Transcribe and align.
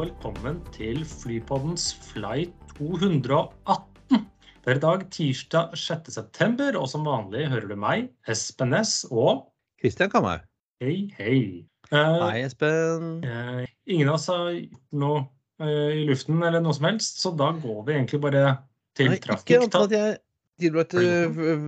Og 0.00 0.06
velkommen 0.06 0.62
til 0.72 1.02
Flypoddens 1.04 1.90
Flight 1.92 2.54
218. 2.78 4.22
Det 4.64 4.70
er 4.72 4.78
i 4.78 4.80
dag 4.80 5.02
tirsdag 5.12 5.74
6.9, 5.76 6.70
og 6.80 6.86
som 6.88 7.04
vanlig 7.04 7.42
hører 7.52 7.66
du 7.68 7.74
meg, 7.76 8.06
Espen 8.24 8.72
Næss 8.72 9.02
og 9.10 9.50
Kristian 9.82 10.08
Kamhaug. 10.08 10.46
Hei, 10.80 11.12
hei. 11.18 11.36
Uh, 11.92 12.30
Hei, 12.30 12.46
Espen. 12.46 13.20
Uh, 13.28 13.68
ingen 13.92 14.08
av 14.08 14.16
oss 14.16 14.30
har 14.32 14.48
gjort 14.54 14.80
noe 15.04 15.20
uh, 15.60 15.92
i 15.92 16.08
luften 16.08 16.40
eller 16.48 16.64
noe 16.64 16.80
som 16.80 16.88
helst, 16.88 17.20
så 17.20 17.36
da 17.36 17.52
går 17.60 17.84
vi 17.84 17.98
egentlig 17.98 18.24
bare 18.24 18.56
til 18.96 19.12
Nei, 19.12 19.20
ikke 19.20 19.34
trafikk. 19.34 19.80
at 19.84 19.96
jeg 19.98 20.18
tilbrakte 20.64 21.04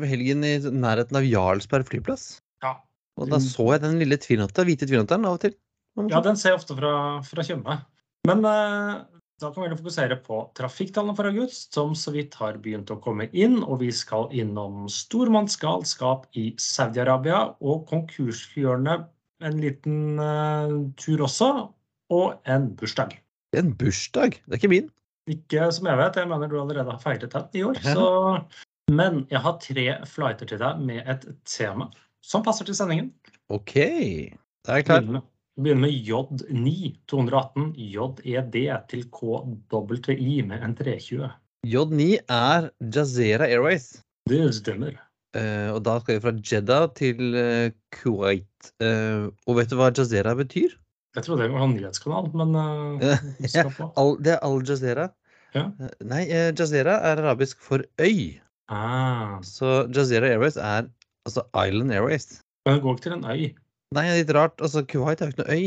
helgen 0.09 0.49
i 0.49 0.57
nærheten 0.73 1.21
av 1.21 1.29
Jarlsberg 1.29 1.93
flyplass. 1.93 2.31
Ja. 2.65 2.79
Og 3.21 3.29
da 3.29 3.45
så 3.45 3.75
jeg 3.75 3.85
den 3.85 4.01
lille 4.01 4.17
tvilnotta, 4.25 4.65
hvite 4.65 4.89
tvilnotteren 4.89 5.29
av 5.29 5.37
og 5.37 5.45
til. 5.45 5.59
Ja, 6.09 6.25
den 6.25 6.41
ser 6.41 6.55
jeg 6.55 6.63
ofte 6.63 6.81
fra, 6.81 6.95
fra 7.29 7.45
Tjøme. 7.45 7.83
Men 8.29 8.45
eh, 8.47 9.01
da 9.43 9.49
kan 9.51 9.63
vi 9.63 9.67
heller 9.67 9.81
fokusere 9.81 10.17
på 10.23 10.39
trafikktallene 10.59 11.17
for 11.19 11.27
august, 11.27 11.73
som 11.75 11.97
så 11.99 12.13
vidt 12.15 12.37
har 12.39 12.61
begynt 12.63 12.93
å 12.95 13.01
komme 13.03 13.27
inn. 13.35 13.59
Og 13.65 13.81
vi 13.83 13.91
skal 13.95 14.31
innom 14.31 14.87
stormannsgalskap 14.93 16.29
i 16.39 16.53
Saudi-Arabia 16.63 17.45
og 17.59 17.87
konkursgjørende 17.91 19.01
en 19.43 19.59
liten 19.63 20.23
eh, 20.23 20.77
tur 21.03 21.25
også. 21.27 21.53
Og 22.13 22.51
en 22.51 22.69
bursdag. 22.77 23.17
En 23.57 23.73
bursdag. 23.79 24.39
Det 24.45 24.55
er 24.55 24.61
ikke 24.61 24.73
min. 24.73 24.93
Ikke 25.31 25.67
som 25.75 25.87
jeg 25.89 25.99
vet, 25.99 26.19
jeg 26.19 26.29
mener 26.31 26.51
du 26.51 26.59
allerede 26.61 26.93
har 26.93 27.03
feiret 27.03 27.35
den 27.35 27.59
i 27.59 27.65
år. 27.67 27.79
Så, 27.83 28.07
men 28.93 29.23
jeg 29.31 29.43
har 29.43 29.59
tre 29.63 29.87
flighter 30.11 30.51
til 30.51 30.61
deg 30.63 30.83
med 30.83 31.09
et 31.11 31.27
tema 31.49 31.89
som 32.23 32.45
passer 32.47 32.69
til 32.69 32.77
sendingen. 32.79 33.11
OK. 33.51 33.75
Da 34.63 34.77
er 34.77 34.83
jeg 34.83 34.91
klar. 34.91 35.23
Med- 35.57 35.65
Begynner 35.65 35.81
med 35.81 35.91
J9 35.91 36.97
218 37.09 37.75
JED 37.77 38.57
til 38.89 39.05
KWI 39.11 40.43
med 40.47 40.63
en 40.65 40.75
320. 40.75 41.31
J9 41.67 42.19
er 42.29 42.71
Jazeera 42.95 43.45
Airways. 43.47 44.03
Det 44.29 44.55
stemmer. 44.55 44.93
Uh, 45.37 45.73
og 45.75 45.83
da 45.85 45.99
skal 46.01 46.15
vi 46.19 46.21
fra 46.21 46.33
Jeddah 46.45 46.89
til 46.95 47.35
uh, 47.35 47.71
Kuwait. 47.93 48.73
Uh, 48.83 49.31
og 49.47 49.57
vet 49.57 49.71
du 49.71 49.77
hva 49.77 49.91
Jazeera 49.97 50.35
betyr? 50.37 50.75
Jeg 51.17 51.25
trodde 51.25 51.43
det 51.45 51.53
var 51.53 51.65
en 51.67 51.75
nyhetskanal, 51.77 52.31
men 52.35 52.55
Ja, 53.55 53.65
Al, 53.97 54.17
det 54.25 54.33
er 54.35 54.41
Al 54.45 54.63
Jazeera. 54.69 55.09
Ja. 55.55 55.67
Nei, 56.01 56.25
Jazeera 56.57 56.97
er 57.11 57.21
arabisk 57.21 57.61
for 57.61 57.85
øy. 58.01 58.39
ah, 58.69 59.39
Så 59.45 59.87
Jazeera 59.93 60.27
Airways 60.33 60.57
er 60.57 60.89
altså 61.27 61.45
Island 61.69 61.93
Airways. 61.93 62.41
Men 62.65 62.75
det 62.75 62.83
går 62.83 62.95
ikke 62.97 63.03
til 63.03 63.13
en 63.13 63.25
øy. 63.25 63.51
Nei, 63.93 64.05
det 64.11 64.27
litt 64.27 64.35
rart. 64.37 64.61
Altså, 64.65 64.83
Kuwait 64.89 65.21
er 65.21 65.31
jo 65.31 65.35
ikke 65.35 65.45
noe 65.45 65.57
øy. 65.57 65.67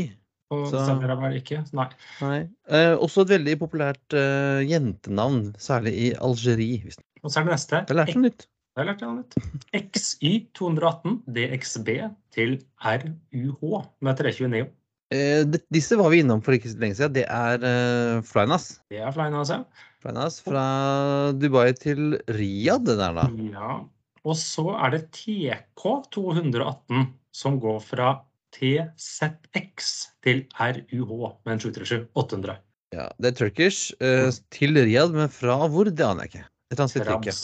Og 0.54 0.68
Så- 0.70 1.00
det 1.00 1.42
ikke? 1.42 1.58
Nei. 1.74 1.88
Nei. 2.20 2.48
Eh, 2.70 2.94
også 3.02 3.22
et 3.24 3.32
veldig 3.34 3.58
populært 3.58 4.14
eh, 4.14 4.62
jentenavn, 4.70 5.54
særlig 5.58 5.92
i 5.94 6.12
Algerie. 6.14 6.92
Og 7.24 7.30
så 7.30 7.40
er 7.40 7.44
det 7.48 7.52
neste. 7.56 7.84
Jeg 7.88 7.96
lærte 7.96 8.14
noe 8.14 8.28
nytt. 8.28 8.46
Jeg 8.76 8.86
lærte 8.86 9.06
noe 9.08 9.16
nytt. 9.16 9.34
XY 9.74 10.32
218 10.54 11.22
DXB 11.26 11.88
til 12.30 12.58
RUH 12.78 13.86
med 14.02 14.16
329. 14.20 14.68
Eh, 15.14 15.44
disse 15.70 15.96
var 15.98 16.10
vi 16.10 16.20
innom 16.22 16.42
for 16.42 16.54
ikke 16.54 16.70
så 16.70 16.78
lenge 16.78 16.98
siden. 16.98 17.12
Det 17.14 17.26
er 17.26 17.62
eh, 17.62 18.22
Flynas. 18.26 18.80
Det 18.90 18.98
er 19.02 19.10
Flynas, 19.14 19.50
ja. 19.50 19.60
Flynas 20.02 20.40
fra 20.42 21.32
Dubai 21.34 21.72
til 21.74 22.18
Riyadh, 22.28 22.84
det 22.86 22.98
der 22.98 23.14
da. 23.18 23.26
Ja. 23.50 23.80
Og 24.26 24.34
så 24.40 24.64
er 24.74 24.90
det 24.96 25.02
TK 25.14 25.82
218 26.16 27.04
som 27.36 27.60
går 27.62 27.78
fra 27.84 28.08
TZX 28.56 29.90
til 30.24 30.44
RUH 30.58 31.26
med 31.46 31.52
en 31.56 31.60
737 31.62 32.06
800. 32.16 32.56
Ja, 32.94 33.08
det 33.20 33.32
er 33.32 33.36
Turkish 33.36 33.92
uh, 34.00 34.30
til 34.54 34.78
Riyadh, 34.78 35.12
men 35.14 35.28
fra 35.32 35.58
hvor, 35.70 35.90
det 35.90 36.04
aner 36.06 36.26
jeg 36.26 36.32
ikke. 36.32 36.44
Et 36.72 36.80
annet 36.80 36.92
sted 36.94 37.02
ikke. 37.06 37.34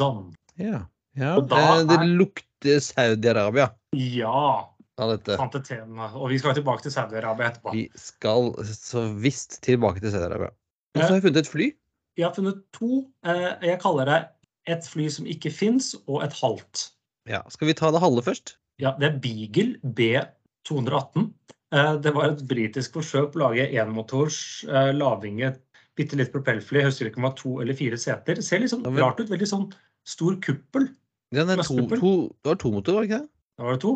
Ja. 0.62 0.80
ja. 1.18 1.32
Det, 1.40 1.58
eh, 1.58 1.82
det 1.90 1.98
er- 1.98 2.12
lukter 2.18 2.80
Saudi-Arabia 2.82 3.68
Ja, 3.98 4.64
av 4.98 5.12
dette. 5.16 5.36
Og 5.38 6.28
vi 6.30 6.38
skal 6.38 6.54
tilbake 6.54 6.82
til 6.82 6.94
Saudi-Arabia 6.94 7.50
etterpå. 7.50 7.74
Vi 7.74 7.88
skal 7.94 8.52
så 8.74 9.06
visst 9.22 9.60
tilbake 9.62 10.00
til 10.00 10.10
Saudi-Arabia. 10.14 10.50
Og 10.94 11.02
så 11.02 11.08
har 11.08 11.18
jeg 11.20 11.26
funnet 11.28 11.42
et 11.44 11.52
fly. 11.52 11.70
Jeg 12.16 12.26
har 12.26 12.34
funnet 12.34 12.62
to. 12.72 13.06
eh, 13.24 13.52
Jeg 13.62 13.80
kaller 13.80 14.04
det 14.04 14.20
et 14.70 14.86
fly 14.86 15.08
som 15.10 15.26
ikke 15.26 15.50
fins, 15.50 15.94
og 16.06 16.22
et 16.26 16.34
halvt. 16.38 16.88
Ja, 17.28 17.42
Skal 17.50 17.70
vi 17.70 17.74
ta 17.78 17.90
det 17.94 18.02
halve 18.02 18.22
først? 18.22 18.56
Ja, 18.82 18.94
det 18.98 19.08
er 19.08 19.18
Beagle 19.22 19.78
B218. 19.84 21.28
Eh, 21.72 21.92
Det 22.02 22.14
var 22.14 22.30
et 22.30 22.46
britisk 22.48 22.98
forsøk 22.98 23.32
på 23.32 23.40
å 23.40 23.44
lage 23.48 23.68
enmotors 23.80 24.64
eh, 24.68 24.92
lavvinget 24.96 25.60
bitte 25.98 26.16
litt 26.16 26.32
propellfly. 26.32 26.80
Jeg 26.80 26.90
husker 26.90 27.10
ikke 27.10 27.20
om 27.20 27.26
det 27.26 27.30
var 27.30 27.38
to 27.40 27.52
eller 27.62 27.78
fire 27.78 27.98
seter. 28.00 28.38
Det 28.38 28.44
ser 28.46 28.62
litt 28.62 28.72
sånn 28.72 28.84
rart 28.96 29.20
ut. 29.20 29.30
Veldig 29.30 29.48
sånn 29.48 29.68
stor 30.08 30.38
kuppel. 30.44 30.88
Ja, 31.32 31.44
det, 31.48 31.58
er 31.58 31.64
to, 31.64 31.84
to, 31.88 32.12
det 32.44 32.52
var 32.52 32.58
to 32.60 32.72
motor, 32.74 32.96
var 32.96 33.04
det 33.04 33.10
ikke 33.10 33.20
det? 33.22 33.30
Da 33.58 33.66
var 33.66 33.76
det 33.76 33.82
to. 33.84 33.92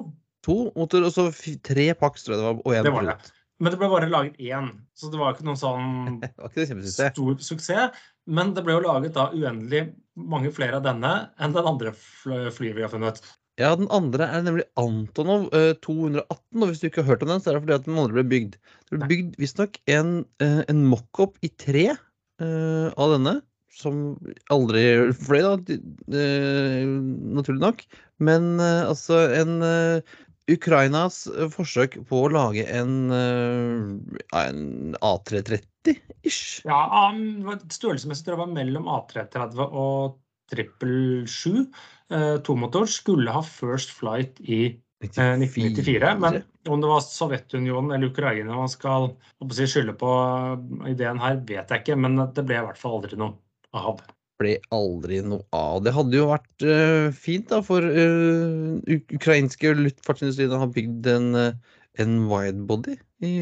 To 0.47 0.57
motor 0.77 1.09
og 1.09 1.13
så 1.13 1.27
tre 1.67 1.87
paks, 1.99 2.25
tror 2.25 2.37
jeg 2.37 2.41
det 2.41 2.47
var. 2.47 2.61
Og 2.63 2.77
én 2.77 2.87
pilot. 2.87 3.33
Men 3.57 3.73
det 3.73 3.79
ble 3.81 3.89
bare 3.89 4.11
laget 4.13 4.37
én, 4.43 4.69
så 4.93 5.09
det 5.09 5.21
var 5.21 5.33
ikke 5.33 5.47
noen 5.49 5.61
sånn 5.61 6.19
ikke 6.51 6.67
stor 6.93 7.39
suksess. 7.41 8.05
Men 8.27 8.53
det 8.57 8.67
ble 8.67 8.77
jo 8.77 8.85
laget 8.85 9.15
da 9.17 9.31
uendelig 9.33 9.87
mange 10.19 10.51
flere 10.55 10.81
av 10.81 10.85
denne 10.87 11.13
enn 11.41 11.55
den 11.55 11.69
andre 11.69 11.93
flyet 11.97 12.77
vi 12.77 12.85
har 12.85 12.93
funnet. 12.93 13.23
Ja, 13.57 13.71
den 13.79 13.89
andre 13.95 14.27
er 14.29 14.43
nemlig 14.45 14.67
Antonov 14.77 15.47
eh, 15.57 15.73
218. 15.85 16.27
Og 16.61 16.69
hvis 16.69 16.83
du 16.83 16.89
ikke 16.91 17.05
har 17.05 17.15
hørt 17.15 17.23
om 17.25 17.31
den, 17.33 17.41
så 17.41 17.51
er 17.51 17.57
det 17.57 17.63
fordi 17.65 17.77
at 17.79 17.87
den 17.87 18.01
andre 18.03 18.19
ble 18.19 18.25
bygd. 18.29 18.59
Det 18.59 18.93
ble 18.93 19.09
bygd 19.13 19.39
visstnok 19.41 19.79
en, 19.89 20.11
eh, 20.45 20.61
en 20.69 20.83
mockup 20.91 21.39
i 21.47 21.49
tre 21.65 21.87
eh, 21.95 22.89
av 22.93 23.15
denne. 23.15 23.39
Som 23.77 24.17
aldri 24.53 24.83
fløy, 25.17 25.41
da, 25.45 25.79
eh, 26.21 26.85
naturlig 27.39 27.63
nok. 27.65 27.83
Men 28.29 28.55
eh, 28.61 28.85
altså 28.91 29.23
en 29.41 29.57
eh, 29.65 30.17
Ukrainas 30.53 31.25
eh, 31.27 31.49
forsøk 31.51 31.99
på 32.07 32.23
å 32.27 32.31
lage 32.31 32.67
en, 32.71 33.11
eh, 33.15 34.39
en 34.39 34.95
A330-ish. 35.03 36.63
Ja, 36.69 37.11
um, 37.11 37.51
Størrelsesmessig 37.73 38.27
tror 38.27 38.37
jeg 38.37 38.39
det 38.39 38.45
var 38.45 38.55
mellom 38.55 38.91
A330 38.97 39.67
og 39.67 40.19
777. 40.55 41.67
Uh, 42.13 42.37
Tomotor 42.47 42.87
skulle 42.87 43.33
ha 43.35 43.43
first 43.43 43.91
flight 43.91 44.39
i 44.47 44.61
uh, 45.03 45.35
1994. 45.35 46.13
Men 46.23 46.43
om 46.71 46.83
det 46.83 46.91
var 46.91 47.03
Sovjetunionen 47.03 47.97
eller 47.97 48.13
Ukraina 48.13 48.55
man 48.55 48.71
skal 48.71 49.11
skylde 49.43 49.97
på 49.99 50.13
eh, 50.15 50.93
ideen 50.93 51.21
her, 51.23 51.41
vet 51.49 51.71
jeg 51.71 51.83
ikke. 51.83 51.99
Men 51.99 52.21
det 52.35 52.47
ble 52.47 52.61
i 52.61 52.67
hvert 52.69 52.81
fall 52.81 53.01
aldri 53.01 53.19
noe 53.19 53.35
av. 53.77 54.01
ble 54.41 54.57
aldri 54.75 55.21
noe 55.25 55.45
av. 55.57 55.83
Det 55.85 55.93
hadde 55.97 56.19
jo 56.19 56.29
vært 56.31 56.65
uh, 56.67 57.09
fint 57.17 57.49
da 57.51 57.63
for 57.65 57.85
uh, 57.85 58.77
ukrainske 59.17 59.75
luftfartsindustrien 59.79 60.55
å 60.55 60.63
ha 60.65 60.71
bygd 60.73 61.09
en, 61.13 61.29
uh, 61.37 61.77
en 62.03 62.17
widebody 62.31 62.97
i 63.25 63.35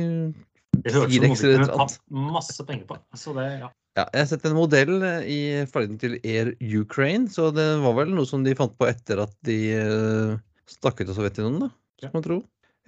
T-rex 0.85 1.43
eller 1.47 1.65
et 1.71 1.97
masse 2.11 2.67
penger 2.67 2.87
på. 2.89 2.99
Så 3.19 3.35
det, 3.37 3.47
ja. 3.63 3.71
Ja, 3.95 4.09
jeg 4.11 4.25
har 4.25 4.31
sett 4.33 4.47
en 4.49 4.57
modell 4.59 4.97
i 5.31 5.39
fargen 5.71 6.01
til 6.03 6.17
Air 6.27 6.51
Ukraine, 6.59 7.29
så 7.31 7.53
det 7.55 7.69
var 7.85 7.95
vel 8.01 8.11
noe 8.11 8.27
som 8.27 8.43
de 8.43 8.57
fant 8.59 8.75
på 8.75 8.89
etter 8.91 9.23
at 9.23 9.35
de 9.47 9.59
uh, 9.79 10.35
stakk 10.71 11.03
ut 11.03 11.13
av 11.13 11.19
Sovjetunionen, 11.19 11.69
da, 11.69 11.73
Ja. 12.03 12.11
man 12.15 12.25
tro. 12.27 12.41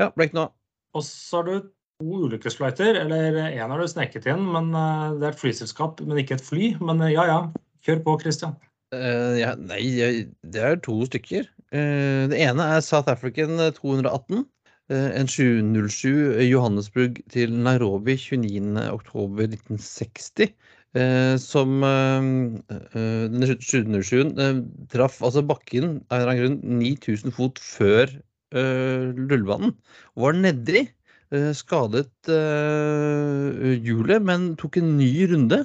Ja, 0.02 0.10
ble 0.12 0.26
ikke 0.26 0.40
noe 0.40 0.48
av. 0.48 0.56
Og 0.98 1.04
så 1.06 1.38
har 1.38 1.46
du 1.46 1.68
to 2.02 2.24
ulykkesflighter, 2.26 2.98
eller 3.04 3.38
én 3.46 3.70
har 3.70 3.78
du 3.80 3.86
sneket 3.88 4.26
inn, 4.28 4.42
men 4.50 4.74
det 4.74 5.28
er 5.28 5.30
et 5.30 5.40
flyselskap, 5.40 6.02
men 6.04 6.18
ikke 6.20 6.36
et 6.36 6.44
fly. 6.44 6.72
Men 6.82 7.00
ja 7.06 7.24
ja, 7.28 7.38
kjør 7.84 7.98
på, 8.06 8.12
Christian. 8.22 8.54
Uh, 8.94 9.34
ja, 9.40 9.56
nei, 9.58 9.82
det 10.46 10.60
er 10.62 10.76
to 10.84 11.00
stykker. 11.08 11.48
Uh, 11.74 12.30
det 12.30 12.38
ene 12.46 12.62
er 12.76 12.80
South 12.84 13.10
African 13.10 13.58
218. 13.58 14.46
Uh, 14.86 15.10
en 15.18 15.26
707 15.26 16.38
Johannesburg 16.46 17.18
til 17.34 17.50
Nairobi 17.52 18.14
29.10.1960. 18.14 20.54
Uh, 20.96 21.36
som 21.36 21.84
707-en 22.96 24.30
uh, 24.38 24.62
traff 24.88 25.18
altså 25.26 25.42
bakken 25.44 25.98
av 26.08 26.16
en 26.16 26.22
eller 26.22 26.30
annen 26.30 26.40
grunn 26.40 26.56
9000 26.80 27.34
fot 27.36 27.60
før 27.60 28.06
rullebanen. 28.56 29.76
Og 30.16 30.22
var 30.28 30.34
nedi. 30.38 30.86
Uh, 31.34 31.50
skadet 31.58 32.30
hjulet, 33.82 34.22
men 34.22 34.56
tok 34.60 34.76
en 34.78 34.96
ny 34.96 35.26
runde. 35.32 35.58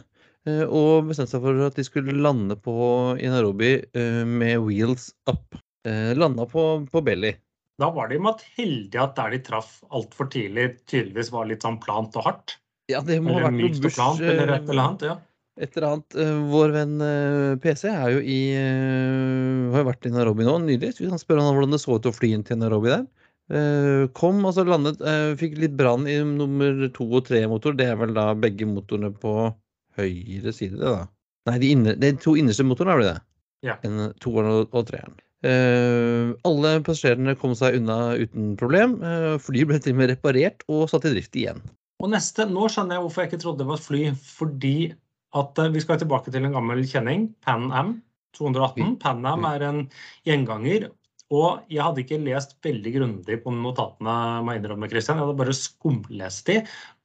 Eh, 0.49 0.63
og 0.65 1.09
bestemte 1.09 1.35
seg 1.35 1.43
for 1.43 1.63
at 1.67 1.77
de 1.77 1.85
skulle 1.85 2.17
lande 2.17 2.57
på 2.57 2.73
i 3.21 3.29
Nairobi 3.29 3.75
eh, 3.77 4.21
med 4.25 4.57
wheels 4.65 5.11
up. 5.29 5.57
Eh, 5.88 6.13
landa 6.17 6.47
på, 6.49 6.63
på 6.89 7.03
belly. 7.05 7.35
Da 7.81 7.89
var 7.93 8.09
de 8.09 8.17
med 8.21 8.35
at 8.35 8.45
heldige 8.57 9.03
at 9.03 9.15
der 9.17 9.35
de 9.35 9.41
traff 9.45 9.79
altfor 9.93 10.29
tidlig, 10.33 10.73
tydeligvis 10.89 11.31
var 11.33 11.47
litt 11.49 11.65
sånn 11.65 11.79
plant 11.81 12.17
og 12.17 12.27
hardt. 12.27 12.57
Ja, 12.91 13.01
det 13.05 13.21
må 13.23 13.38
ha 13.38 13.47
vært 13.47 13.57
mykt 13.57 13.79
og 13.79 13.85
Bush 13.88 13.97
plant, 13.97 14.21
eller 14.21 14.51
et 14.57 14.67
eller 14.69 14.83
annet. 14.83 15.05
ja. 15.07 15.15
et 15.61 15.77
eller 15.77 15.88
annet. 15.88 16.17
Vår 16.51 16.73
venn 16.75 16.93
PC 17.63 17.88
er 17.89 18.17
jo 18.17 18.21
i 18.21 18.41
har 18.51 19.81
jo 19.81 19.88
vært 19.88 20.09
i 20.09 20.13
Nairobi 20.13 20.45
nå 20.45 20.57
nylig. 20.65 20.91
Vi 20.99 21.09
kan 21.09 21.21
spørre 21.21 21.45
han 21.45 21.55
hvordan 21.55 21.73
det 21.73 21.81
så 21.81 21.97
ut 21.97 22.09
å 22.09 22.13
fly 22.13 22.33
inn 22.35 22.45
til 22.45 22.59
Nairobi 22.61 22.91
der. 22.91 23.07
Kom, 24.17 24.43
altså 24.47 24.63
landet 24.67 25.01
Fikk 25.39 25.57
litt 25.59 25.73
brann 25.79 26.05
i 26.07 26.19
nummer 26.23 26.85
to 26.93 27.07
og 27.07 27.25
tre 27.29 27.41
motor. 27.49 27.73
Det 27.77 27.88
er 27.89 27.97
vel 28.03 28.13
da 28.17 28.29
begge 28.38 28.67
motorene 28.69 29.13
på 29.15 29.49
høyre 29.99 30.53
side, 30.55 30.77
det 30.79 30.88
da. 30.88 31.09
Nei, 31.49 31.57
de, 31.61 31.73
inne, 31.73 31.97
de 31.97 32.13
to 32.21 32.35
innerste 32.38 32.65
motorene 32.67 32.95
er 32.95 33.01
det 33.01 33.11
det? 33.11 33.19
Ja. 33.65 33.75
En 33.88 34.11
toeren 34.21 34.51
og, 34.51 34.73
og 34.77 34.88
treeren. 34.89 35.17
Eh, 35.41 36.33
alle 36.45 36.75
passasjerene 36.85 37.33
kom 37.39 37.55
seg 37.57 37.79
unna 37.79 38.13
uten 38.21 38.53
problem. 38.59 38.99
Uh, 39.01 39.35
flyet 39.41 39.69
ble 39.71 39.79
til 39.81 39.95
og 39.95 40.01
med 40.01 40.11
reparert 40.13 40.65
og 40.69 40.85
satt 40.91 41.07
i 41.09 41.15
drift 41.15 41.38
igjen. 41.38 41.63
Og 42.01 42.11
neste, 42.13 42.45
Nå 42.49 42.69
skjønner 42.69 42.97
jeg 42.97 43.05
hvorfor 43.05 43.23
jeg 43.23 43.31
ikke 43.31 43.41
trodde 43.41 43.63
det 43.63 43.69
var 43.71 43.81
fly. 43.81 44.03
Fordi 44.38 44.77
at 45.41 45.61
uh, 45.61 45.73
vi 45.73 45.81
skal 45.81 46.01
tilbake 46.01 46.33
til 46.33 46.45
en 46.45 46.57
gammel 46.57 46.85
kjenning, 46.85 47.31
Pan 47.45 47.69
Am 47.73 47.95
218. 48.38 48.97
Pan 49.01 49.25
Am 49.29 49.47
er 49.49 49.65
en 49.65 49.85
gjenganger. 50.29 50.91
Og 51.31 51.63
jeg 51.71 51.79
hadde 51.79 52.03
ikke 52.03 52.19
lest 52.25 52.57
veldig 52.65 52.91
grundig 52.97 53.38
på 53.41 53.53
notatene, 53.55 54.15
må 54.43 54.51
jeg 54.51 54.61
innrømme, 54.61 54.89
Christian. 54.91 55.17
Jeg 55.17 55.25
hadde 55.25 55.39
bare 55.39 55.55
skumlest 55.55 56.49
de. 56.51 56.57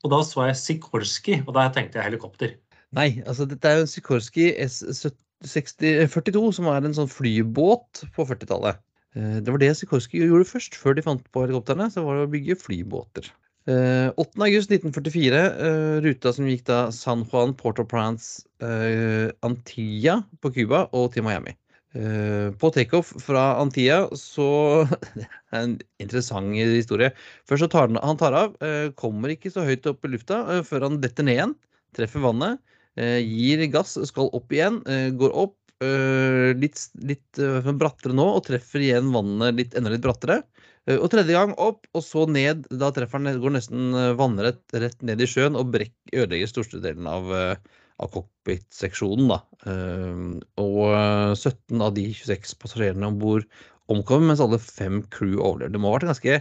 Og 0.03 0.13
da 0.13 0.19
så 0.27 0.49
jeg 0.49 0.59
Sikorski, 0.61 1.37
og 1.47 1.55
da 1.55 1.69
tenkte 1.73 2.01
jeg 2.01 2.11
helikopter. 2.11 2.57
Nei, 2.97 3.11
altså 3.29 3.45
dette 3.49 3.69
er 3.69 3.81
jo 3.81 3.85
en 3.85 3.91
Sikorsky 3.93 4.47
S-42, 4.65 6.43
som 6.57 6.69
er 6.73 6.87
en 6.87 6.97
sånn 6.97 7.11
flybåt 7.13 8.07
på 8.17 8.25
40-tallet. 8.29 8.81
Eh, 9.17 9.39
Det 9.45 9.53
var 9.53 9.61
det 9.63 9.75
Sikorsky 9.77 10.23
gjorde 10.25 10.49
først, 10.49 10.79
før 10.81 10.97
de 10.97 11.05
fant 11.05 11.27
på 11.35 11.45
helikoptrene. 11.45 11.91
Så 11.93 12.05
var 12.07 12.17
det 12.21 12.29
å 12.29 12.33
bygge 12.33 12.57
flybåter. 12.63 13.29
Eh, 13.67 14.09
8.8.1944, 14.23 15.43
eh, 15.69 16.01
ruta 16.05 16.33
som 16.33 16.47
gikk 16.49 16.65
da 16.71 16.81
San 16.95 17.25
Juan, 17.29 17.53
Port-au-Prince, 17.59 18.47
eh, 18.63 19.29
Antilla 19.45 20.21
på 20.41 20.53
Cuba 20.55 20.87
og 20.95 21.13
til 21.13 21.27
Miami. 21.27 21.57
Eh, 21.97 22.53
på 22.61 22.71
takeoff 22.75 23.13
fra 23.25 23.57
Antilla 23.61 24.03
så 24.19 24.85
Det 25.17 25.27
er 25.53 25.63
en 25.63 25.77
interessant 26.03 26.53
historie. 26.55 27.11
Først 27.49 27.65
så 27.65 27.69
tar 27.73 27.89
han, 27.89 27.99
han 28.03 28.19
tar 28.21 28.37
av, 28.37 28.57
eh, 28.63 28.89
kommer 28.97 29.33
ikke 29.33 29.51
så 29.53 29.65
høyt 29.67 29.87
opp 29.91 30.05
i 30.05 30.13
lufta 30.13 30.43
eh, 30.57 30.63
før 30.67 30.89
han 30.89 31.01
detter 31.01 31.25
ned 31.27 31.39
igjen. 31.39 31.55
Treffer 31.97 32.21
vannet, 32.23 32.61
eh, 32.61 32.76
gir 32.97 33.63
gass, 33.73 33.97
skal 34.09 34.31
opp 34.33 34.53
igjen, 34.57 34.81
eh, 34.89 35.11
går 35.13 35.35
opp. 35.37 35.57
eh, 35.85 36.55
litt 36.57 36.81
litt 37.05 37.39
eh, 37.39 37.67
brattere 37.77 38.15
nå 38.17 38.25
og 38.39 38.47
treffer 38.47 38.81
igjen 38.81 39.11
vannet 39.13 39.59
litt, 39.59 39.75
enda 39.77 39.91
litt 39.93 40.01
brattere. 40.07 40.39
Eh, 40.89 40.97
Og 40.97 41.11
tredje 41.13 41.35
gang 41.37 41.53
opp, 41.61 41.85
og 41.93 42.03
så 42.03 42.25
ned. 42.31 42.65
Da 42.71 42.89
treffer 42.97 43.21
han, 43.21 43.41
går 43.43 43.53
nesten 43.59 43.93
eh, 43.93 44.15
vannrett 44.17 44.63
rett 44.73 45.03
ned 45.05 45.21
i 45.21 45.29
sjøen 45.29 45.59
og 45.59 45.69
brekk, 45.75 45.93
ødelegger 46.15 46.49
størstedelen 46.49 47.07
av, 47.11 47.29
eh, 47.37 47.57
av 48.01 48.13
cockpit-seksjonen. 48.15 49.37
Eh, 49.69 50.41
Og 50.57 50.83
eh, 50.97 51.35
17 51.37 51.83
av 51.83 51.93
de 51.99 52.09
26 52.15 52.57
passasjerene 52.63 53.13
om 53.13 53.19
bord 53.21 53.45
omkom, 53.93 54.25
mens 54.27 54.41
alle 54.41 54.59
fem 54.59 55.03
crew 55.15 55.37
overlever. 55.39 55.75
Det 55.77 55.81
må 55.83 55.93
ha 55.93 55.99
vært 55.99 56.09
en 56.09 56.15
ganske 56.15 56.39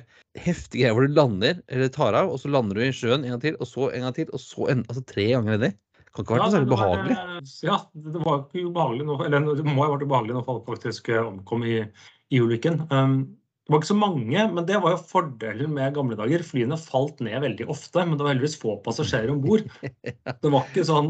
heftig 0.48 0.80
greie 0.82 0.94
hvor 0.96 1.06
du 1.06 1.14
lander, 1.14 1.60
eller 1.68 1.92
tar 1.94 2.16
av, 2.18 2.32
og 2.32 2.40
så 2.42 2.50
lander 2.50 2.80
du 2.80 2.86
i 2.88 2.94
sjøen 2.96 3.22
en 3.28 3.36
gang 3.36 3.44
til, 3.44 3.58
og 3.60 3.68
så 3.70 3.92
en 3.92 4.08
gang 4.08 4.16
til, 4.18 4.32
og 4.32 4.40
så 4.42 4.70
en, 4.72 4.86
altså 4.88 5.04
tre 5.12 5.28
ganger 5.36 5.60
nedi. 5.60 5.70
Kan 6.16 6.24
ikke 6.24 6.36
ha 6.36 6.38
vært 6.40 6.46
ja, 6.46 6.52
særlig 6.56 6.68
det 6.68 6.76
behagelig. 6.76 7.16
eh, 7.22 7.56
Ja, 7.68 7.78
det 8.10 8.20
var 8.24 8.38
ikke 8.46 8.68
ubehagelig 8.70 9.08
nå, 9.08 9.18
eller 9.26 9.50
det 9.60 9.66
må 9.68 9.82
ha 9.84 9.90
vært 9.94 10.06
ubehagelig 10.08 10.38
når 10.38 10.46
folk 10.48 10.70
faktisk 10.70 11.10
eh, 11.12 11.26
omkom 11.26 11.66
i, 11.68 11.82
i 12.32 12.40
ulykken. 12.40 12.86
Um, 12.88 13.18
det 13.66 13.74
var 13.74 13.82
ikke 13.82 13.90
så 13.90 13.98
mange, 13.98 14.42
men 14.54 14.66
det 14.70 14.78
var 14.78 14.94
jo 14.94 15.02
fordelen 15.10 15.72
med 15.74 15.96
gamle 15.96 16.16
dager. 16.20 16.44
Flyene 16.46 16.78
falt 16.78 17.22
ned 17.26 17.40
veldig 17.42 17.66
ofte, 17.74 18.04
men 18.06 18.14
det 18.14 18.22
var 18.28 18.36
heldigvis 18.36 18.60
få 18.62 18.76
passasjerer 18.86 19.32
om 19.34 19.40
bord. 19.42 19.64
Det 20.46 20.52
var 20.54 20.68
ikke 20.70 20.84
sånn 20.86 21.10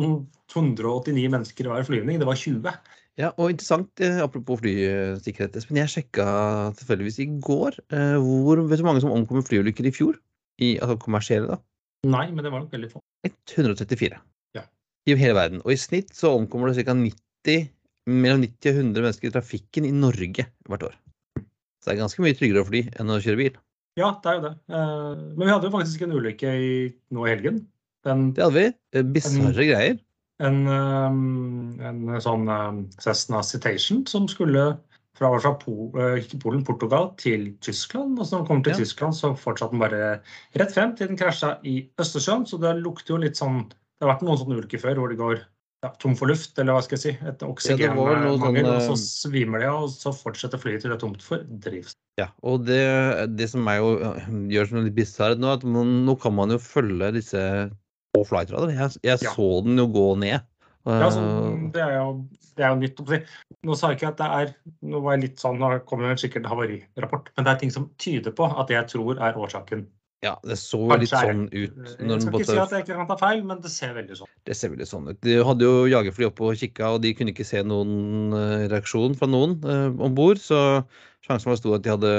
189 0.53 1.25
mennesker 1.33 1.67
i 1.67 1.73
hver 1.73 1.87
flyvning, 1.87 2.21
det 2.21 2.27
var 2.29 2.39
20. 2.39 2.71
Ja, 3.19 3.29
og 3.35 3.51
interessant, 3.51 3.91
eh, 4.03 4.21
apropos 4.23 4.61
flysikkerhet, 4.61 5.55
Espen. 5.59 5.79
Jeg 5.81 5.91
sjekka 5.91 6.25
tilfeldigvis 6.79 7.19
i 7.23 7.27
går 7.43 7.77
eh, 7.91 8.15
hvor, 8.23 8.63
vet 8.71 8.79
du 8.79 8.87
mange 8.87 9.03
som 9.03 9.11
omkom 9.15 9.41
i 9.41 9.45
flyulykker 9.47 9.87
i 9.87 9.93
fjor? 9.95 10.17
I, 10.63 10.77
altså 10.79 10.95
kommersielle, 11.03 11.57
da. 11.57 11.59
Nei, 12.07 12.29
men 12.31 12.43
det 12.45 12.51
var 12.53 12.63
nok 12.63 12.71
veldig 12.75 12.91
få. 12.93 13.03
134. 13.27 14.19
I 15.05 15.15
hele 15.19 15.35
verden. 15.37 15.61
Og 15.65 15.73
i 15.75 15.77
snitt 15.79 16.13
så 16.17 16.31
omkommer 16.35 16.71
det 16.73 16.85
ca. 16.85 16.95
90, 16.97 17.67
mellom 18.09 18.41
90 18.41 18.71
og 18.71 18.79
100 18.81 19.05
mennesker 19.05 19.29
i 19.29 19.33
trafikken 19.35 19.85
i 19.85 19.93
Norge 19.93 20.47
hvert 20.69 20.87
år. 20.87 20.95
Så 21.37 21.91
det 21.91 21.93
er 21.95 22.01
ganske 22.01 22.23
mye 22.25 22.37
tryggere 22.37 22.63
å 22.63 22.67
fly 22.69 22.81
enn 22.97 23.13
å 23.13 23.19
kjøre 23.21 23.37
bil. 23.43 23.59
Ja, 23.99 24.09
det 24.23 24.31
er 24.31 24.39
jo 24.39 24.43
det. 24.47 24.53
Eh, 24.73 25.21
Men 25.37 25.45
vi 25.45 25.51
hadde 25.53 25.69
jo 25.69 25.75
faktisk 25.77 26.01
en 26.03 26.15
ulykke 26.17 26.55
i, 26.57 26.71
nå 27.13 27.27
i 27.27 27.31
helgen. 27.35 27.61
Den, 28.05 28.31
Det 28.33 28.43
hadde 28.43 28.57
vi. 28.57 28.65
Eh, 28.97 29.05
Bisarre 29.15 29.67
greier. 29.69 29.99
en, 30.43 30.67
eh, 30.67 31.87
en 31.87 32.21
sånn 32.21 32.89
Cessna 32.99 33.41
Citation 33.41 34.05
som 34.05 34.27
skulle 34.27 34.77
fra, 35.15 35.29
fra 35.39 35.53
ikke 36.19 36.39
Polen, 36.41 36.65
Portugal 36.65 37.13
til 37.17 37.53
Tyskland. 37.61 38.19
Og 38.19 38.25
så 38.25 38.35
når 38.35 38.39
den 38.41 38.47
kommer 38.47 38.63
til 38.63 38.73
Ja. 38.73 38.77
Tyskland, 38.83 39.13
så 39.15 39.37
fortsatte 39.37 39.71
den 39.71 39.79
bare 39.79 40.21
rett 40.55 40.73
frem 40.73 40.95
til 40.97 41.07
den 41.07 41.17
krasja 41.17 41.59
i 41.63 41.87
Østersjøen. 41.97 42.45
Så 42.45 42.59
det 42.59 42.83
lukter 42.83 43.15
jo 43.15 43.17
litt 43.17 43.37
sånn 43.37 43.71
har 44.05 44.15
vært 44.15 44.25
noen 44.27 44.39
sånne 44.41 44.57
ulykker 44.61 44.81
før 44.81 45.01
hvor 45.01 45.11
det 45.11 45.19
går 45.19 45.43
ja, 45.85 45.91
tom 46.01 46.15
for 46.17 46.31
luft, 46.31 46.55
eller 46.57 46.77
hva 46.77 46.81
skal 46.85 46.97
jeg 46.97 47.03
si. 47.03 47.27
Et 47.29 47.45
oksygenmangel, 47.45 48.63
ja, 48.63 48.71
og 48.73 48.81
så 48.87 48.95
svimer 49.01 49.61
de 49.61 49.69
av, 49.69 49.85
og 49.85 49.93
så 49.93 50.13
fortsetter 50.15 50.61
flyet 50.61 50.81
til 50.81 50.93
det 50.93 50.97
er 50.97 51.03
tomt 51.03 51.25
for 51.25 51.43
drivstoff. 51.45 51.99
Ja, 52.15 52.29
og 52.47 52.63
det, 52.63 52.79
det 53.35 53.49
som 53.51 53.67
er 53.67 53.81
jo 53.81 53.89
gjør 54.53 54.69
som 54.69 54.85
litt 54.85 54.95
bisarrt 54.95 55.41
nå, 55.41 55.51
at 55.51 55.65
man, 55.67 55.91
nå 56.07 56.15
kan 56.21 56.33
man 56.37 56.53
jo 56.55 56.61
følge 56.63 57.11
disse 57.17 57.41
på 58.15 58.23
flightradar. 58.29 58.71
Jeg, 58.71 59.01
jeg 59.03 59.19
Ja. 59.25 59.33
så 59.35 59.49
den 59.65 59.81
jo 59.81 59.89
gå 59.91 60.07
ned. 60.23 60.45
Ja, 60.85 61.09
så 61.09 61.21
det, 61.73 61.81
er 61.81 61.95
jo, 61.97 62.09
det 62.55 62.63
er 62.63 62.69
jo 62.71 62.79
nytt. 62.79 62.99
å 63.01 63.05
si. 63.09 63.19
Nå 63.65 63.75
sa 63.75 63.89
jeg 63.89 63.97
ikke 63.97 64.11
at 64.13 64.19
det 64.19 64.27
er 64.29 64.51
Nå 64.85 64.99
var 65.01 65.15
jeg 65.15 65.23
litt 65.23 65.41
sånn, 65.41 65.57
nå 65.57 65.71
kommer 65.89 66.13
det 66.13 66.21
sikkert 66.21 66.45
havarirapport, 66.45 67.31
men 67.35 67.47
det 67.47 67.51
er 67.51 67.61
ting 67.63 67.73
som 67.73 67.87
tyder 68.01 68.35
på 68.37 68.45
at 68.45 68.69
det 68.69 68.77
jeg 68.77 68.91
tror 68.93 69.17
er 69.17 69.39
årsaken. 69.41 69.87
Ja, 70.25 70.33
det 70.43 70.57
så 70.59 70.79
jo 70.81 70.97
litt 70.99 71.11
sånn 71.13 71.45
ut. 71.53 71.79
Når 72.01 72.13
jeg 72.15 72.25
skal 72.25 72.39
ikke 72.39 72.49
si 72.49 72.59
at 72.63 72.75
jeg 72.75 72.85
ikke 72.85 72.99
kan 72.99 73.09
ta 73.11 73.17
feil, 73.21 73.43
men 73.47 73.61
det 73.63 73.71
ser 73.73 73.95
veldig 73.97 74.19
sånn 74.19 74.29
ut. 74.29 74.37
Det 74.49 74.57
ser 74.57 74.73
veldig 74.73 74.87
sånn 74.89 75.09
ut. 75.11 75.19
De 75.25 75.39
hadde 75.47 75.67
jo 75.67 75.87
jagerfly 75.91 76.29
oppe 76.31 76.47
og 76.49 76.61
kikka, 76.61 76.93
og 76.95 77.03
de 77.05 77.13
kunne 77.17 77.33
ikke 77.35 77.47
se 77.47 77.61
noen 77.65 78.35
eh, 78.35 78.67
reaksjon 78.73 79.17
fra 79.19 79.29
noen 79.29 79.57
eh, 79.63 79.89
om 79.93 80.15
bord. 80.17 80.41
Så 80.41 80.59
sjansen 81.25 81.51
var 81.51 81.59
stor 81.61 81.77
at 81.77 81.85
de 81.85 81.93
hadde 81.93 82.13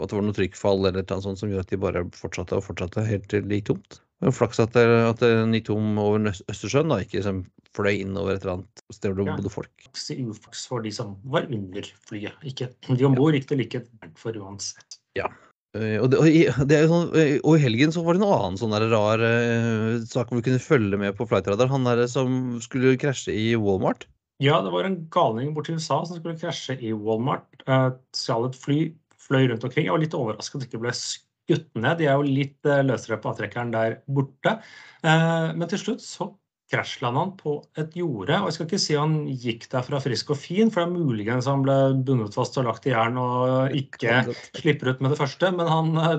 at 0.00 0.10
det 0.10 0.18
var 0.18 0.26
noe 0.26 0.36
trykkfall 0.36 0.86
eller 0.90 1.04
noe 1.04 1.24
sånt 1.24 1.40
som 1.40 1.52
gjorde 1.52 1.68
at 1.68 1.74
de 1.74 1.80
bare 1.86 2.06
fortsatte 2.16 2.58
og 2.58 2.66
fortsatte 2.66 3.04
helt 3.08 3.28
til 3.32 3.44
det 3.48 3.60
gikk 3.60 3.74
tomt. 3.74 4.00
Flaks 4.36 4.60
at 4.60 4.74
det, 4.76 4.84
at 4.84 5.22
det 5.22 5.30
gikk 5.56 5.70
tom 5.70 5.96
over 6.00 6.26
Østersjøen, 6.28 6.90
da, 6.92 6.98
ikke 7.00 7.22
liksom 7.22 7.44
fløy 7.76 8.02
innover 8.02 8.34
et 8.36 8.42
eller 8.44 8.58
annet 8.58 8.82
sted 8.92 9.14
hvor 9.14 9.22
det 9.22 9.30
Ja. 9.30 9.36
bodde 9.38 9.52
folk. 9.54 9.70
i 10.12 10.24
uflaks 10.28 10.66
for 10.68 10.82
de 10.84 10.90
som 10.92 11.16
var 11.24 11.46
under 11.48 11.82
flyet. 12.08 12.36
Ikke 12.44 12.68
de 12.84 13.04
om 13.06 13.14
bord 13.14 13.32
gikk 13.32 13.48
det 13.48 13.58
like 13.58 13.82
for 14.16 14.32
uansett. 14.32 14.98
Eh, 15.16 15.24
og, 15.70 16.06
det, 16.10 16.18
og, 16.18 16.26
i, 16.26 16.40
det 16.66 16.78
sånn, 16.90 17.12
eh, 17.14 17.36
og 17.46 17.54
i 17.54 17.62
helgen 17.62 17.92
så 17.94 18.02
var 18.02 18.16
det 18.16 18.24
en 18.24 18.32
annen 18.34 18.56
sånn 18.58 18.72
der 18.74 18.88
rar 18.90 19.22
uh, 19.22 20.00
sak 20.02 20.30
hvor 20.30 20.40
vi 20.40 20.46
kunne 20.48 20.62
følge 20.62 20.98
med 20.98 21.14
på 21.18 21.28
flightradar. 21.30 21.70
Han 21.70 21.86
der 21.86 22.02
som 22.10 22.58
skulle 22.64 22.96
krasje 22.98 23.34
i 23.36 23.52
Walmart. 23.54 24.08
Ja, 24.42 24.58
det 24.64 24.72
var 24.74 24.88
en 24.88 25.02
galning 25.12 25.52
borti 25.54 25.76
USA 25.76 26.00
som 26.08 26.18
skulle 26.18 26.38
krasje 26.40 26.74
i 26.82 26.90
Walmart. 26.96 27.46
Uh, 27.68 27.92
Stjal 28.16 28.48
et 28.48 28.58
fly, 28.58 28.80
fløy 29.20 29.44
rundt 29.52 29.66
omkring. 29.68 29.86
Jeg 29.86 29.94
var 29.94 30.02
litt 30.02 30.18
overrasket 30.18 30.58
at 30.58 30.64
det 30.64 30.70
ikke 30.72 30.82
ble 30.88 30.96
skutt 30.96 31.70
ned. 31.78 32.00
De 32.00 32.08
er 32.08 32.18
jo 32.18 32.26
litt 32.26 32.58
uh, 32.66 32.80
løsere 32.82 33.20
på 33.22 33.30
avtrekkeren 33.30 33.70
der 33.76 34.00
borte. 34.10 34.58
Uh, 35.04 35.52
men 35.54 35.70
til 35.70 35.84
slutt 35.84 36.02
så 36.02 36.32
krasjlanda 36.70 37.20
han 37.24 37.32
på 37.38 37.56
et 37.80 37.96
jorde. 37.98 38.36
Og 38.40 38.48
jeg 38.50 38.56
skal 38.56 38.66
ikke 38.68 38.80
si 38.82 38.94
han 38.98 39.14
gikk 39.28 39.66
derfra 39.72 40.00
frisk 40.04 40.30
og 40.34 40.38
fin, 40.38 40.70
for 40.70 40.84
det 40.84 40.88
er 40.88 41.04
muligens 41.04 41.48
han 41.50 41.64
ble 41.66 41.76
bundet 42.06 42.36
fast 42.36 42.58
og 42.60 42.68
lagt 42.68 42.86
i 42.86 42.92
jern 42.94 43.18
og 43.20 43.74
ikke 43.76 44.20
slipper 44.58 44.92
ut 44.94 45.00
med 45.02 45.14
det 45.14 45.18
første, 45.20 45.50
men 45.56 45.70
han 45.70 45.90
eh, 45.98 46.16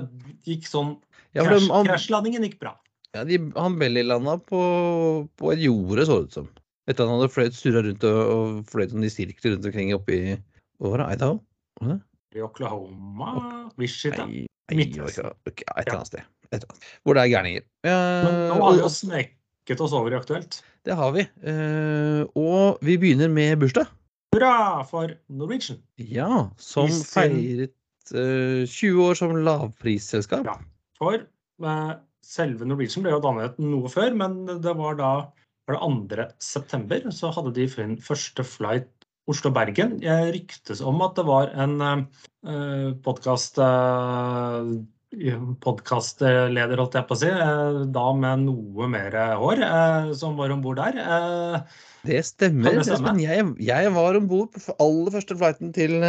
gikk 0.48 0.68
sånn 0.68 0.94
Ja, 1.32 1.46
krasj, 1.48 1.70
Krasjlandingen 1.88 2.44
gikk 2.44 2.58
bra. 2.60 2.74
ja, 3.16 3.24
de, 3.24 3.38
han 3.56 3.78
bellylanda 3.80 4.34
på, 4.44 4.60
på 5.40 5.52
et 5.54 5.62
jorde, 5.64 6.04
så 6.04 6.18
det 6.20 6.28
ut 6.28 6.36
som. 6.40 6.48
Etter 6.90 7.04
at 7.06 7.08
han 7.12 7.20
hadde 7.22 7.32
fløyet 7.32 7.54
surra 7.56 7.80
rundt 7.86 8.04
og, 8.04 8.20
og 8.34 8.62
fløyet 8.68 8.92
sånn 8.92 9.06
i 9.06 9.12
sirkler 9.12 9.54
rundt 9.54 9.68
omkring 9.70 9.92
oppi 9.96 10.18
Hva 10.82 10.90
var 10.92 11.04
det? 11.04 11.06
Idaho? 11.16 11.36
Var 11.80 11.92
det? 11.94 12.00
I 12.36 12.42
Oklahoma, 12.42 13.32
Wichita. 13.78 14.24
Midtvesten. 14.72 15.30
et 15.46 15.62
eller 15.76 15.94
annet 15.98 16.08
sted. 16.10 16.64
Hvor 17.04 17.16
det 17.16 17.22
er 17.26 17.30
gærninger. 17.32 17.64
Men 17.84 18.24
nå 18.24 18.56
Eh, 18.56 18.62
har 18.62 18.72
vi 18.76 18.80
og- 18.82 18.90
jo 19.68 19.80
oss 19.84 19.92
over 19.94 20.12
i 20.14 20.18
Aktuelt. 20.18 20.60
det 20.84 20.94
har 20.98 21.12
vi. 21.14 21.22
Eh, 21.46 22.22
og 22.34 22.78
vi 22.82 22.96
begynner 22.98 23.30
med 23.30 23.58
bursdag. 23.62 23.86
Hurra 24.34 24.82
for 24.88 25.12
Norwegian! 25.30 25.78
Ja, 25.98 26.48
som 26.58 26.88
sin- 26.88 27.04
feiret 27.04 28.14
eh, 28.16 28.64
20 28.66 29.02
år 29.04 29.14
som 29.18 29.36
lavprisselskap. 29.44 30.46
Ja. 30.48 30.56
For 30.98 31.20
eh, 31.20 31.92
selve 32.24 32.66
Norwegian 32.66 33.04
ble 33.04 33.12
jo 33.14 33.20
dannet 33.22 33.58
noe 33.62 33.88
før, 33.92 34.14
men 34.18 34.40
det 34.48 34.74
var 34.78 34.96
da 34.98 35.12
var 35.70 35.76
det 36.08 36.16
2. 36.18 36.26
september, 36.42 37.04
så 37.14 37.30
hadde 37.36 37.52
de 37.54 37.68
sin 37.70 37.94
første 38.02 38.42
flight 38.42 38.88
Oslo-Bergen. 39.30 40.00
Jeg 40.02 40.32
ryktes 40.34 40.80
om 40.82 40.98
at 41.06 41.14
det 41.14 41.24
var 41.28 41.52
en 41.54 41.76
eh, 41.86 42.88
podkast 43.04 43.60
podkastleder, 45.62 46.80
holdt 46.80 46.96
jeg 46.96 47.06
på 47.08 47.14
å 47.16 47.20
si. 47.20 47.28
eh, 47.28 47.84
Da 47.92 48.04
med 48.16 48.44
noe 48.46 48.88
mer 48.88 49.10
hår, 49.38 49.62
eh, 49.62 50.12
som 50.14 50.36
var 50.36 50.50
om 50.50 50.62
bord 50.62 50.76
der. 50.80 50.98
Eh, 50.98 51.60
Det 52.04 52.24
stemmer. 52.24 52.78
Det 52.80 52.84
stemme? 52.86 53.14
Jeg, 53.20 53.54
jeg 53.60 53.92
var 53.92 54.16
om 54.16 54.26
bord 54.26 54.52
på 54.52 54.74
aller 54.80 55.10
første 55.12 55.36
flighten 55.36 55.72
til, 55.72 56.00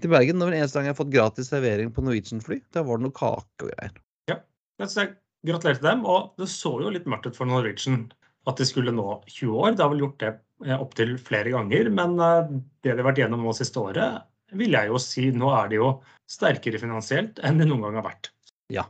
til 0.00 0.10
Bergen. 0.10 0.38
Det 0.38 0.44
var 0.44 0.50
den 0.52 0.60
eneste 0.60 0.78
gang 0.78 0.90
jeg 0.90 0.94
har 0.96 1.04
fått 1.04 1.14
gratis 1.14 1.48
servering 1.48 1.92
på 1.94 2.02
Norwegian-fly. 2.04 2.62
Da 2.72 2.82
var 2.82 2.98
det 2.98 3.06
noe 3.06 3.16
kake 3.16 3.64
og 3.64 3.70
greier. 3.70 3.92
Ja, 4.28 4.38
så 4.86 5.04
jeg 5.06 5.16
Gratulerer 5.42 5.74
til 5.80 5.88
dem. 5.88 6.04
Og 6.06 6.34
det 6.38 6.46
så 6.46 6.70
jo 6.78 6.90
litt 6.94 7.06
mørkt 7.10 7.26
ut 7.26 7.34
for 7.34 7.46
Norwegian 7.50 8.12
at 8.46 8.56
de 8.60 8.64
skulle 8.64 8.92
nå 8.94 9.22
20 9.26 9.56
år. 9.58 9.74
Det 9.74 9.82
har 9.82 9.90
vel 9.90 10.04
gjort 10.04 10.20
det 10.22 10.76
opptil 10.78 11.16
flere 11.18 11.50
ganger. 11.50 11.90
Men 11.90 12.14
det 12.16 12.92
de 12.92 12.94
har 12.94 13.08
vært 13.08 13.18
gjennom 13.24 13.42
nå 13.42 13.54
siste 13.58 13.80
året, 13.82 14.22
vil 14.54 14.76
jeg 14.76 14.86
jo 14.92 15.00
si 15.02 15.30
nå 15.34 15.50
er 15.50 15.72
de 15.72 15.80
jo 15.80 15.88
sterkere 16.32 16.80
finansielt 16.80 17.40
enn 17.44 17.60
de 17.60 17.68
noen 17.68 17.84
gang 17.86 18.00
har 18.00 18.08
vært. 18.08 18.32
Ja, 18.72 18.86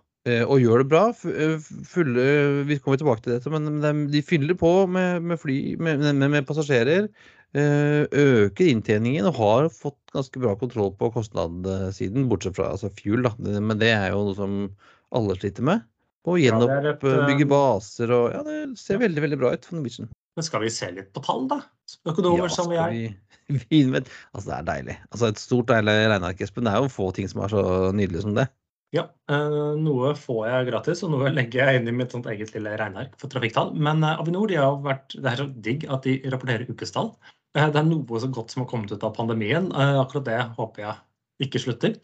Og 0.46 0.62
gjør 0.62 0.84
det 0.84 0.88
bra. 0.92 1.04
Eh, 1.26 1.56
Fulle, 1.90 2.25
vi 2.68 2.78
kommer 2.78 3.00
tilbake 3.00 3.25
til 3.25 3.34
dette, 3.34 3.50
men 3.50 3.80
de, 4.12 4.22
fyller 4.22 4.54
på 4.58 4.70
med, 4.87 5.25
med 5.26 5.40
fly, 5.42 5.56
med, 5.82 6.04
med, 6.22 6.46
passasjerer. 6.46 7.08
eh, 7.58 8.04
Øker 8.06 8.70
inntjeningen 8.70 9.26
og 9.32 9.40
har 9.40 9.70
fått 9.75 9.99
ganske 10.14 10.38
bra 10.44 10.54
kontroll 10.61 10.92
på 10.94 11.11
kostnadssiden, 11.16 12.28
bortsett 12.30 12.54
fra 12.61 12.70
altså 12.76 12.92
fuel. 12.94 13.26
Da. 13.26 13.34
Men 13.58 13.82
det 13.82 13.90
er 13.96 14.12
jo 14.14 14.22
noe 14.28 14.38
som 14.38 14.61
alle 15.11 15.37
sliter 15.40 15.66
med. 15.66 15.82
Og 16.22 16.38
Ja, 16.38 16.54
det 16.54 16.70
gjenoppbygge 16.70 17.46
eh, 17.49 17.50
baser 17.50 18.12
og 18.14 18.26
Ja, 18.30 18.42
det 18.46 18.78
ser 18.78 19.02
veldig, 19.02 19.25
veldig 19.25 19.38
bra 19.40 19.56
ut 19.56 19.66
for 19.66 19.80
Norwegian. 19.80 20.12
Men 20.37 20.47
skal 20.47 20.65
vi 20.65 20.73
se 20.73 20.89
litt 20.95 21.12
på 21.12 21.21
tall, 21.25 21.45
da? 21.51 21.61
Økonomer 22.09 22.53
som 22.53 22.71
vi 22.71 22.79
er. 22.81 22.95
vi, 22.95 23.61
vi 23.69 23.83
vet, 23.93 24.09
altså 24.33 24.49
det 24.49 24.57
er 24.57 24.69
deilig. 24.71 24.97
Altså 25.11 25.29
Et 25.29 25.43
stort 25.43 25.69
deilig 25.69 25.97
regneark, 26.15 26.41
Espen. 26.45 26.69
Det 26.69 26.73
er 26.73 26.85
jo 26.85 26.93
få 26.93 27.11
ting 27.17 27.29
som 27.29 27.45
er 27.45 27.53
så 27.53 27.65
nydelig 27.97 28.25
som 28.25 28.37
det. 28.39 28.49
Ja, 28.93 29.07
eh, 29.33 29.61
noe 29.81 30.11
får 30.21 30.43
jeg 30.51 30.67
gratis, 30.69 31.03
og 31.05 31.15
noe 31.15 31.31
legger 31.37 31.65
jeg 31.65 31.81
inn 31.81 31.89
i 31.89 31.95
mitt 31.97 32.12
sånt 32.12 32.29
eget 32.29 32.53
lille 32.57 32.75
regneark 32.81 33.15
for 33.21 33.33
trafikktall. 33.33 33.73
Men 33.77 34.05
eh, 34.05 34.19
Avinor 34.21 34.51
de 34.51 34.59
har 34.61 34.81
vært, 34.85 35.17
det 35.17 35.31
er 35.31 35.41
så 35.41 35.49
digg 35.69 35.87
at 35.89 36.09
de 36.09 36.19
rapporterer 36.33 36.69
ukestall. 36.69 37.15
Eh, 37.57 37.69
det 37.73 37.81
er 37.81 37.89
noe 37.89 38.21
så 38.21 38.29
godt 38.33 38.53
som 38.53 38.65
har 38.65 38.71
kommet 38.73 38.93
ut 38.93 39.07
av 39.09 39.15
pandemien. 39.17 39.71
Akkurat 39.73 40.29
det 40.29 40.41
håper 40.59 40.87
jeg 40.87 41.49
ikke 41.49 41.65
slutter. 41.65 41.97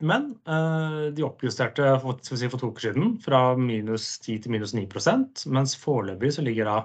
Eh, 0.00 0.06
men 0.06 0.30
eh, 0.46 1.12
de 1.12 1.24
oppjusterte 1.26 2.00
for, 2.02 2.18
vi 2.30 2.36
si, 2.38 2.48
for 2.48 2.60
to 2.60 2.70
uker 2.72 2.88
siden 2.88 3.16
fra 3.22 3.56
minus 3.58 4.18
10 4.22 4.44
til 4.44 4.54
minus 4.54 4.74
9% 4.74 5.46
mens 5.50 5.76
foreløpig 5.76 6.32
så 6.36 6.44
ligger 6.46 6.70
da 6.70 6.78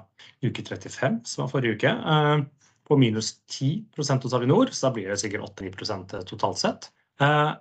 uke 0.44 0.64
35, 0.64 1.22
som 1.30 1.46
var 1.46 1.52
forrige 1.52 1.78
uke, 1.78 1.94
eh, 1.94 2.70
på 2.84 2.98
minus 3.00 3.38
10% 3.52 4.26
hos 4.26 4.34
Avinor. 4.34 4.72
Så 4.74 4.88
da 4.88 4.94
blir 4.96 5.12
det 5.12 5.20
sikkert 5.22 5.46
8-9 5.56 6.24
totalt 6.28 6.60
sett. 6.60 6.90
Eh, 7.22 7.52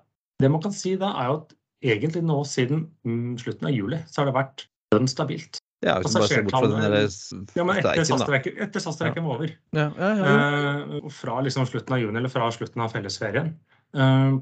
det 0.42 0.50
man 0.50 0.62
kan 0.62 0.74
si 0.74 0.96
da, 0.98 1.12
er 1.20 1.30
jo 1.30 1.42
at 1.42 1.52
egentlig 1.82 2.22
nå 2.26 2.40
siden 2.48 2.86
mm, 3.06 3.36
slutten 3.42 3.68
av 3.68 3.76
juli, 3.76 4.00
så 4.08 4.22
har 4.22 4.30
det 4.30 4.38
vært 4.38 4.64
dønn 4.94 5.10
stabilt. 5.10 5.60
Ja, 5.82 5.96
er 5.96 6.04
jo 6.04 6.12
bare 6.14 6.28
se 6.30 6.42
bort 6.46 6.54
fra 6.54 6.68
den 6.70 6.82
der 6.82 7.56
Ja, 7.58 7.64
men 7.66 7.78
etter. 7.80 8.82
SAS-streiken 8.82 9.24
var 9.26 9.34
over. 9.34 9.54
Ja, 9.74 9.88
ja, 9.98 10.10
ja. 10.18 10.32
Eh, 10.32 10.98
og 11.02 11.10
fra 11.14 11.40
liksom 11.42 11.66
slutten 11.66 11.96
av 11.96 12.02
juni, 12.02 12.18
eller 12.20 12.30
fra 12.30 12.50
slutten 12.54 12.84
av 12.84 12.92
fellesferien. 12.94 13.54
Eh, 13.94 14.36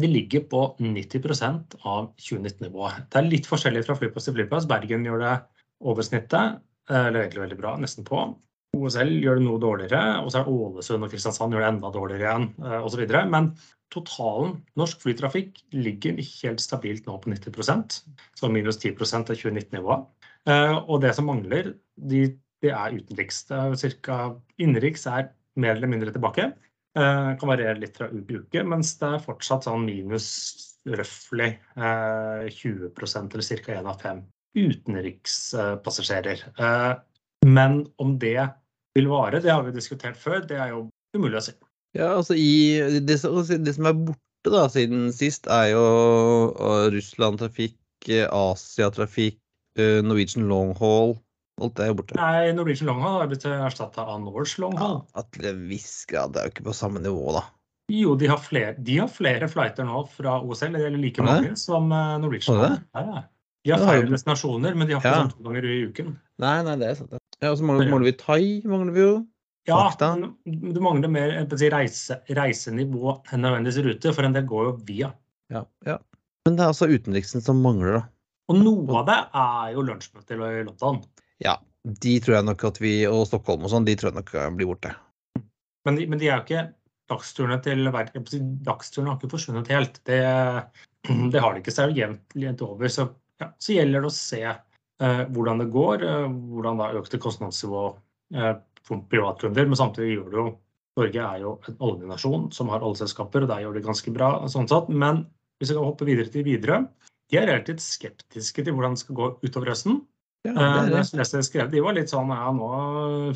de 0.00 0.10
ligger 0.10 0.46
på 0.50 0.62
90% 0.82 1.76
av 1.86 2.08
2019-nivået. 2.18 3.04
Det 3.12 3.20
er 3.20 3.28
litt 3.28 3.46
forskjellig 3.46 3.84
fra 3.86 3.94
flyplass 3.98 4.26
til 4.26 4.34
flyplass. 4.38 4.66
Bergen 4.70 5.06
gjør 5.06 5.22
det 5.22 5.34
over 5.86 6.06
snittet, 6.06 6.58
eh, 6.90 7.06
eller 7.06 7.22
egentlig 7.22 7.44
veldig 7.44 7.60
bra, 7.60 7.76
nesten 7.78 8.06
på. 8.06 8.24
OSL 8.74 9.12
gjør 9.22 9.38
det 9.38 9.44
noe 9.46 9.62
dårligere, 9.62 10.02
og 10.24 10.32
så 10.32 10.40
er 10.40 10.50
Ålesund 10.50 11.06
og 11.06 11.12
Kristiansand 11.12 11.54
gjør 11.54 11.62
det 11.62 11.70
enda 11.70 11.92
dårligere 11.94 12.26
igjen, 12.26 12.48
eh, 12.64 12.80
osv. 12.82 13.04
Men 13.30 13.52
totalen 13.94 14.56
norsk 14.76 15.04
flytrafikk 15.04 15.62
ligger 15.72 16.18
helt 16.18 16.60
stabilt 16.64 17.06
nå 17.06 17.20
på 17.22 17.30
90% 17.30 18.00
så 18.34 18.50
minus 18.50 18.80
10% 18.82 19.30
av 19.30 19.38
2019-nivået. 19.38 20.06
Eh, 20.50 20.74
Og 20.88 21.00
det 21.00 21.14
som 21.14 21.26
mangler, 21.30 21.74
de, 21.96 22.36
det 22.60 22.72
er 22.74 22.98
utenriks. 22.98 23.46
Cirka, 23.78 24.34
innenriks 24.58 25.06
er 25.06 25.30
mer 25.56 25.76
eller 25.76 25.86
mindre 25.86 26.10
tilbake. 26.10 26.52
Eh, 26.94 27.30
kan 27.40 27.50
variere 27.50 27.80
litt 27.82 27.96
fra 27.98 28.06
uke 28.06 28.26
til 28.28 28.42
uke, 28.44 28.62
mens 28.70 28.92
det 29.00 29.08
er 29.16 29.22
fortsatt 29.24 29.66
sånn 29.66 29.82
minus 29.82 30.28
røftlig 30.86 31.48
eh, 31.74 32.44
20% 32.54 33.34
eller 33.34 33.64
ca. 33.64 33.72
1 33.80 33.88
av 33.90 33.96
5 34.04 34.20
utenrikspassasjerer. 34.54 36.44
Eh, 36.58 36.92
men 37.46 37.80
om 37.98 38.14
det 38.22 38.38
vil 38.94 39.08
vare, 39.10 39.40
det 39.42 39.50
har 39.50 39.64
vi 39.66 39.74
diskutert 39.74 40.16
før, 40.20 40.44
det 40.46 40.60
er 40.60 40.70
jo 40.70 40.84
umulig 41.16 41.40
å 41.40 41.44
si. 41.48 41.54
ja 41.98 42.12
altså 42.14 42.34
i, 42.38 43.00
det, 43.02 43.18
som- 43.20 43.42
det 43.42 43.74
som 43.74 43.86
er 43.90 43.98
borte 43.98 44.52
da 44.54 44.68
siden 44.70 45.08
sist, 45.12 45.46
er 45.50 45.72
jo 45.72 45.82
uh, 46.54 46.86
Russland-trafikk, 46.92 47.76
Asia-trafikk, 48.30 49.38
Norwegian 50.04 50.44
long 50.46 50.74
haul. 50.78 51.16
Alt 51.62 51.78
er 51.78 51.90
jo 51.92 51.94
borte. 52.00 52.16
Nei, 52.18 52.50
Norwegian 52.56 52.88
Longhall 52.90 53.20
har 53.22 53.28
blitt 53.30 53.44
erstatta 53.46 54.02
av 54.10 54.22
Norse 54.24 54.58
Longhall. 54.62 55.02
Ja, 55.14 55.22
til 55.36 55.46
en 55.52 55.60
viss 55.70 55.92
grad. 56.10 56.32
Det 56.34 56.40
er 56.42 56.48
jo 56.48 56.54
ikke 56.56 56.64
på 56.70 56.74
samme 56.74 57.02
nivå, 57.04 57.36
da. 57.36 57.44
Jo, 57.92 58.14
de 58.16 58.26
har 58.30 58.40
flere, 58.40 58.72
de 58.82 58.96
har 59.02 59.10
flere 59.12 59.46
flighter 59.52 59.84
nå 59.86 60.06
fra 60.10 60.38
OSL, 60.42 60.74
eller 60.80 60.96
like 60.98 61.22
mange 61.22 61.52
som 61.60 61.90
eh, 61.92 62.14
Norwegian. 62.22 62.56
Har 62.58 62.64
de 62.64 62.70
har. 62.72 62.80
Ja, 62.94 63.04
ja. 63.20 63.22
De 63.64 63.72
har 63.72 63.80
færre 63.86 64.08
destinasjoner, 64.10 64.74
men 64.76 64.88
de 64.88 64.96
har 64.96 65.00
ikke 65.00 65.12
Ja. 65.12 65.20
sånn 65.22 65.30
to 65.36 65.44
ganger 65.46 65.64
i 65.68 65.76
uken. 65.88 66.10
Nei, 66.42 66.56
nei, 66.66 66.74
det 66.80 66.88
er 66.90 66.94
sant. 66.98 67.10
det. 67.14 67.20
Ja, 67.40 67.52
og 67.52 67.58
så 67.60 67.64
mangler, 67.68 67.88
mangler 67.92 68.10
vi 68.10 68.16
thai. 68.20 68.42
mangler 68.68 68.92
vi 68.92 69.00
jo. 69.00 69.14
Ja, 69.68 69.78
men 70.00 70.74
du 70.74 70.80
mangler 70.84 71.08
mer 71.08 71.30
si, 71.56 71.70
reise, 71.72 72.18
reisenivå 72.28 73.14
enn 73.32 73.40
nødvendigvis 73.46 73.78
rute, 73.86 74.12
for 74.12 74.26
en 74.28 74.34
del 74.36 74.44
går 74.44 74.66
jo 74.66 74.72
via. 74.84 75.12
Ja, 75.52 75.62
ja. 75.86 75.96
Men 76.44 76.56
det 76.58 76.64
er 76.66 76.72
altså 76.74 76.88
utenriksen 76.92 77.40
som 77.40 77.62
mangler, 77.64 78.00
da. 78.00 78.02
Og 78.52 78.58
noe 78.60 78.98
av 79.00 79.06
det 79.08 79.16
er 79.40 79.72
jo 79.72 79.84
lunsjmøter 79.88 80.42
i 80.44 80.64
London. 80.68 81.00
Ja, 81.42 81.58
de 82.04 82.14
tror 82.22 82.38
jeg 82.38 82.46
nok 82.46 82.64
at 82.70 82.80
vi, 82.80 82.94
og 83.08 83.26
Stockholm 83.28 83.66
og 83.66 83.72
sånn, 83.72 83.86
de 83.88 83.96
tror 83.98 84.12
jeg 84.12 84.20
nok 84.20 84.32
eh, 84.36 84.50
blir 84.56 84.70
borte. 84.70 84.94
Men 85.84 85.98
de, 85.98 86.06
men 86.08 86.20
de 86.20 86.30
er 86.30 86.38
jo 86.38 86.44
ikke 86.46 86.66
dagsturene 87.10 87.58
til 87.64 87.88
Dagsturene 88.64 89.12
har 89.12 89.18
ikke 89.18 89.32
forsvunnet 89.34 89.72
helt. 89.72 90.00
Det, 90.08 90.20
det 91.32 91.42
har 91.42 91.54
de 91.54 91.62
ikke. 91.62 91.74
Så 91.74 91.88
jevnt 91.92 92.64
over. 92.64 92.88
Så, 92.92 93.08
ja, 93.42 93.50
så 93.60 93.76
gjelder 93.76 94.04
det 94.04 94.10
å 94.10 94.16
se 94.16 94.42
eh, 94.46 95.24
hvordan 95.34 95.62
det 95.62 95.70
går. 95.74 96.04
Eh, 96.08 96.28
hvordan 96.54 96.80
da 96.80 96.92
økte 97.00 97.20
kostnadsnivå 97.22 97.86
eh, 98.36 98.52
for 98.84 99.04
privatkunder. 99.12 99.68
Men 99.68 99.80
samtidig 99.80 100.16
gjør 100.16 100.30
det 100.30 100.40
jo 100.42 100.50
Norge 100.94 101.22
er 101.26 101.40
jo 101.42 101.56
en 101.66 101.80
oljenasjon 101.82 102.44
som 102.54 102.68
har 102.70 102.84
oljeselskaper, 102.86 103.42
og 103.42 103.50
der 103.50 103.64
gjør 103.64 103.72
det 103.74 103.80
ganske 103.82 104.12
bra. 104.14 104.28
sånn 104.46 104.68
sett. 104.70 104.92
Men 104.94 105.24
hvis 105.58 105.72
vi 105.72 105.74
skal 105.74 105.88
hoppe 105.88 106.06
videre 106.06 106.30
til 106.30 106.44
Widerøe, 106.46 106.84
de 107.32 107.38
er 107.40 107.48
relativt 107.50 107.82
skeptiske 107.82 108.62
til 108.62 108.76
hvordan 108.76 108.94
det 108.94 109.02
skal 109.02 109.18
gå 109.18 109.30
utover 109.42 109.72
høsten. 109.72 110.04
Ja, 110.44 110.52
Eh, 110.52 110.88
det 110.90 110.98
er 111.00 111.24
det. 111.24 111.44
skrevet, 111.46 111.70
De 111.72 111.80
var 111.80 111.96
litt 111.96 112.12
sånn 112.12 112.28
ja, 112.28 112.50
nå 112.52 112.68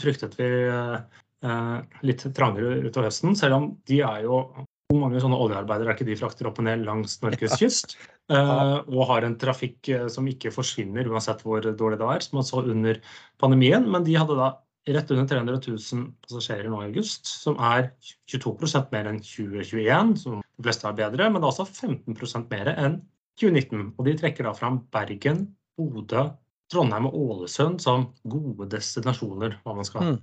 fryktet 0.00 0.36
vi 0.38 0.48
eh, 0.68 0.98
eh, 1.44 1.78
litt 2.04 2.26
trangere 2.36 2.82
utover 2.84 3.08
høsten. 3.08 3.36
Selv 3.38 3.56
om 3.56 3.70
de 3.88 4.02
er 4.04 4.26
jo 4.26 4.42
hvor 4.88 5.02
mange 5.02 5.20
sånne 5.20 5.36
oljearbeidere 5.36 5.92
er 5.92 5.96
ikke 5.98 6.08
de 6.08 6.16
frakter 6.16 6.46
opp 6.48 6.60
og 6.62 6.64
ned 6.64 6.84
langs 6.86 7.18
Norges 7.20 7.58
kyst? 7.60 7.98
eh, 8.32 8.76
og 8.88 9.02
har 9.10 9.24
en 9.24 9.36
trafikk 9.40 9.88
som 10.12 10.28
ikke 10.28 10.52
forsvinner 10.52 11.08
uansett 11.08 11.44
hvor 11.44 11.60
dårlig 11.64 11.98
det 12.00 12.08
er, 12.08 12.24
som 12.24 12.40
man 12.40 12.48
så 12.48 12.62
under 12.64 13.00
pandemien. 13.40 13.84
Men 13.88 14.04
de 14.04 14.16
hadde 14.16 14.36
da 14.36 14.54
rett 14.88 15.12
under 15.12 15.28
300 15.28 15.60
000 15.68 16.06
passasjerer 16.24 16.68
nå 16.72 16.80
i 16.80 16.88
august, 16.88 17.28
som 17.28 17.58
er 17.60 17.90
22% 18.32 18.92
mer 18.94 19.10
enn 19.10 19.20
2021, 19.20 20.14
som 20.22 20.40
de 20.40 20.64
fleste 20.64 20.88
har 20.88 20.96
bedre, 20.96 21.28
men 21.28 21.40
det 21.40 21.48
er 21.48 21.52
også 21.52 21.68
15% 21.68 22.48
mer 22.52 22.72
enn 22.72 23.00
2019. 23.40 23.90
Og 23.98 24.08
de 24.08 24.16
trekker 24.20 24.48
da 24.48 24.54
fram 24.56 24.80
Bergen, 24.94 25.44
Bodø, 25.78 26.30
Trondheim 26.72 27.06
og 27.08 27.14
Ålesund 27.16 27.80
som 27.80 28.10
gode 28.28 28.68
destinasjoner, 28.74 29.56
hva 29.64 29.76
man 29.78 29.86
skal, 29.88 30.02
Mm. 30.04 30.18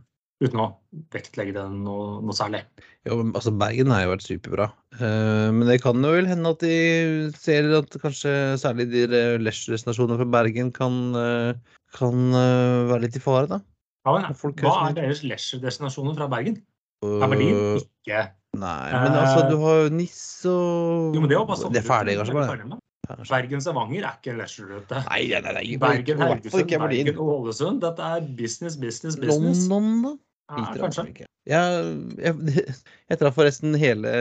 uten 0.46 0.62
å 0.62 0.68
vektlegge 1.14 1.54
det 1.56 1.64
noe, 1.72 2.22
noe 2.22 2.36
særlig. 2.36 2.62
Jo, 3.08 3.22
altså 3.32 3.54
Bergen 3.56 3.94
har 3.94 4.04
jo 4.04 4.12
vært 4.14 4.28
superbra. 4.28 4.68
Uh, 5.00 5.50
men 5.56 5.66
det 5.68 5.82
kan 5.82 5.96
jo 6.04 6.12
vel 6.12 6.28
hende 6.30 6.52
at 6.54 6.60
de 6.60 7.32
ser 7.40 7.70
at 7.78 7.98
kanskje 8.02 8.36
særlig 8.62 8.90
de 8.92 9.06
eh, 9.08 9.38
leisure-destinasjonene 9.42 10.20
fra 10.22 10.30
Bergen 10.38 10.72
kan, 10.76 11.02
uh, 11.16 11.80
kan 11.98 12.30
uh, 12.36 12.86
være 12.92 13.08
litt 13.08 13.18
i 13.18 13.24
fare, 13.24 13.48
da. 13.48 13.62
Ja, 14.06 14.20
men, 14.20 14.38
Folk 14.38 14.62
hva 14.62 14.90
er 14.90 15.00
deres 15.00 15.24
leisure-destinasjoner 15.26 16.18
fra 16.20 16.30
Bergen? 16.30 16.62
Er 17.06 17.30
Berlin 17.30 17.80
Ikke. 17.82 18.28
Nei, 18.56 18.92
men 18.94 19.18
altså, 19.20 19.50
du 19.50 19.58
har 19.66 19.82
jo 19.84 19.90
NIS 19.92 20.20
og 20.48 21.16
Jo, 21.16 21.22
men 21.22 21.32
det 21.74 21.82
er 21.82 21.86
ferdig, 21.86 22.16
kanskje? 22.22 22.36
bare? 22.38 22.80
Bergen-Stavanger 23.08 24.04
er 24.04 24.20
ikke 24.20 24.34
en 24.34 24.42
leisure-rute. 24.42 25.02
Nei, 25.10 25.22
nei, 25.32 25.56
nei, 25.60 25.66
Bergen, 25.82 26.22
Haugesund. 26.26 26.76
Bergen, 26.76 27.24
Ålesund. 27.26 27.82
Dette 27.86 28.12
er 28.18 28.30
business, 28.38 28.78
business, 28.78 29.18
business. 29.20 29.66
London, 29.72 30.04
da? 30.06 30.14
Ja, 30.60 30.70
kanskje. 30.78 31.26
Jeg, 31.46 31.90
jeg, 32.22 32.70
jeg 33.10 33.20
traff 33.22 33.36
forresten 33.38 33.76
hele, 33.78 34.16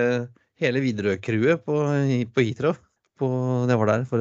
hele 0.60 0.82
Widerøe-crewet 0.84 1.64
på, 1.64 1.78
på 2.34 2.44
Heathrow 2.44 2.76
jeg 3.22 3.78
var 3.78 3.86
der 3.86 4.04
for, 4.04 4.18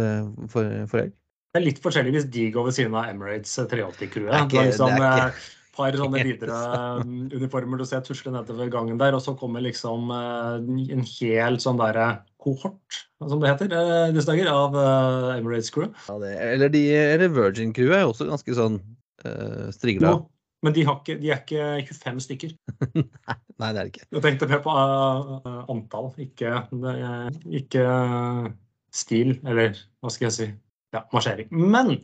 for, 0.47 0.69
for 0.87 1.01
helg. 1.01 1.13
Det 1.53 1.61
er 1.61 1.65
litt 1.67 1.81
forskjellig 1.83 2.15
hvis 2.15 2.29
de 2.33 2.47
går 2.53 2.65
ved 2.69 2.75
siden 2.77 2.95
av 2.97 3.09
Emirates 3.11 3.51
380-crewet. 3.57 4.31
Det 4.31 4.39
er 4.39 4.47
Det 4.49 4.59
er 4.59 4.71
liksom 4.71 4.89
er 4.89 4.97
ikke- 4.97 5.27
eh, 5.27 5.51
par 5.73 5.91
sånne 5.97 6.23
Widerøe-uniformer 6.23 7.77
du 7.77 7.85
ser 7.85 8.01
tusle 8.05 8.31
nedover 8.31 8.69
gangen 8.69 8.97
der, 8.97 9.13
og 9.13 9.21
så 9.21 9.33
kommer 9.37 9.61
liksom 9.61 10.11
eh, 10.13 10.93
en 10.93 11.01
hel 11.01 11.57
sånn 11.57 11.77
derre 11.81 12.23
kohort, 12.43 12.99
som 13.23 13.39
det 13.41 13.49
heter 13.53 13.71
eh, 13.77 14.11
disse 14.15 14.27
dager, 14.29 14.49
av 14.51 14.75
eh, 14.79 15.29
Emirates 15.39 15.71
Crew. 15.73 15.89
Ja, 16.09 16.17
det, 16.21 16.33
eller, 16.51 16.71
de, 16.73 16.83
eller 17.15 17.31
Virgin 17.33 17.73
Crew 17.75 17.93
er 17.95 18.03
jo 18.03 18.11
også 18.11 18.27
ganske 18.29 18.55
sånn 18.57 18.77
uh, 19.23 19.67
strigla. 19.75 20.11
Jo, 20.13 20.21
men 20.63 20.75
de, 20.75 20.83
har 20.87 20.99
ikke, 21.01 21.17
de 21.21 21.31
er 21.33 21.41
ikke 21.43 21.97
25 21.97 22.21
stykker. 22.27 22.53
Nei, 23.61 23.69
det 23.69 23.71
er 23.71 23.79
det 23.79 23.89
ikke. 23.93 24.05
Jeg 24.17 24.25
tenkte 24.27 24.49
mer 24.51 24.61
på 24.65 24.75
eh, 24.75 25.59
antall, 25.73 26.11
ikke, 26.23 26.55
det- 26.83 27.57
ikke 27.63 27.85
stil, 28.93 29.37
eller 29.47 29.77
hva 30.03 30.11
skal 30.13 30.27
jeg 30.29 30.35
si, 30.37 30.49
ja, 30.93 31.01
marsjering. 31.15 31.49
Men 31.51 31.95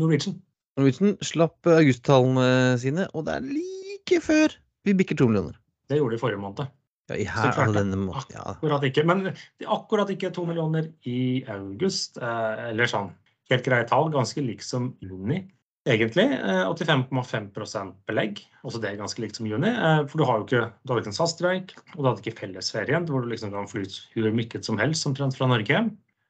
Norwegian 0.00 0.36
Norwegian 0.76 1.16
slapp 1.24 1.64
augusttallene 1.72 2.76
sine, 2.82 3.06
og 3.16 3.24
det 3.26 3.38
er 3.38 3.46
like 3.48 4.20
før 4.22 4.52
vi 4.86 4.92
bikker 4.94 5.16
to 5.18 5.26
millioner. 5.30 5.56
Det 5.88 5.96
gjorde 5.98 6.14
de 6.16 6.20
forrige 6.20 6.42
måned. 6.42 6.68
Ja, 7.08 7.14
i 7.16 7.24
her, 7.24 7.52
altså, 7.52 7.74
denne 7.76 7.96
må- 8.00 8.14
ja. 8.32 8.42
Akkurat 8.56 8.82
ikke. 8.82 9.04
Men 9.06 9.28
akkurat 9.66 10.08
ikke 10.10 10.32
to 10.34 10.44
millioner 10.46 10.88
i 11.06 11.44
august. 11.48 12.18
Eh, 12.18 12.70
eller 12.70 12.84
sånn 12.90 13.12
helt 13.50 13.64
greie 13.64 13.86
tall. 13.86 14.10
Ganske 14.10 14.42
likt 14.42 14.62
som 14.66 14.88
juni, 15.00 15.44
egentlig. 15.86 16.26
Eh, 16.34 16.64
85,5 16.66 17.94
belegg. 18.08 18.40
Også 18.64 18.80
det 18.82 18.90
er 18.90 18.96
ganske 18.98 19.22
likt 19.22 19.36
som 19.38 19.46
juni. 19.46 19.68
Eh, 19.70 20.04
for 20.06 20.18
du 20.18 20.24
har 20.24 20.40
jo 20.40 20.46
ikke 20.48 20.72
du 20.84 20.92
hadde 20.92 21.04
ikke 21.04 21.12
en 21.14 21.20
SAS-streik, 21.20 21.76
og 21.94 22.02
du 22.02 22.08
hadde 22.10 22.22
ikke 22.24 22.38
fellesferien 22.40 23.06
hvor 23.06 23.22
du 23.22 23.28
liksom 23.30 23.52
kan 23.54 23.68
fly 23.70 23.84
hvor 23.86 24.32
mykket 24.34 24.64
som 24.64 24.78
helst 24.78 25.06
omtrent 25.06 25.36
fra 25.38 25.46
Norge. 25.46 25.84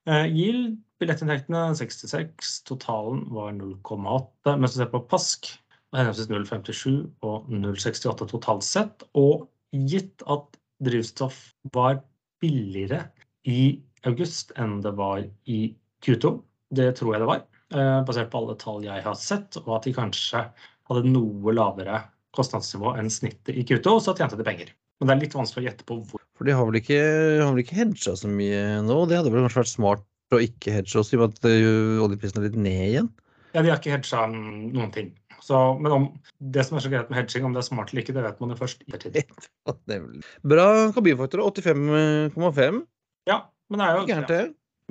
Eh, 0.07 0.27
Yield, 0.29 0.77
billettinntektene 1.01 1.73
66, 1.77 2.63
totalen 2.69 3.25
var 3.33 3.53
0,8. 3.57 4.59
Mens 4.61 4.75
du 4.77 4.83
ser 4.83 4.93
på 4.93 5.01
Pask, 5.09 5.49
henholdsvis 5.97 6.29
0,57 6.29 7.11
og 7.23 7.49
0,68 7.49 8.29
totalt 8.29 8.63
sett. 8.63 9.03
Og 9.15 9.49
gitt 9.73 10.23
at 10.29 10.45
drivstoff 10.85 11.39
var 11.75 12.01
billigere 12.43 13.07
i 13.49 13.79
august 14.07 14.53
enn 14.61 14.81
det 14.85 14.93
var 14.99 15.23
i 15.51 15.61
Q2, 16.05 16.33
det 16.77 16.91
tror 16.99 17.15
jeg 17.15 17.23
det 17.23 17.31
var, 17.31 17.45
eh, 17.75 18.01
basert 18.07 18.31
på 18.33 18.43
alle 18.43 18.57
tall 18.61 18.85
jeg 18.85 19.05
har 19.05 19.17
sett, 19.19 19.59
og 19.65 19.79
at 19.79 19.87
de 19.89 19.95
kanskje 19.97 20.45
hadde 20.87 21.11
noe 21.11 21.55
lavere 21.55 22.03
kostnadsnivå 22.37 22.97
enn 23.01 23.11
snittet 23.11 23.57
i 23.57 23.65
Q2, 23.67 23.97
og 23.97 24.03
så 24.05 24.15
tjente 24.17 24.39
de 24.39 24.47
penger. 24.47 24.73
Men 25.01 25.09
det 25.09 25.15
er 25.15 25.23
litt 25.27 25.37
vanskelig 25.37 25.65
å 25.65 25.69
gjette 25.71 25.87
på 25.89 25.99
hvor. 26.09 26.23
For 26.37 26.49
de 26.49 26.55
har 26.57 26.69
vel 26.69 26.79
ikke, 26.81 26.99
har 27.41 27.53
vel 27.53 27.63
ikke 27.65 27.79
hedga 27.79 28.17
så 28.17 28.29
mye 28.29 28.63
nå? 28.85 28.99
Det 29.09 29.19
hadde 29.19 29.33
vel 29.33 29.45
kanskje 29.47 29.63
vært 29.63 29.73
smart 29.73 30.35
å 30.35 30.43
ikke 30.43 30.75
hedge 30.75 30.99
oss, 31.01 31.13
i 31.13 31.19
og 31.19 31.25
med 31.25 31.37
at 31.37 31.49
eh, 31.51 32.03
oljeprisen 32.05 32.41
er 32.41 32.49
litt 32.49 32.59
ned 32.61 32.83
igjen? 32.91 33.13
Ja, 33.55 33.63
de 33.63 33.71
har 33.71 33.81
ikke 33.81 33.95
hedga 33.95 34.27
noen 34.29 34.93
ting. 34.93 35.15
Så, 35.45 35.59
men 35.81 35.93
om 35.93 36.07
det 36.39 36.65
som 36.67 36.79
er 36.79 36.85
så 36.85 36.91
greit 36.93 37.11
med 37.11 37.21
hedging, 37.21 37.45
om 37.47 37.55
det 37.55 37.61
er 37.63 37.69
smart 37.69 37.93
eller 37.93 38.05
ikke, 38.05 38.15
det 38.17 38.25
vet 38.25 38.41
man 38.43 38.55
jo 38.55 38.59
først 38.61 38.83
i 38.87 38.91
ettertid. 38.97 39.37
Er 39.69 40.07
Bra 40.47 40.67
kabinfaktor, 40.97 41.45
85,5. 41.51 42.83
Ja, 43.31 43.41
men 43.71 43.83
det 43.83 43.87
er 43.87 43.99
jo 43.99 44.09
Gærent 44.11 44.33
det. 44.33 44.43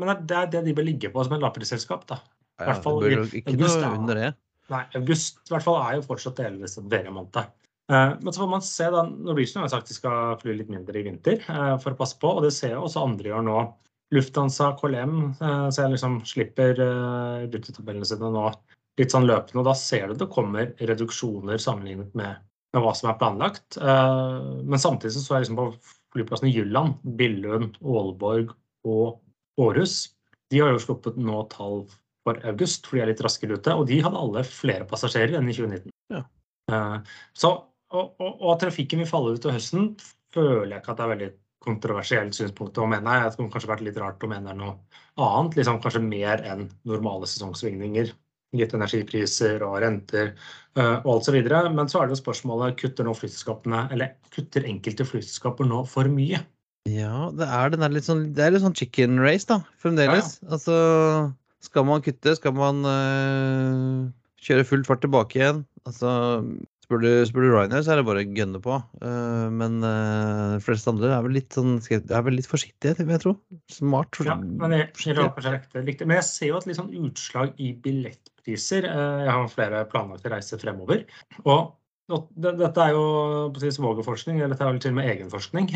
Men 0.02 0.12
det 0.28 0.40
er 0.40 0.50
det 0.52 0.64
de 0.66 0.74
bør 0.76 0.88
ligge 0.90 1.12
på 1.12 1.24
som 1.24 1.38
et 1.38 1.44
lavprisselskap, 1.44 2.08
da. 2.10 2.20
I 2.60 2.68
hvert 2.70 2.84
fall 2.84 3.04
jo 3.04 3.24
ikke 3.28 3.54
august, 3.54 3.80
noe 3.84 4.00
under 4.00 4.20
det. 4.20 4.32
Nei, 4.72 4.82
august 4.98 5.40
i 5.44 5.54
hvert 5.54 5.66
fall 5.66 5.78
er 5.82 5.98
jo 5.98 6.06
fortsatt 6.08 6.40
delvis 6.40 6.78
en 6.80 6.92
feriemåned. 6.92 7.40
Eh, 7.92 8.12
Men 8.22 8.34
så 8.34 8.42
får 8.42 8.52
man 8.52 8.64
se 8.66 8.88
da, 8.92 9.04
Norwegian 9.06 9.64
har 9.64 9.72
sagt 9.74 9.92
de 9.92 9.98
skal 9.98 10.38
fly 10.42 10.56
litt 10.58 10.72
mindre 10.72 11.00
i 11.00 11.04
vinter 11.06 11.42
eh, 11.44 11.74
for 11.84 11.94
å 11.94 12.00
passe 12.00 12.18
på, 12.22 12.32
og 12.32 12.46
det 12.48 12.54
ser 12.56 12.76
jo 12.76 12.86
også 12.88 13.04
andre 13.06 13.32
gjør 13.32 13.46
nå. 13.46 13.60
Lufthansa, 14.16 14.72
KLM, 14.80 15.16
eh, 15.36 15.68
så 15.74 15.84
jeg 15.84 15.96
liksom 15.96 16.18
slipper 16.28 16.82
eh, 16.82 17.46
rutetabellene 17.52 18.08
sine 18.08 18.32
nå 18.34 18.48
litt 19.00 19.12
sånn 19.12 19.28
løpende, 19.28 19.62
og 19.62 19.68
da 19.68 19.76
ser 19.78 20.08
du 20.08 20.20
det 20.20 20.32
kommer 20.32 20.72
reduksjoner 20.80 21.60
sammenlignet 21.62 22.14
med, 22.16 22.40
med 22.76 22.84
hva 22.84 22.94
som 22.96 23.12
er 23.12 23.20
planlagt. 23.20 23.78
Eh, 23.78 24.40
Men 24.64 24.82
samtidig 24.82 25.20
så 25.20 25.36
er 25.36 25.46
liksom 25.46 25.60
på 25.60 25.68
flyplassene 26.16 26.52
i 26.52 26.56
Jylland, 26.56 26.96
Billund, 27.20 27.76
Aalborg 27.84 28.54
og 28.88 29.20
Århus, 29.60 30.16
de 30.52 30.62
har 30.62 30.74
jo 30.74 30.82
sluppet 30.84 31.18
nå 31.20 31.44
tall 31.52 31.86
for 32.26 32.40
august, 32.48 32.88
for 32.88 32.98
de 32.98 33.04
er 33.04 33.12
litt 33.12 33.24
raskere 33.24 33.58
ute, 33.60 33.74
og 33.74 33.88
de 33.90 34.02
hadde 34.02 34.20
alle 34.20 34.44
flere 34.48 34.88
passasjerer 34.90 35.38
enn 35.38 35.50
i 35.50 35.56
2019. 35.56 35.92
Ja. 36.14 36.22
Eh, 36.72 37.16
Så, 37.38 37.52
og, 37.94 38.14
og, 38.20 38.30
og 38.32 38.54
at 38.56 38.64
trafikken 38.66 39.04
vil 39.04 39.10
falle 39.10 39.36
ut 39.36 39.44
til 39.44 39.54
høsten, 39.56 39.92
føler 40.36 40.72
jeg 40.74 40.84
ikke 40.84 40.94
at 40.96 41.00
det 41.00 41.06
er 41.06 41.14
veldig 41.14 41.32
kontroversielt 41.66 42.38
synspunkt 42.38 42.78
å 42.78 42.86
mene. 42.90 43.18
Jeg 43.24 43.36
kunne 43.38 43.54
kanskje 43.54 43.68
det 43.68 43.74
vært 43.74 43.86
litt 43.88 44.00
rart 44.02 44.24
å 44.26 44.30
mene 44.30 44.54
noe 44.58 44.76
annet, 45.16 45.58
liksom 45.58 45.80
kanskje 45.82 46.04
mer 46.04 46.44
enn 46.46 46.68
normale 46.86 47.30
sesongsvingninger. 47.30 48.12
Gitt 48.60 48.76
energipriser 48.78 49.64
og 49.66 49.80
renter 49.84 50.32
eh, 50.32 50.98
og 51.04 51.10
alt 51.18 51.30
så 51.30 51.36
videre. 51.36 51.64
Men 51.74 51.92
så 51.92 52.02
er 52.02 52.10
det 52.10 52.18
jo 52.18 52.24
spørsmålet 52.24 52.78
kutter 52.82 53.08
nå 53.08 53.16
flyselskapene, 53.18 53.86
eller 53.96 54.16
kutter 54.36 54.68
enkelte 54.68 55.08
flyselskaper 55.08 55.68
nå 55.70 55.84
for 55.90 56.10
mye? 56.12 56.42
Ja, 56.86 57.32
det 57.34 57.48
er 57.50 57.72
den 57.74 57.86
litt 57.96 58.06
sånn, 58.06 58.28
det 58.38 58.44
er 58.46 58.54
litt 58.54 58.62
sånn 58.62 58.78
chicken 58.78 59.18
race, 59.24 59.48
da, 59.50 59.64
fremdeles. 59.82 60.36
Altså, 60.46 60.76
skal 61.66 61.88
man 61.88 62.04
kutte, 62.06 62.36
skal 62.38 62.54
man 62.54 62.86
øh, 62.86 64.04
kjøre 64.46 64.68
full 64.70 64.86
fart 64.86 65.02
tilbake 65.02 65.40
igjen? 65.40 65.64
Altså, 65.90 66.12
spør 66.86 67.02
du, 67.02 67.10
spør 67.28 67.46
du 67.46 67.50
Ryanair, 67.54 67.84
så 67.86 67.94
er 67.94 68.00
det 68.00 68.08
bare 68.08 68.22
å 68.22 68.34
gønne 68.38 68.62
på. 68.62 68.78
Uh, 69.02 69.48
men 69.54 69.80
uh, 69.82 70.56
de 70.56 70.62
fleste 70.66 70.92
andre 70.92 71.12
er 71.16 71.24
vel 71.26 71.36
litt 71.40 71.56
sånn, 71.58 71.80
er 71.90 72.26
vel 72.26 72.38
litt 72.38 72.50
forsiktige, 72.50 73.00
vil 73.02 73.16
jeg 73.16 73.24
tro. 73.26 73.34
Smart. 73.74 74.20
Ja, 74.26 74.38
men 74.38 74.76
jeg. 74.78 74.92
Men 76.06 76.18
jeg 76.20 76.28
ser 76.28 76.52
jo 76.52 76.60
et 76.60 76.70
litt 76.70 76.80
sånn 76.80 76.94
utslag 77.02 77.58
i 77.58 77.72
billettpriser. 77.86 78.86
Uh, 78.92 79.26
Jeg 79.26 79.34
har 79.34 79.50
flere 79.54 79.82
planlagte 79.90 80.32
reiser 80.34 80.62
fremover. 80.62 81.08
Og 81.48 81.74
og 82.14 82.28
det, 82.38 82.52
dette 82.60 82.84
er 82.84 82.92
jo 82.94 83.06
si 83.58 83.72
svogerforskning, 83.74 84.38
eller 84.38 84.52
dette 84.54 84.62
er 84.62 84.76
jo 84.76 84.82
til 84.84 84.92
og 84.94 84.98
med 85.00 85.08
egenforskning. 85.10 85.72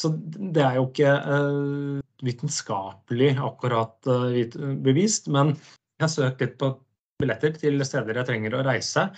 Så 0.00 0.08
det 0.16 0.62
er 0.64 0.78
jo 0.78 0.86
ikke 0.86 1.10
vitenskapelig 2.24 3.34
akkurat 3.44 4.08
bevist. 4.80 5.28
Men 5.28 5.52
jeg 5.52 6.06
har 6.06 6.14
søkt 6.14 6.40
litt 6.40 6.56
på 6.56 6.70
billetter 7.20 7.52
til 7.60 7.84
steder 7.84 8.22
jeg 8.22 8.30
trenger 8.30 8.56
å 8.56 8.64
reise. 8.64 9.10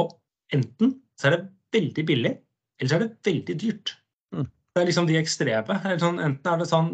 Og 0.00 0.16
enten 0.54 0.96
så 1.18 1.28
er 1.28 1.36
det 1.36 1.44
veldig 1.76 2.04
billig, 2.08 2.34
eller 2.80 2.90
så 2.90 2.98
er 2.98 3.04
det 3.06 3.30
veldig 3.30 3.56
dyrt. 3.62 3.94
Mm. 4.34 4.46
Det 4.46 4.82
er 4.82 4.88
liksom 4.90 5.08
de 5.08 5.18
ekstreme. 5.18 5.78
Eller 5.82 6.00
Sånn, 6.02 6.22
enten 6.22 6.52
er 6.52 6.60
det 6.60 6.68
sånn 6.70 6.90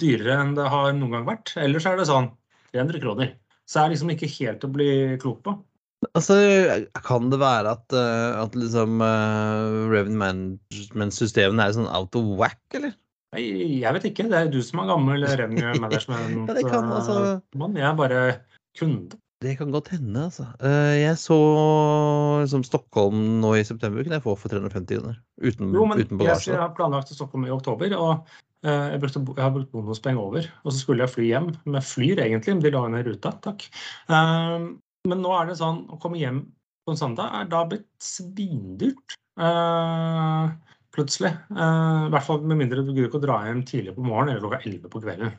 dyrere 0.00 0.40
enn 0.42 0.54
det 0.56 0.68
har 0.72 0.92
noen 0.96 1.18
gang 1.18 1.26
vært, 1.28 1.54
eller 1.60 1.82
så 1.82 1.92
er 1.92 2.00
det 2.00 2.10
sånn 2.10 2.30
300 2.72 3.02
kroner. 3.04 3.34
Så 3.66 3.80
er 3.80 3.88
det 3.88 3.96
liksom 3.96 4.12
ikke 4.14 4.30
helt 4.38 4.64
å 4.66 4.72
bli 4.72 4.90
klok 5.22 5.42
på. 5.46 5.56
Altså, 6.12 6.36
kan 7.04 7.30
det 7.32 7.38
være 7.40 7.72
at, 7.72 7.94
øh, 7.96 8.36
at 8.42 8.54
liksom 8.58 9.00
uh, 9.00 9.88
revenue 9.90 10.20
management-systemene 10.20 11.64
er 11.64 11.74
sånn 11.76 11.88
out 11.88 12.16
of 12.18 12.28
whack, 12.38 12.60
eller? 12.76 12.94
Jeg, 13.36 13.80
jeg 13.82 13.96
vet 13.96 14.08
ikke, 14.10 14.26
det 14.30 14.38
er 14.38 14.50
du 14.52 14.60
som 14.64 14.82
er 14.82 14.90
gammel 14.92 15.24
revenue 15.40 15.72
management. 15.82 16.44
Ja, 16.46 16.56
det 16.56 16.66
kan, 16.68 16.92
altså. 16.94 17.16
eh. 17.32 17.70
Jeg 17.80 17.88
er 17.88 17.96
bare 17.98 18.20
kunde. 18.78 19.18
Det 19.44 19.52
kan 19.58 19.68
godt 19.72 19.90
hende, 19.92 20.22
altså. 20.30 20.46
Eh, 20.64 20.94
jeg 21.02 21.18
så 21.20 21.36
liksom 22.40 22.62
Stockholm 22.64 23.18
nå 23.42 23.50
i 23.58 23.64
september 23.68 24.00
kunne 24.00 24.16
jeg 24.16 24.24
få 24.24 24.32
for 24.40 24.52
350 24.52 24.96
kroner. 24.96 25.18
Uten, 25.42 25.74
Jo, 25.76 25.84
men 25.84 26.00
uten 26.00 26.14
jeg, 26.14 26.20
bagasje. 26.22 26.52
jeg 26.54 26.62
har 26.62 26.72
planlagt 26.78 27.10
til 27.10 27.18
Stockholm 27.18 27.44
i 27.44 27.52
oktober, 27.52 27.92
og 28.00 28.30
eh, 28.64 28.86
jeg, 28.94 29.02
brukte, 29.02 29.20
jeg 29.36 29.44
har 29.44 29.52
brukt 29.52 29.74
bonuspenger 29.74 30.22
over. 30.22 30.48
Og 30.64 30.72
så 30.72 30.80
skulle 30.80 31.04
jeg 31.04 31.12
fly 31.12 31.26
hjem 31.28 31.50
med 31.68 31.84
Flyr, 31.84 32.22
egentlig, 32.24 32.54
men 32.56 32.64
de 32.64 32.72
la 32.72 32.86
ned 32.94 33.10
ruta. 33.10 33.34
Takk. 33.44 33.66
Eh, 34.08 34.56
men 35.06 35.22
nå 35.22 35.34
er 35.36 35.50
det 35.50 35.58
sånn 35.60 35.84
å 35.92 36.00
komme 36.00 36.22
hjem 36.22 36.40
på 36.86 36.94
en 36.94 37.02
søndag 37.02 37.36
er 37.36 37.52
da 37.52 37.64
blitt 37.68 37.90
svindyrt. 38.00 39.18
plutselig. 40.96 41.34
I 41.52 42.08
hvert 42.08 42.24
fall 42.24 42.40
med 42.40 42.56
mindre 42.56 42.80
du 42.80 42.94
gidder 42.94 43.10
ikke 43.10 43.18
å 43.20 43.24
dra 43.26 43.34
hjem 43.44 43.66
tidlig 43.68 43.92
på 43.98 44.04
morgenen 44.06 44.32
eller 44.32 44.46
klokka 44.46 44.62
11 44.64 44.88
på 44.94 45.02
kvelden. 45.04 45.34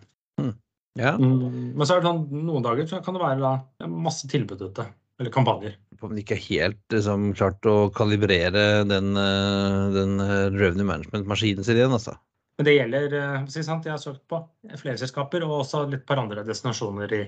Ja, 0.98 1.14
Mm, 1.18 1.74
Men 1.78 1.86
så 1.88 1.96
er 1.96 2.02
det 2.02 2.10
sånn, 2.10 2.24
noen 2.46 2.64
dager 2.66 2.88
så 2.90 3.02
kan 3.06 3.14
det 3.18 3.22
være 3.22 3.40
da, 3.44 3.88
masse 3.88 4.28
tilbud 4.30 4.62
ute. 4.62 4.88
Eller 5.20 5.32
kampanjer. 5.34 5.76
om 6.02 6.12
de 6.14 6.22
ikke 6.22 6.38
helt 6.38 6.94
liksom, 6.94 7.32
klart 7.34 7.66
å 7.66 7.90
kalibrere 7.90 8.84
den, 8.86 9.16
eh, 9.18 9.88
den 9.96 10.20
eh, 10.22 10.50
revenue 10.54 10.86
management-maskinen 10.86 11.66
sin 11.66 11.80
igjen, 11.80 11.96
altså. 11.96 12.14
Men 12.58 12.66
det 12.68 12.76
gjelder 12.76 13.16
eh, 13.18 13.46
si 13.50 13.64
sant, 13.66 13.86
Jeg 13.86 13.96
har 13.96 14.02
søkt 14.02 14.22
på 14.30 14.44
flere 14.78 14.98
selskaper 15.02 15.42
og 15.46 15.64
også 15.64 15.88
litt 15.90 16.06
par 16.06 16.22
andre 16.22 16.44
destinasjoner 16.46 17.14
i, 17.18 17.24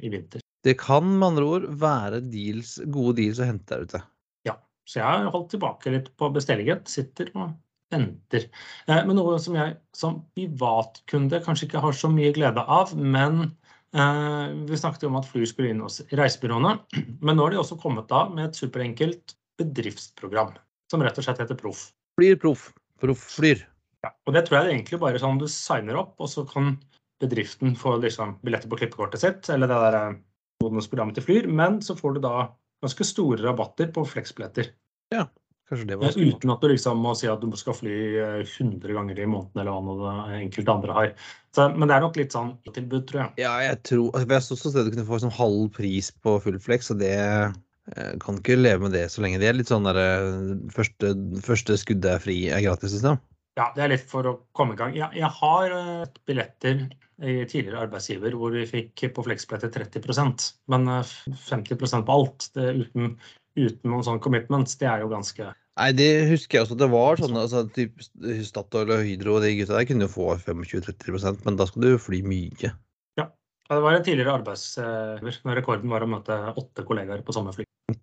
i 0.00 0.08
vinter. 0.12 0.40
Det 0.64 0.78
kan 0.80 1.04
med 1.04 1.26
andre 1.28 1.44
ord 1.44 1.68
være 1.76 2.22
deals, 2.32 2.78
gode 2.88 3.18
deals 3.20 3.40
å 3.40 3.48
hente 3.50 3.68
der 3.68 3.84
ute. 3.84 4.00
Ja, 4.48 4.56
Så 4.88 5.00
jeg 5.02 5.04
har 5.04 5.28
holdt 5.32 5.50
tilbake 5.52 5.92
litt 5.92 6.08
på 6.16 6.32
bestillingen. 6.32 6.80
Sitter 6.88 7.28
og 7.34 7.52
venter. 7.94 8.48
Eh, 8.88 9.02
Men 9.06 9.16
noe 9.18 9.38
som 9.42 9.56
jeg 9.58 9.78
som 9.96 10.20
privatkunde 10.36 11.40
kanskje 11.44 11.68
ikke 11.70 11.84
har 11.84 11.96
så 11.96 12.10
mye 12.12 12.34
glede 12.36 12.62
av, 12.62 12.92
men 12.98 13.46
eh, 13.94 14.54
vi 14.68 14.80
snakket 14.80 15.06
jo 15.06 15.12
om 15.12 15.20
at 15.22 15.28
Flyr 15.30 15.48
skulle 15.50 15.72
inn 15.72 15.82
hos 15.84 16.02
reisebyråene. 16.12 16.76
Men 17.24 17.38
nå 17.38 17.46
har 17.46 17.54
de 17.54 17.62
også 17.62 17.80
kommet 17.80 18.10
da 18.10 18.26
med 18.32 18.50
et 18.50 18.58
superenkelt 18.58 19.36
bedriftsprogram 19.60 20.56
som 20.90 21.02
rett 21.04 21.18
og 21.18 21.26
slett 21.26 21.40
heter 21.42 21.58
Proff. 21.58 21.88
Flyr 22.18 22.36
proff. 22.38 22.68
Proff 23.02 23.22
flyr. 23.38 23.64
Ja, 24.04 24.10
og 24.26 24.34
det 24.36 24.44
tror 24.46 24.58
jeg 24.58 24.66
det 24.66 24.70
er 24.70 24.76
egentlig 24.76 25.00
bare 25.02 25.20
sånn 25.22 25.40
du 25.40 25.46
signer 25.50 25.96
opp, 26.02 26.14
og 26.22 26.28
så 26.30 26.44
kan 26.46 26.74
bedriften 27.22 27.72
få 27.78 27.96
liksom 28.02 28.36
billetter 28.44 28.70
på 28.70 28.78
klippekortet 28.82 29.22
sitt, 29.22 29.48
eller 29.52 29.70
det 29.70 29.78
der 29.86 29.96
eh, 30.00 30.18
bonusprogrammet 30.62 31.18
til 31.18 31.26
Flyr, 31.26 31.48
men 31.48 31.80
så 31.84 31.96
får 31.98 32.16
du 32.16 32.24
da 32.26 32.34
ganske 32.84 33.06
store 33.08 33.40
rabatter 33.42 33.88
på 33.94 34.04
fleksbilletter. 34.08 34.70
Ja. 35.14 35.24
Kanskje 35.68 35.86
det 35.88 35.96
Eh, 35.96 36.00
var. 36.00 36.12
Uten 36.12 36.52
at 36.52 36.60
du 36.60 36.68
liksom 36.68 37.00
må 37.00 37.14
si 37.16 37.28
at 37.30 37.40
du 37.40 37.56
skal 37.56 37.76
fly 37.78 37.96
eh, 38.20 38.40
100 38.44 38.92
ganger 38.92 39.20
i 39.20 39.26
måneden, 39.26 39.60
eller 39.62 39.72
hva 39.72 40.16
det 40.28 40.40
enkelte 40.42 40.74
andre 40.74 40.96
har. 40.98 41.12
Så, 41.56 41.68
men 41.72 41.88
det 41.88 41.96
er 41.96 42.04
nok 42.04 42.18
litt 42.20 42.36
sånn 42.36 42.54
tilbud, 42.68 43.06
tror 43.08 43.22
jeg. 43.22 43.44
Ja, 43.46 43.54
jeg 43.64 43.80
tror 43.88 44.10
altså, 44.12 44.28
Jeg 44.34 44.44
så 44.44 44.56
også 44.58 44.72
stedet 44.74 44.90
du 44.90 44.96
kunne 44.96 45.08
få 45.08 45.20
sånn 45.22 45.38
halv 45.38 45.70
pris 45.76 46.10
på 46.24 46.36
full 46.44 46.58
flex, 46.60 46.90
og 46.92 47.00
det 47.00 47.14
eh, 47.16 48.12
kan 48.20 48.40
ikke 48.40 48.58
leve 48.60 48.84
med 48.84 48.96
det 48.96 49.06
så 49.12 49.24
lenge. 49.24 49.40
Det 49.40 49.48
er 49.48 49.56
litt 49.56 49.72
sånn 49.72 49.88
derre 49.88 50.08
første, 50.74 51.14
første 51.46 51.78
skuddet 51.80 52.12
er 52.12 52.26
fri 52.26 52.38
er 52.52 52.64
gratis-system. 52.66 53.22
Ja, 53.54 53.70
det 53.76 53.84
er 53.84 53.92
litt 53.92 54.06
for 54.10 54.26
å 54.26 54.38
komme 54.56 54.74
i 54.74 54.78
gang. 54.78 54.96
Jeg, 54.98 55.08
jeg 55.16 55.30
har 55.38 55.74
eh, 55.78 56.20
billetter 56.26 56.84
i 57.22 57.44
tidligere 57.46 57.84
arbeidsgiver 57.86 58.34
hvor 58.34 58.50
vi 58.56 58.64
fikk 58.66 59.04
på 59.14 59.22
Flexbilletter 59.22 59.70
30% 59.86 60.48
men 60.74 60.88
eh, 60.90 61.12
50% 61.46 62.08
på 62.08 62.16
alt. 62.18 62.48
Det, 62.56 62.72
uten, 62.82 63.14
uten 63.56 63.90
noen 63.90 64.04
sånn 64.06 64.20
commitments, 64.24 64.76
det 64.80 64.88
er 64.90 65.04
jo 65.04 65.10
ganske 65.12 65.52
Nei, 65.74 65.88
det 65.98 66.06
husker 66.30 66.60
jeg 66.60 66.64
også. 66.68 66.76
Det 66.78 66.86
var 66.86 67.18
sånn 67.18 67.34
altså, 67.34 67.64
typ 67.74 67.98
Statoil 68.46 68.92
og 68.94 69.00
Hydro 69.02 69.32
og 69.40 69.42
de 69.42 69.48
gutta 69.58 69.74
der 69.74 69.86
kunne 69.88 70.06
jo 70.06 70.12
få 70.12 70.26
25-30% 70.38 71.42
men 71.48 71.56
da 71.58 71.66
skal 71.66 71.82
du 71.82 71.96
fly 71.98 72.20
mye. 72.22 72.70
Ja, 73.18 73.24
Det 73.66 73.80
var 73.82 73.96
en 73.96 74.04
tidligere 74.06 74.36
arbeidsgiver 74.38 75.40
når 75.48 75.58
rekorden 75.58 75.90
var 75.90 76.06
å 76.06 76.10
møte 76.12 76.36
åtte 76.54 76.84
kollegaer 76.86 77.24
på 77.26 77.34
samme 77.34 77.54
fly. 77.56 77.66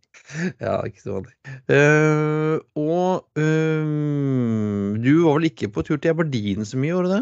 Ja, 0.64 0.78
ikke 0.88 1.02
så 1.02 1.16
vanlig. 1.18 1.34
Uh, 1.68 2.60
og 2.80 3.40
uh, 3.40 4.92
du 5.04 5.10
var 5.26 5.40
vel 5.40 5.48
ikke 5.50 5.72
på 5.76 5.84
tur 5.88 5.98
til 6.00 6.12
Aberdeen 6.14 6.68
så 6.68 6.80
mye, 6.80 6.96
var 6.96 7.08
du 7.08 7.12
det? 7.16 7.22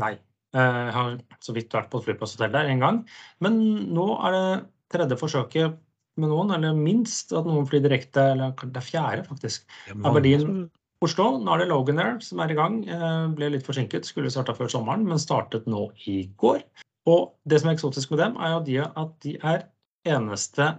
Nei. 0.00 0.12
eh, 0.56 0.78
Jeg 0.86 0.94
har 0.96 1.16
så 1.44 1.56
vidt 1.56 1.72
vært 1.76 1.90
på 1.92 2.00
et 2.00 2.06
flyplasshotell 2.10 2.52
der 2.54 2.68
en 2.72 2.80
gang. 2.84 3.02
Men 3.44 3.58
nå 3.96 4.06
er 4.28 4.36
det 4.36 4.46
tredje 4.92 5.18
forsøket 5.20 5.76
med 6.20 6.30
noen, 6.32 6.50
eller 6.56 6.74
minst 6.76 7.32
at 7.36 7.46
noen 7.48 7.66
flyr 7.68 7.82
direkte, 7.84 8.22
eller 8.32 8.54
det 8.62 8.80
er 8.80 8.86
fjerde 8.86 9.24
faktisk. 9.28 9.66
Aberdeen. 10.02 10.66
Oslo, 11.04 11.26
nå 11.44 11.52
er 11.52 11.60
det 11.64 11.68
Logan 11.68 11.98
Air 12.00 12.14
som 12.24 12.40
er 12.40 12.54
i 12.54 12.56
gang. 12.56 12.78
Eh, 12.88 13.26
Ble 13.36 13.50
litt 13.52 13.66
forsinket, 13.66 14.06
skulle 14.08 14.30
starta 14.32 14.54
før 14.56 14.70
sommeren, 14.72 15.04
men 15.04 15.20
startet 15.20 15.66
nå 15.68 15.90
i 16.08 16.22
går. 16.40 16.62
Og 17.06 17.34
det 17.46 17.60
som 17.60 17.68
er 17.70 17.76
eksotisk 17.76 18.14
med 18.14 18.22
dem, 18.24 18.38
er 18.40 18.54
jo 18.56 18.86
at 18.96 19.12
de 19.22 19.36
er 19.44 19.66
eneste 20.08 20.70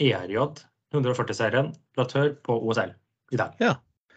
ERJ 0.00 0.38
140-serien 0.96 1.72
operatør 1.94 2.32
på 2.46 2.56
OSL 2.70 2.94
i 3.34 3.40
dag. 3.40 3.52
Ja. 3.60 3.74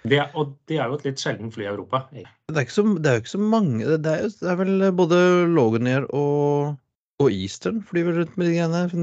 Det, 0.07 0.21
og 0.39 0.53
det 0.71 0.77
er 0.79 0.87
jo 0.87 0.95
et 0.95 1.05
litt 1.09 1.19
sjelden 1.19 1.49
fly 1.51 1.65
i 1.65 1.71
Europa. 1.73 2.05
Det 2.15 2.23
er, 2.55 2.61
ikke 2.63 2.71
så, 2.77 2.85
det 2.95 3.09
er 3.11 3.17
jo 3.17 3.23
ikke 3.25 3.33
så 3.33 3.39
mange 3.43 3.97
Det 3.99 4.11
er, 4.13 4.21
jo- 4.23 4.31
det 4.39 4.47
er 4.53 4.59
vel 4.61 4.85
både 4.95 5.17
Loganair 5.51 6.05
og, 6.15 6.77
og 7.19 7.31
Eastern 7.35 7.81
flyr 7.83 8.07
rundt 8.15 8.37
med 8.39 8.47
de 8.47 8.53
greiene 8.55 8.85
her 8.85 8.93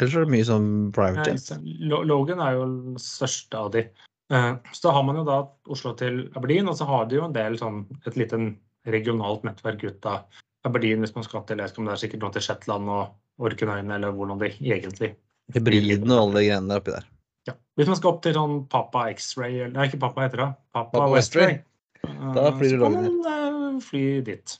fremdeles? 0.00 0.04
Ellers 0.04 0.16
er 0.16 0.24
det 0.24 0.34
mye 0.34 0.48
sånn 0.48 0.68
private 0.96 1.30
jets. 1.30 1.52
Logan 2.10 2.40
er 2.40 2.56
jo 2.56 2.66
den 2.66 3.00
største 3.02 3.60
av 3.60 3.70
de. 3.76 3.84
Eh, 4.30 4.52
Så 4.72 4.88
da 4.88 4.92
har 4.94 5.02
man 5.06 5.16
jo 5.16 5.24
da 5.26 5.40
Oslo 5.68 5.94
til 5.98 6.28
Aberdeen, 6.38 6.68
og 6.68 6.76
så 6.78 6.86
har 6.86 7.06
de 7.06 7.18
jo 7.18 7.24
en 7.26 7.34
del 7.34 7.58
sånn 7.58 7.82
et 8.06 8.16
lite 8.16 8.38
regionalt 8.86 9.42
nettverk 9.44 9.82
ut 9.84 10.06
av 10.06 10.24
Aberdeen 10.64 11.00
hvis 11.04 11.14
man 11.16 11.24
skal 11.24 11.44
til 11.48 11.60
jeg 11.60 11.72
det 11.72 11.88
er 11.92 12.00
sikkert 12.00 12.22
noe 12.24 12.32
til 12.32 12.44
Shetland 12.44 12.88
og 12.88 13.16
Orknøyene, 13.40 13.96
eller 13.96 14.12
hvordan 14.12 14.40
de 14.40 14.50
egentlig 14.60 15.14
Hybriden 15.54 16.12
og 16.12 16.20
alle 16.28 16.40
de 16.40 16.46
greiene 16.46 16.68
der 16.70 16.82
oppi 16.82 16.92
der. 16.94 17.06
ja. 17.48 17.54
Hvis 17.76 17.88
man 17.90 17.96
skal 17.98 18.12
opp 18.12 18.22
til 18.22 18.36
sånn 18.36 18.68
Papa 18.70 19.08
X-ray, 19.10 19.64
eller 19.64 19.74
nei, 19.74 19.88
ikke 19.88 20.02
Papa 20.04 20.26
heter 20.26 20.44
det, 20.44 20.48
Papa, 20.76 20.90
Papa 20.92 21.08
Westray, 21.10 21.56
Westray. 21.56 22.34
Da 22.36 22.50
flyr 22.56 22.70
så 22.70 22.76
du 22.76 22.84
kan 22.84 22.92
Logan 22.94 23.22
man 23.24 23.78
eh, 23.80 23.80
fly 23.84 24.04
dit. 24.28 24.56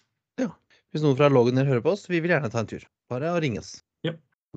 Hvis 0.90 1.04
noen 1.04 1.14
fra 1.14 1.28
Logan 1.30 1.60
her 1.60 1.68
hører 1.70 1.84
på 1.84 1.92
oss, 1.94 2.08
vi 2.10 2.18
vil 2.18 2.32
gjerne 2.32 2.50
ta 2.50 2.64
en 2.64 2.70
tur. 2.72 2.82
Bare 3.12 3.30
å 3.30 3.38
ringe 3.42 3.60
oss. 3.62 3.76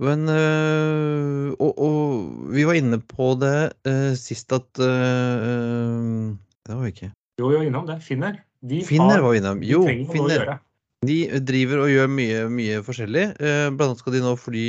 Men 0.01 0.25
øh, 0.29 1.51
og, 1.62 1.71
og 1.77 2.53
vi 2.53 2.63
var 2.65 2.73
inne 2.79 2.97
på 2.97 3.34
det 3.41 3.73
øh, 3.86 4.15
sist 4.17 4.49
at 4.56 4.79
øh, 4.82 6.34
Det 6.65 6.73
var 6.73 6.82
vi 6.82 6.88
ikke. 6.95 7.12
Jo, 7.39 7.47
vi 7.51 7.60
var 7.60 7.67
innom 7.67 7.88
det. 7.88 7.99
Finner. 8.01 8.39
De 8.63 8.82
Finner 8.86 9.17
har, 9.17 9.21
var 9.21 9.36
vi 9.36 9.41
innom. 9.41 9.62
Jo, 9.65 9.84
de 9.88 10.08
Finner. 10.10 10.58
De 11.03 11.17
driver 11.45 11.84
og 11.84 11.89
gjør 11.91 12.08
mye, 12.10 12.43
mye 12.49 12.82
forskjellig. 12.86 13.23
Eh, 13.43 13.65
Blant 13.75 13.89
annet 13.91 13.99
skal 14.01 14.15
de 14.15 14.21
nå 14.23 14.34
fly 14.39 14.65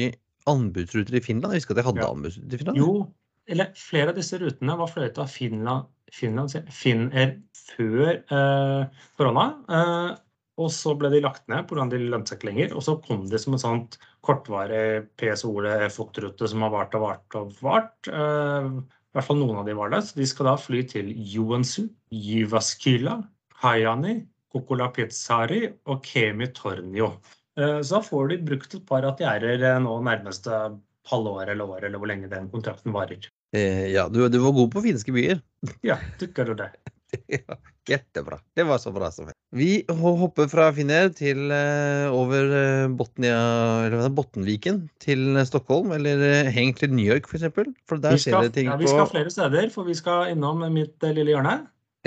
anbudsruter 0.50 1.14
i 1.16 1.22
Finland. 1.22 1.54
Jeg 1.54 1.62
husker 1.62 1.76
at 1.76 1.80
de 1.80 1.87
hadde 1.87 2.02
Ja. 2.02 2.08
anbudsruter 2.10 2.56
i 2.56 2.60
Finland. 2.60 2.80
Jo, 2.80 3.06
eller 3.46 3.70
flere 3.78 4.10
av 4.10 4.18
disse 4.18 4.40
rutene 4.42 4.76
var 4.80 4.90
fløyet 4.90 5.20
av 5.22 5.28
Finland, 5.30 5.87
Finland 6.12 6.56
Finnair 6.74 7.37
før 7.76 8.10
eh, 8.18 9.04
korona. 9.16 9.46
Eh, 9.70 10.10
og 10.58 10.70
så 10.74 10.96
ble 10.98 11.10
de 11.14 11.22
lagt 11.22 11.46
ned 11.48 11.64
pga. 11.70 11.87
de 11.90 11.98
lønte 12.02 12.30
seg 12.34 12.40
ikke 12.42 12.50
lenger. 12.50 12.74
Og 12.74 12.82
så 12.82 12.98
kom 13.06 13.24
de 13.30 13.38
som 13.38 13.54
et 13.54 13.62
sånt 13.62 13.96
kortvarig 14.24 15.06
PSO-le 15.20 15.88
FOT-rute 15.92 16.48
som 16.50 16.64
har 16.64 16.72
vart 16.74 16.96
og 16.98 17.04
vart 17.04 17.37
og 17.40 17.54
vart. 17.64 18.08
Eh, 18.08 18.68
I 18.68 19.14
hvert 19.14 19.28
fall 19.28 19.38
noen 19.40 19.60
av 19.60 19.68
de 19.68 19.76
var 19.78 19.92
det. 19.92 20.00
Så 20.08 20.18
de 20.18 20.26
skal 20.26 20.48
da 20.50 20.56
fly 20.60 20.82
til 20.90 21.12
Joensuu, 21.34 21.87
Jyväskylä, 22.14 23.18
Hayani, 23.62 24.16
Kokkola 24.54 24.88
Pizzari 24.94 25.66
og 25.90 26.02
Kemi 26.06 26.48
Tornio. 26.56 27.12
Eh, 27.58 27.80
Så 27.84 27.98
da 27.98 28.02
får 28.02 28.32
de 28.32 28.40
brukt 28.50 28.74
et 28.74 28.87
par 28.88 29.06
ATR-er 29.06 29.62
eh, 29.62 29.78
nå 29.84 30.00
nærmeste 30.02 30.64
halvår 31.10 31.50
eller 31.52 31.68
år, 31.68 31.84
eller 31.84 32.00
hvor 32.00 32.08
lenge 32.08 32.30
den 32.32 32.48
kontrakten 32.48 32.94
varer. 32.94 33.28
Ja, 33.54 34.08
du, 34.08 34.24
du 34.32 34.40
var 34.42 34.54
god 34.56 34.72
på 34.72 34.80
finske 34.82 35.12
byer. 35.14 35.38
Ja, 35.87 35.94
tykker 36.18 36.48
du 36.48 36.56
det? 36.58 36.72
Ja, 37.38 37.57
Jättebra. 37.88 38.38
Det 38.57 38.64
var 38.64 38.79
så 38.79 38.90
bra 38.92 39.11
som 39.12 39.27
helst. 39.29 39.37
Vi 39.55 39.85
hopper 39.88 40.48
fra 40.48 40.70
Finner 40.74 41.11
til 41.14 41.53
uh, 41.53 42.09
over 42.16 42.48
eh, 42.59 42.87
Botnia, 42.96 43.37
eller 43.87 44.07
er 44.07 44.14
Bottenviken 44.16 44.81
til 45.05 45.37
eh, 45.37 45.44
Stockholm, 45.46 45.92
eller 45.92 46.48
heng 46.55 46.72
til 46.79 46.94
New 46.94 47.05
York 47.05 47.29
f.eks. 47.29 47.44
For, 47.55 47.68
for 47.87 48.00
der 48.03 48.16
Vi 48.16 48.24
skjer 48.24 48.38
skal, 48.38 48.48
det 48.48 48.57
ting 48.57 48.70
ja, 48.72 48.79
vi 48.81 48.88
på 48.88 48.96
skal 48.96 49.11
flere 49.12 49.35
steder, 49.35 49.68
for 49.74 49.87
vi 49.87 49.96
skal 49.98 50.33
innom 50.33 50.64
mitt 50.74 50.96
uh, 51.05 51.12
lille 51.12 51.37
hjørne. 51.37 51.59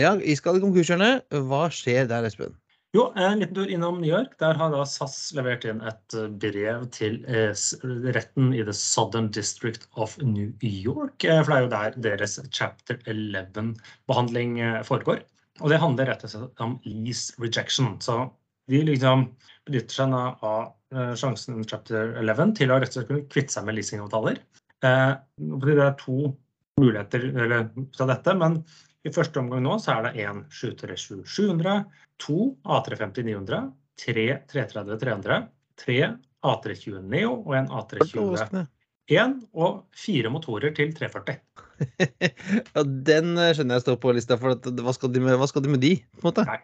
Ja, 0.02 0.15
Iskald 0.17 0.60
konkurshjørnet. 0.65 1.28
Hva 1.50 1.67
skjer 1.74 2.10
der, 2.10 2.26
Espen? 2.28 2.58
Jo, 2.95 3.10
en 3.19 3.39
liten 3.41 3.56
tur 3.56 3.67
innom 3.67 3.97
New 4.02 4.10
York. 4.10 4.38
Der 4.39 4.56
har 4.56 4.71
da 4.71 4.86
SAS 4.88 5.17
levert 5.36 5.65
inn 5.67 5.82
et 5.86 6.15
eh, 6.15 6.30
brev 6.43 6.86
til 6.95 7.17
eh, 7.28 7.52
retten 8.15 8.54
i 8.56 8.63
The 8.63 8.76
Southern 8.76 9.28
District 9.36 9.84
of 10.00 10.15
New 10.23 10.54
York. 10.63 11.26
eh, 11.28 11.41
For 11.43 11.52
det 11.52 11.58
er 11.58 11.65
jo 11.65 11.73
der 11.73 11.97
deres 12.06 12.38
chapter 12.56 13.02
11-behandling 13.12 14.56
foregår. 14.88 15.19
Og 15.60 15.73
det 15.73 15.82
handler 15.84 16.08
rett 16.13 16.23
og 16.23 16.32
slett 16.32 16.63
om 16.63 16.78
lease 16.88 17.36
rejection. 17.43 17.97
Så 18.00 18.21
de 18.71 18.82
liksom 18.88 19.28
benytter 19.67 20.00
seg 20.00 20.15
av 20.15 20.73
sjansen 21.19 21.60
i 21.60 21.67
chapter 21.67 22.13
11 22.21 22.56
til 22.56 22.71
å 22.71 22.80
rett 22.80 22.93
og 22.93 23.02
slett 23.02 23.12
kunne 23.12 23.28
kvitte 23.28 23.58
seg 23.58 23.67
med 23.67 23.76
leasingavtaler. 23.76 24.39
Det 24.80 24.91
er 24.93 25.95
to 26.00 26.32
muligheter 26.80 27.26
fra 27.97 28.08
dette, 28.13 28.36
men 28.38 28.62
i 29.05 29.13
første 29.13 29.41
omgang 29.41 29.62
nå 29.65 29.75
så 29.81 29.97
er 29.97 30.07
det 30.07 30.25
én 30.25 30.41
737 30.49 31.25
700, 31.29 31.83
to 32.21 32.53
A350-900, 32.65 33.69
tre 34.01 34.25
330-300, 34.49 35.45
tre 35.77 35.99
A320 36.45 37.03
Neo 37.05 37.36
og 37.43 37.53
en 37.60 37.69
A320 37.69 38.23
Overraskende. 38.23 38.67
1 39.07 39.38
og 39.55 39.86
fire 39.95 40.31
motorer 40.31 40.73
til 40.75 40.89
340. 40.95 41.38
ja, 42.75 42.83
den 42.83 43.38
eh, 43.39 43.53
skjønner 43.55 43.77
jeg 43.77 43.86
står 43.86 43.99
på 44.03 44.12
lista, 44.17 44.36
for 44.41 44.57
hva, 44.57 44.95
skal 44.95 45.13
de 45.13 45.21
med, 45.23 45.43
skal 45.47 45.63
de 45.63 45.71
med 45.71 45.83
de? 45.83 45.93
på 46.17 46.25
en 46.25 46.27
måte? 46.27 46.43
Nei. 46.49 46.57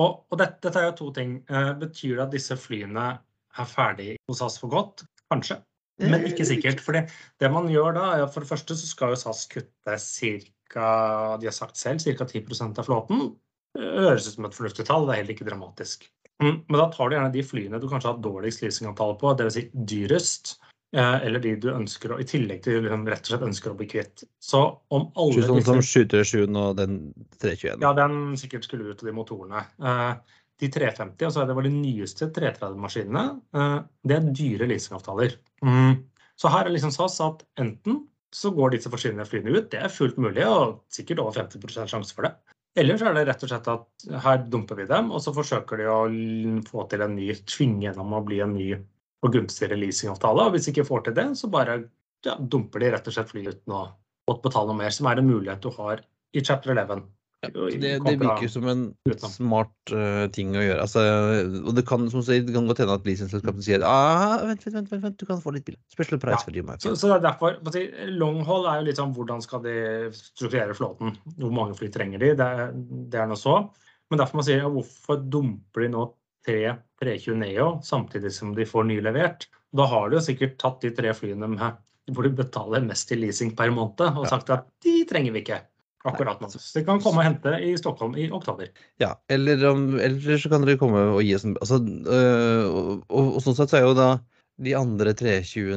Og, 0.00 0.22
og 0.30 0.38
dette, 0.40 0.62
dette 0.64 0.80
er 0.80 0.86
jo 0.88 0.94
to 1.00 1.10
ting. 1.18 1.34
Eh, 1.50 1.72
betyr 1.80 2.14
det 2.14 2.24
at 2.24 2.36
disse 2.36 2.56
flyene 2.56 3.08
er 3.20 3.68
ferdig 3.68 4.14
hos 4.30 4.40
SAS 4.40 4.56
for 4.62 4.72
godt? 4.72 5.04
Kanskje. 5.32 5.58
Men 6.00 6.24
ikke 6.24 6.46
sikkert. 6.48 6.80
For 6.80 6.96
det 6.96 7.50
man 7.52 7.68
gjør 7.68 7.92
da, 7.98 8.06
er 8.16 8.30
for 8.32 8.44
det 8.44 8.48
første 8.48 8.76
så 8.78 8.88
skal 8.88 9.12
jo 9.12 9.20
SAS 9.20 9.44
kutte 9.50 9.98
ca. 10.00 10.32
De 10.74 11.46
har 11.48 11.54
sagt 11.56 11.76
selv 11.76 12.00
ca. 12.04 12.24
10% 12.24 12.78
av 12.78 12.86
flåten. 12.86 13.36
Høres 13.78 14.26
ut 14.28 14.34
som 14.34 14.44
et 14.48 14.54
fornuftig 14.56 14.86
tall, 14.88 15.06
det 15.06 15.14
er 15.14 15.20
heller 15.22 15.34
ikke 15.36 15.46
dramatisk. 15.46 16.08
Mm, 16.42 16.64
Men 16.68 16.78
da 16.80 16.88
tar 16.90 17.08
du 17.10 17.16
gjerne 17.16 17.32
de 17.34 17.42
flyene 17.44 17.78
du 17.80 17.86
kanskje 17.88 18.08
har 18.14 18.18
dårligst 18.24 18.62
leasingavtale 18.64 19.18
på, 19.20 19.34
dvs. 19.36 19.54
Si 19.54 19.64
dyrest. 19.74 20.56
eh, 20.96 21.20
Eller 21.26 21.38
de 21.38 21.54
du 21.56 21.68
ønsker 21.70 22.10
å, 22.16 22.18
i 22.20 22.24
tillegg 22.24 22.62
til 22.64 22.82
liksom, 22.82 23.04
rett 23.06 23.20
og 23.20 23.26
slett 23.34 23.44
ønsker 23.46 23.70
å 23.70 23.76
bli 23.78 23.86
kvitt. 23.86 24.24
Så 24.42 24.62
om 24.90 25.12
alle 25.14 25.44
Sånn 25.44 25.62
som 25.62 25.78
disse 25.78 26.06
737 26.08 26.56
og 26.56 26.76
den 26.80 26.96
321. 27.38 27.80
ja, 27.84 27.92
den 27.94 28.36
sikkert 28.40 28.64
skulle 28.64 28.90
ut 28.90 29.02
av 29.02 29.06
de 29.06 29.12
motorene. 29.14 29.66
Eh, 29.78 30.14
De 30.60 30.68
350, 30.68 31.24
altså 31.24 31.46
det 31.48 31.54
var 31.56 31.62
de 31.64 31.70
nyeste 31.72 32.26
330-maskinene, 32.36 33.40
eh, 33.54 33.78
det 34.04 34.16
er 34.16 34.26
dyre 34.36 34.66
leasingavtaler. 34.68 35.36
Mm. 35.64 36.02
Så 36.36 36.50
her 36.52 36.66
er 36.66 36.74
liksom 36.74 36.90
SAS 36.92 37.20
at 37.24 37.44
enten 37.56 38.02
så 38.34 38.52
går 38.54 38.74
disse 38.74 38.90
forsvinnende 38.92 39.26
flyene 39.28 39.52
ut, 39.56 39.68
det 39.72 39.80
er 39.82 39.92
fullt 39.92 40.18
mulig, 40.22 40.44
og 40.46 40.80
sikkert 40.92 41.22
over 41.22 41.36
50% 41.40 41.90
sjanse 41.90 42.14
for 42.16 42.28
det. 42.28 42.34
Eller 42.78 42.98
så 42.98 43.08
er 43.10 43.16
det 43.16 43.24
rett 43.26 43.40
og 43.42 43.50
slett 43.50 43.70
at 43.72 44.04
her 44.24 44.42
dumper 44.52 44.78
vi 44.78 44.86
dem, 44.90 45.10
og 45.10 45.22
så 45.24 45.34
forsøker 45.34 45.80
de 45.80 45.88
å 45.90 46.00
få 46.68 46.84
til 46.90 47.02
en 47.02 47.16
ny, 47.18 47.32
tvinge 47.50 47.88
gjennom 47.88 48.14
å 48.14 48.22
bli 48.26 48.38
en 48.44 48.54
ny 48.54 48.68
og 49.20 49.34
gunstigere 49.34 49.78
leasingavtale. 49.80 50.46
Og 50.46 50.54
hvis 50.54 50.68
de 50.68 50.74
ikke 50.74 50.86
får 50.88 51.08
til 51.08 51.16
det, 51.18 51.26
så 51.40 51.50
bare 51.50 51.80
ja, 52.26 52.36
dumper 52.38 52.84
de 52.84 52.92
rett 52.94 53.10
og 53.10 53.16
slett 53.16 53.32
flyet 53.32 53.58
uten 53.58 53.74
å 53.74 53.82
måtte 54.30 54.46
betale 54.46 54.70
noe 54.70 54.78
mer, 54.78 54.94
som 54.94 55.08
er 55.10 55.20
en 55.20 55.28
mulighet 55.28 55.64
du 55.64 55.72
har 55.74 56.04
i 56.30 56.44
chapter 56.46 56.70
11. 56.76 57.02
Ja, 57.40 57.48
det, 57.54 57.92
det 58.04 58.12
virker 58.20 58.50
som 58.52 58.66
en 58.68 58.82
smart 59.16 59.92
uh, 59.94 60.26
ting 60.34 60.52
å 60.52 60.60
gjøre. 60.60 60.82
Altså, 60.84 61.04
og 61.62 61.72
det 61.78 61.86
kan, 61.88 62.02
som 62.12 62.20
sier, 62.24 62.42
det 62.44 62.52
kan 62.52 62.66
godt 62.68 62.82
hende 62.82 62.96
at 62.98 63.06
leasingselskapet 63.08 63.64
sier 63.64 63.84
ah, 63.86 64.42
vent, 64.44 64.66
vent, 64.66 64.90
vent, 64.92 65.04
vent, 65.06 65.16
du 65.16 65.24
kan 65.28 65.40
få 65.40 65.54
litt 65.56 65.64
bil. 65.64 65.78
Special 65.94 66.20
price 66.20 66.36
Ja, 66.36 66.44
for 66.44 66.58
you, 66.58 66.66
Så, 66.84 66.92
så 67.00 67.08
det 67.08 67.16
er 67.16 67.24
derfor 67.30 67.56
på 67.64 67.72
si, 67.72 67.86
Long 68.12 68.42
haul 68.44 68.68
er 68.68 68.82
jo 68.82 68.88
litt 68.90 69.00
sånn 69.00 69.14
hvordan 69.16 69.40
skal 69.44 69.64
de 69.64 69.76
strukturere 70.18 70.76
flåten? 70.76 71.16
Hvor 71.40 71.56
mange 71.56 71.78
fly 71.80 71.88
trenger 71.94 72.20
de? 72.20 72.34
Det, 72.36 72.50
det 73.08 73.22
er 73.24 73.32
noe 73.32 73.40
så. 73.40 73.56
Men 74.12 74.20
derfor 74.20 74.42
man 74.42 74.48
si 74.50 74.58
ja, 74.58 74.68
hvorfor 74.68 75.24
dumper 75.32 75.86
de 75.86 75.90
nå 75.94 76.04
tre 76.44 76.60
320 77.00 77.40
Neo 77.40 77.72
samtidig 77.86 78.34
som 78.36 78.52
de 78.56 78.68
får 78.68 78.84
nylevert? 78.90 79.48
Da 79.72 79.88
har 79.88 80.10
de 80.10 80.18
jo 80.18 80.26
sikkert 80.28 80.58
tatt 80.60 80.84
de 80.84 80.92
tre 80.92 81.16
flyene 81.16 81.48
med, 81.56 81.80
hvor 82.12 82.28
de 82.28 82.36
betaler 82.36 82.84
mest 82.84 83.16
i 83.16 83.20
leasing 83.20 83.56
per 83.56 83.72
måned, 83.72 84.02
og 84.12 84.28
sagt 84.28 84.52
at 84.52 84.68
de 84.84 84.98
trenger 85.08 85.32
vi 85.32 85.46
ikke 85.46 85.62
akkurat 86.08 86.40
nå. 86.40 86.48
Så 86.52 86.60
de 86.78 86.84
kan 86.86 87.00
komme 87.02 87.22
og 87.22 87.26
hente 87.26 87.52
i 87.64 87.74
Stockholm 87.78 88.16
i 88.18 88.30
oktober. 88.32 88.70
Ja, 89.02 89.14
eller, 89.32 89.60
eller 90.00 90.40
så 90.40 90.50
kan 90.52 90.64
dere 90.64 90.80
komme 90.80 91.02
og 91.14 91.22
gi 91.24 91.34
oss 91.36 91.46
en 91.48 91.56
altså, 91.60 91.80
øh, 91.80 92.64
og, 92.68 92.92
og, 93.08 93.32
og 93.36 93.44
sånn 93.44 93.58
sett 93.58 93.72
så 93.72 93.80
er 93.80 93.88
jo 93.88 93.96
da 93.98 94.10
de 94.60 94.74
andre 94.76 95.14
320 95.16 95.76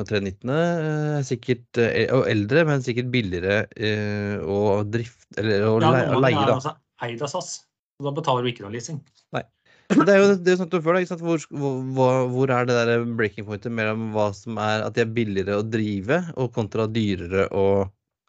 og 0.00 0.06
319 0.10 0.54
øh, 0.54 1.18
sikkert 1.26 1.82
øh, 1.82 1.98
og 2.16 2.24
eldre, 2.30 2.64
men 2.66 2.82
sikkert 2.82 3.12
billigere 3.14 3.60
øh, 3.78 4.42
å 4.42 4.60
drifte 4.86 5.42
eller 5.42 5.68
å 5.68 5.76
Ja, 5.78 5.92
leie, 5.94 6.08
å 6.10 6.22
leie 6.22 6.40
er 6.42 6.54
altså 6.56 6.74
eid 7.04 7.22
av 7.22 7.30
SAS. 7.30 7.60
Så 7.94 8.06
da 8.08 8.14
betaler 8.14 8.42
du 8.42 8.50
ikke 8.50 8.66
noe 8.66 8.74
leasing. 8.74 9.02
Men 9.92 10.06
Det 10.08 10.14
er 10.14 10.22
jo 10.22 10.28
det 10.40 10.56
snakket 10.56 10.78
om 10.78 10.84
før, 10.86 10.96
da, 10.96 11.02
ikke 11.04 11.12
sant? 11.12 11.24
Hvor, 11.24 11.42
hvor, 11.94 12.22
hvor 12.32 12.52
er 12.56 12.68
det 12.68 12.76
der 12.88 13.04
breaking 13.18 13.46
pointet 13.48 13.74
mellom 13.74 14.08
hva 14.14 14.30
som 14.36 14.56
er 14.60 14.84
at 14.86 14.96
de 14.96 15.04
er 15.04 15.12
billigere 15.12 15.58
å 15.60 15.66
drive, 15.66 16.22
og 16.40 16.54
kontra 16.56 16.86
dyrere 16.90 17.46
å 17.52 17.66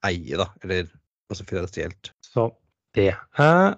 eie, 0.06 0.36
da? 0.36 0.50
Eller 0.66 0.90
altså 1.32 1.46
finansielt. 1.50 2.12
Så 2.26 2.50
det. 2.96 3.12
Eh, 3.40 3.74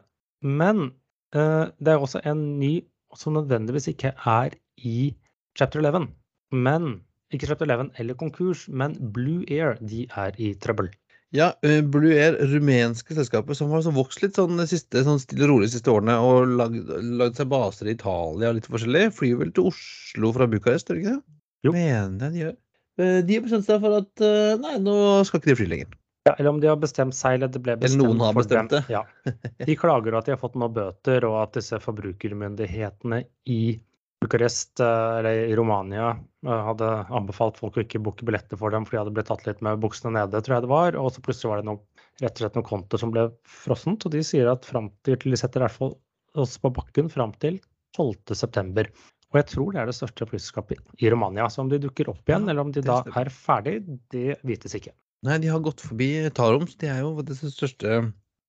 men 0.45 0.91
eh, 1.35 1.65
det 1.79 1.93
er 1.93 2.03
også 2.03 2.21
en 2.27 2.43
ny 2.59 2.73
som 3.17 3.37
nødvendigvis 3.37 3.89
ikke 3.93 4.13
er 4.27 4.55
i 4.85 5.13
chapter 5.57 5.81
11. 5.81 6.09
Men 6.53 7.01
ikke 7.33 7.49
chapter 7.49 7.67
11 7.67 7.91
eller 7.99 8.15
konkurs, 8.19 8.67
men 8.69 8.95
Blue 9.13 9.43
Air, 9.51 9.77
de 9.81 10.05
er 10.15 10.37
i 10.39 10.53
trøbbel. 10.63 10.91
Ja, 11.35 11.49
eh, 11.65 11.81
Blue 11.83 12.13
Air, 12.15 12.37
rumenske 12.53 13.15
selskapet 13.17 13.57
som 13.59 13.73
har 13.73 13.83
vokst 13.95 14.21
litt 14.23 14.37
sånn, 14.39 14.59
siste, 14.69 15.01
sånn 15.03 15.19
stille 15.19 15.43
og 15.47 15.55
rolig 15.55 15.67
de 15.67 15.73
siste 15.75 15.91
årene 15.91 16.15
og 16.23 16.53
lagd, 16.59 16.87
lagd 17.19 17.39
seg 17.39 17.49
baser 17.51 17.89
i 17.89 17.97
Italia 17.97 18.51
og 18.53 18.59
litt 18.59 18.69
forskjellig. 18.71 19.09
Flyr 19.17 19.41
vel 19.41 19.51
til 19.55 19.67
Oslo 19.73 20.31
fra 20.37 20.47
Bucarest, 20.51 20.87
gjør 20.87 20.99
de 20.99 21.03
ikke 21.03 21.17
det? 21.17 21.37
Jo. 21.65 21.73
Mener 21.75 22.27
jeg 22.29 22.35
de 22.37 22.43
gjør. 22.45 22.55
Eh, 23.01 23.19
De 23.27 23.35
har 23.39 23.43
bestemt 23.47 23.67
seg 23.67 23.81
for 23.83 23.97
at 23.99 24.27
nei, 24.63 24.77
nå 24.85 24.99
skal 25.27 25.41
ikke 25.41 25.51
de 25.51 25.57
fly 25.59 25.71
lenger. 25.73 25.97
Ja, 26.27 26.35
eller 26.37 26.53
om 26.53 26.61
de 26.63 26.69
har 26.69 26.79
bestemt 26.81 27.15
seg, 27.17 27.37
eller 27.37 27.51
det 27.51 27.61
ble 27.63 27.77
bestemt 27.79 28.01
Eller 28.01 28.13
noen 28.13 28.23
har 28.25 28.37
bestemt 28.37 28.73
det. 28.75 28.83
Ja. 28.91 29.03
De 29.63 29.75
klager 29.79 30.17
at 30.19 30.27
de 30.27 30.35
har 30.35 30.41
fått 30.41 30.57
noen 30.59 30.73
bøter, 30.75 31.27
og 31.29 31.41
at 31.41 31.57
disse 31.59 31.79
forbrukermyndighetene 31.83 33.23
i 33.53 33.61
Bucuresti, 34.21 34.81
eh, 34.81 35.17
eller 35.19 35.43
i 35.45 35.55
Romania, 35.55 36.09
eh, 36.45 36.63
hadde 36.69 36.89
anbefalt 37.13 37.59
folk 37.61 37.77
å 37.77 37.83
ikke 37.83 38.01
booke 38.01 38.25
billetter 38.25 38.57
for 38.57 38.73
dem, 38.73 38.85
for 38.85 38.95
de 38.95 39.01
hadde 39.03 39.13
blitt 39.13 39.29
tatt 39.29 39.45
litt 39.45 39.61
med 39.65 39.81
buksene 39.83 40.15
nede, 40.15 40.41
tror 40.41 40.57
jeg 40.57 40.65
det 40.65 40.71
var. 40.73 40.97
Og 40.97 41.11
så 41.13 41.21
plutselig 41.21 41.51
var 41.51 41.61
det 41.61 41.69
noe, 41.69 41.83
rett 42.23 42.33
og 42.33 42.43
slett 42.43 42.57
noen 42.57 42.69
konto 42.71 42.97
som 43.01 43.13
ble 43.13 43.27
frossent, 43.45 44.07
og 44.07 44.15
de 44.15 44.23
sier 44.25 44.49
at 44.49 44.65
fram 44.65 44.89
til, 45.05 45.19
de 45.21 45.37
setter 45.37 45.61
i 45.61 45.67
hvert 45.67 45.77
fall 45.77 45.93
oss 46.37 46.57
på 46.61 46.73
bakken 46.73 47.11
fram 47.13 47.35
til 47.41 47.61
12.9. 47.97 48.89
Og 49.27 49.41
jeg 49.41 49.49
tror 49.51 49.73
det 49.73 49.81
er 49.81 49.89
det 49.89 49.97
største 49.97 50.27
flyselskapet 50.29 51.03
i 51.03 51.09
Romania. 51.11 51.49
Så 51.51 51.61
om 51.61 51.69
de 51.69 51.81
dukker 51.83 52.09
opp 52.09 52.29
igjen, 52.29 52.47
eller 52.47 52.63
om 52.63 52.71
de 52.71 52.83
da 52.85 53.01
er 53.19 53.29
ferdig, 53.33 53.81
det 54.13 54.39
vites 54.47 54.77
ikke. 54.77 54.95
Nei, 55.25 55.39
de 55.41 55.49
har 55.49 55.63
gått 55.65 55.81
forbi 55.81 56.11
Taroms. 56.37 56.75
De 56.77 56.89
er 56.91 57.01
jo 57.01 57.25
det 57.25 57.37
største 57.39 57.99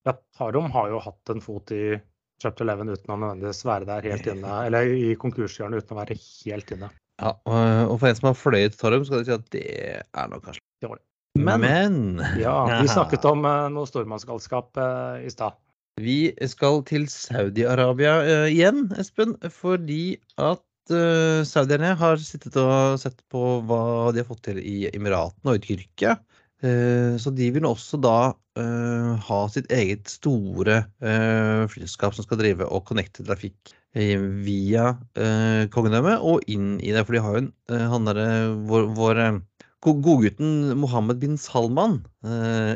Ja, 0.07 0.15
Tarom 0.37 0.69
har 0.75 0.93
jo 0.93 1.01
hatt 1.03 1.33
en 1.33 1.41
fot 1.45 1.73
i 1.73 1.99
Chapter 2.43 2.69
11 2.69 2.93
uten 2.95 3.13
å 3.15 3.19
nødvendigvis 3.19 3.65
være 3.67 3.89
der 3.89 4.05
helt 4.13 4.29
inne, 4.31 4.59
eller 4.69 4.93
i 4.95 5.15
konkurshjørnet 5.19 5.83
uten 5.83 5.97
å 5.97 5.99
være 5.99 6.17
helt 6.21 6.71
inne. 6.77 6.91
Ja, 7.19 7.33
og 7.43 7.97
for 7.99 8.07
en 8.07 8.19
som 8.19 8.29
har 8.31 8.37
fløyet 8.39 8.77
Tarom, 8.79 9.03
skal 9.07 9.25
du 9.25 9.27
si 9.27 9.35
at 9.35 9.49
det 9.51 9.65
er 9.99 10.29
nok 10.31 10.45
kanskje 10.47 10.63
Dårlig. 10.85 11.03
Men, 11.39 11.65
Men 11.65 12.23
ja, 12.39 12.55
vi 12.83 12.91
snakket 12.91 13.27
om 13.27 13.43
eh, 13.47 13.67
noe 13.75 13.89
stormannsgalskap 13.91 14.79
eh, 14.79 15.27
i 15.27 15.33
stad. 15.35 15.59
Vi 15.99 16.31
skal 16.47 16.85
til 16.87 17.09
Saudi-Arabia 17.11 18.15
eh, 18.23 18.47
igjen, 18.53 18.87
Espen, 18.99 19.35
fordi 19.51 20.19
at 20.39 20.63
saudierne 20.89 21.91
har 22.01 22.17
sittet 22.17 22.55
og 22.57 22.95
sett 22.97 23.19
på 23.29 23.59
hva 23.69 24.09
de 24.17 24.23
har 24.23 24.25
fått 24.31 24.47
til 24.47 24.57
i 24.63 24.87
Emiratene 24.89 25.53
og 25.53 25.59
i 25.59 25.61
Tyrkia. 25.67 26.15
Eh, 26.63 27.15
så 27.23 27.31
de 27.35 27.51
vil 27.55 27.67
også 27.69 28.01
da 28.03 28.33
eh, 28.59 29.13
ha 29.29 29.41
sitt 29.53 29.69
eget 29.71 30.11
store 30.11 30.81
uh, 30.99 31.69
flyselskap 31.71 32.17
som 32.17 32.27
skal 32.27 32.41
drive 32.41 32.67
og 32.67 32.83
connecte 32.89 33.23
trafikk 33.27 33.75
eh, 33.95 34.19
via 34.43 34.91
kongedømmet 35.75 36.25
og 36.27 36.43
inn 36.51 36.77
i 36.83 36.91
det. 36.95 37.05
For 37.07 37.15
de 37.15 37.23
har 37.23 37.37
jo 37.37 37.45
en, 37.45 37.53
eh, 37.71 37.87
han 37.93 38.11
derre 38.11 38.29
vår, 38.71 38.91
vår 38.99 39.23
eh, 39.23 39.41
godgutten 39.87 40.75
Mohammed 40.79 41.21
bin 41.23 41.37
Salman, 41.39 42.01
eh, 42.27 42.75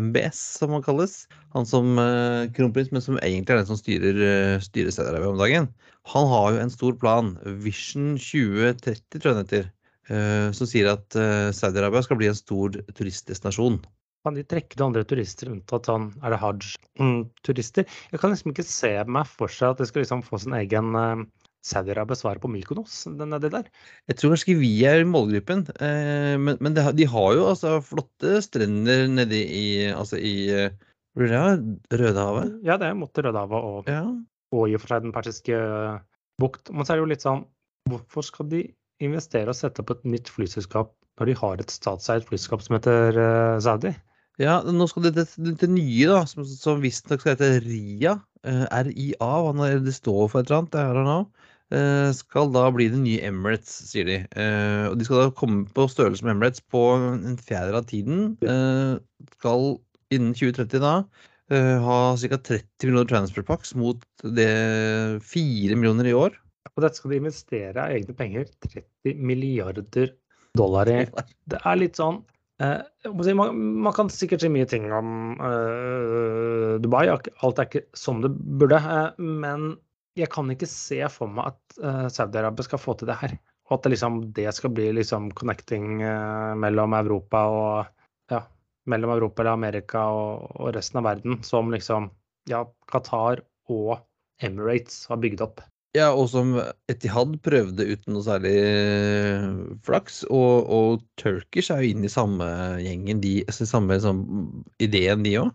MBS 0.00 0.40
som 0.58 0.74
han 0.74 0.82
kalles, 0.82 1.28
han 1.54 1.66
som 1.66 1.98
eh, 1.98 2.50
kronprins, 2.56 2.90
men 2.92 3.04
som 3.04 3.18
egentlig 3.22 3.54
er 3.54 3.62
den 3.62 3.70
som 3.70 3.78
styrer, 3.78 4.58
styrer 4.64 4.90
Saudi-Arabia 4.90 5.30
om 5.30 5.38
dagen, 5.38 5.68
han 6.10 6.26
har 6.26 6.50
jo 6.52 6.64
en 6.64 6.74
stor 6.74 6.96
plan, 6.98 7.36
Vision 7.62 8.16
2030 8.18 9.20
tror 9.20 9.30
jeg 9.30 9.36
den 9.36 9.44
heter, 9.46 9.70
eh, 9.70 9.76
som 10.08 10.66
sier 10.66 10.88
at 10.92 11.14
eh, 11.18 11.50
Saudi-Arabia 11.54 12.02
skal 12.02 12.18
bli 12.20 12.30
en 12.30 12.38
stor 12.38 12.74
turistdestinasjon. 12.96 13.80
Kan 14.22 14.36
de 14.38 14.44
trekke 14.46 14.76
de 14.78 14.84
andre 14.86 15.02
turister 15.08 15.48
unntatt 15.50 15.88
sånn, 15.90 16.12
er 16.22 16.30
det 16.30 16.38
hajj-turister? 16.38 17.86
Jeg 18.12 18.20
kan 18.22 18.30
liksom 18.30 18.52
ikke 18.52 18.66
se 18.66 18.92
meg 19.10 19.26
for 19.26 19.50
seg 19.50 19.72
at 19.72 19.80
de 19.82 19.88
skal 19.88 20.04
liksom 20.04 20.22
få 20.26 20.38
sin 20.42 20.54
egen 20.54 20.92
uh, 20.94 21.24
Saudi-Arabia 21.66 22.18
svaret 22.18 22.42
på 22.42 22.50
Mykonos, 22.50 23.00
nedi 23.18 23.50
der. 23.50 23.66
Jeg 24.10 24.18
tror 24.18 24.32
kanskje 24.34 24.48
ikke 24.52 24.62
vi 24.62 24.70
er 24.86 25.02
i 25.02 25.08
målgruppen, 25.10 25.64
eh, 25.78 26.34
men, 26.38 26.58
men 26.62 26.74
det, 26.78 26.82
har- 26.86 26.96
de 26.98 27.06
har 27.10 27.34
jo 27.38 27.48
altså 27.50 27.76
flotte 27.86 28.40
strender 28.46 29.06
nedi 29.10 29.42
i, 29.46 29.64
altså 29.94 30.18
i 30.18 30.34
eh, 30.50 30.70
det? 31.18 31.42
Rødehavet? 31.92 32.60
Ja, 32.66 32.78
det 32.82 32.88
er 32.90 32.98
mot 32.98 33.14
Rødehavet 33.18 33.58
og, 33.72 33.90
Ja. 33.90 34.02
og 34.54 34.68
i 34.70 34.74
og 34.78 34.82
for 34.82 34.94
seg 34.94 35.02
den 35.06 35.14
persiske 35.14 35.58
bukt. 36.42 36.70
Men 36.74 36.86
så 36.86 36.94
er 36.94 36.98
det 36.98 37.04
jo 37.06 37.10
litt 37.12 37.26
sånn, 37.26 37.44
hvorfor 37.90 38.26
skal 38.26 38.50
de 38.50 38.62
investere 39.04 39.52
og 39.52 39.58
sette 39.58 39.82
opp 39.82 39.92
et 39.94 40.04
nytt 40.08 40.30
flyselskap 40.32 40.92
når 41.20 41.28
de 41.28 41.36
har 41.38 41.60
et 41.60 41.72
statseid 41.72 42.26
flyselskap 42.28 42.64
som 42.64 42.78
heter 42.78 43.18
eh, 43.20 43.60
Saudi? 43.64 43.92
Ja, 44.40 44.60
nå 44.64 44.88
skal 44.88 45.10
det, 45.10 45.26
det 45.36 45.68
nye, 45.70 46.06
da, 46.08 46.22
som, 46.28 46.44
som 46.48 46.80
visstnok 46.82 47.20
skal 47.22 47.34
hete 47.34 47.50
RIA, 47.66 48.16
eh, 48.48 48.64
RIA, 48.88 49.32
hva 49.44 49.72
det 49.84 49.94
står 49.96 50.30
for 50.32 50.40
et 50.40 50.48
eller 50.48 50.62
annet, 50.62 50.72
det 50.72 50.84
er 50.84 50.98
det 50.98 51.08
nå, 51.08 51.18
skal 52.12 52.50
da 52.52 52.66
bli 52.68 52.90
det 52.92 52.98
nye 53.00 53.20
Emirates, 53.24 53.70
sier 53.88 54.04
de. 54.04 54.18
Eh, 54.36 54.86
og 54.90 54.98
de 55.00 55.06
skal 55.08 55.22
da 55.22 55.36
komme 55.36 55.62
på 55.72 55.86
størrelse 55.88 56.24
med 56.26 56.34
Emirates 56.34 56.60
på 56.68 56.82
en 56.98 57.38
fjerdedel 57.40 57.78
av 57.78 57.86
tiden. 57.88 58.26
Skal 59.38 59.64
innen 60.12 60.34
2030 60.36 60.82
da 60.84 60.98
ha 61.80 61.96
ca. 62.20 62.38
30 62.44 62.90
millioner 62.90 63.08
transfer 63.08 63.44
packs 63.48 63.72
mot 63.76 64.04
det 64.36 64.52
4 65.32 65.80
millioner 65.80 66.08
i 66.08 66.14
år. 66.16 66.36
Og 66.72 66.84
dette 66.84 66.98
skal 66.98 67.12
de 67.12 67.20
investere 67.20 67.76
av 67.82 67.94
egne 67.94 68.14
penger, 68.16 68.50
30 68.68 69.18
milliarder 69.18 70.12
dollar 70.58 70.90
i. 70.90 71.02
Det 71.50 71.60
er 71.60 71.80
litt 71.80 71.98
sånn 72.00 72.20
eh, 72.62 72.80
man, 73.36 73.62
man 73.86 73.94
kan 73.96 74.10
sikkert 74.12 74.44
si 74.44 74.50
mye 74.52 74.68
ting 74.70 74.90
om 74.94 75.34
eh, 75.36 76.74
Dubai. 76.82 77.06
Alt 77.10 77.58
er 77.58 77.68
ikke 77.68 77.86
som 77.98 78.22
det 78.24 78.32
burde. 78.32 78.80
eh, 78.80 79.08
men 79.18 79.74
jeg 80.18 80.28
kan 80.32 80.50
ikke 80.52 80.68
se 80.68 81.00
for 81.12 81.30
meg 81.32 81.54
at 81.54 81.80
eh, 81.80 82.06
Saudi-Arabia 82.12 82.68
skal 82.68 82.80
få 82.80 82.96
til 83.00 83.08
det 83.10 83.18
her. 83.22 83.36
Og 83.70 83.78
at 83.78 83.86
det, 83.86 83.94
liksom, 83.94 84.18
det 84.36 84.50
skal 84.52 84.72
bli 84.76 84.90
liksom 84.98 85.30
connecting 85.38 86.02
eh, 86.04 86.52
mellom 86.60 86.96
Europa 86.98 87.44
og 87.48 88.32
ja, 88.32 88.42
mellom 88.90 89.14
Europa 89.16 89.42
eller 89.42 89.56
Amerika 89.56 90.04
og, 90.12 90.50
og 90.60 90.74
resten 90.76 91.00
av 91.00 91.08
verden, 91.08 91.40
som 91.46 91.72
liksom 91.72 92.10
ja, 92.50 92.64
Qatar 92.90 93.44
og 93.72 94.02
Emirates 94.42 95.06
har 95.08 95.20
bygd 95.22 95.44
opp. 95.46 95.62
Ja, 95.92 96.06
og 96.16 96.30
som 96.32 96.54
Etihad 96.88 97.34
prøvde 97.44 97.84
uten 97.84 98.14
noe 98.16 98.24
særlig 98.24 98.52
eh, 98.56 99.48
flaks. 99.84 100.22
Og, 100.32 100.70
og 100.72 101.02
Turkish 101.20 101.72
er 101.72 101.82
jo 101.84 101.90
inne 101.92 102.08
i 102.08 102.12
samme 102.12 102.46
gjengen, 102.80 103.20
de, 103.20 103.34
altså, 103.44 103.68
samme 103.68 103.98
liksom, 103.98 104.22
ideen, 104.80 105.26
de 105.26 105.34
òg. 105.42 105.50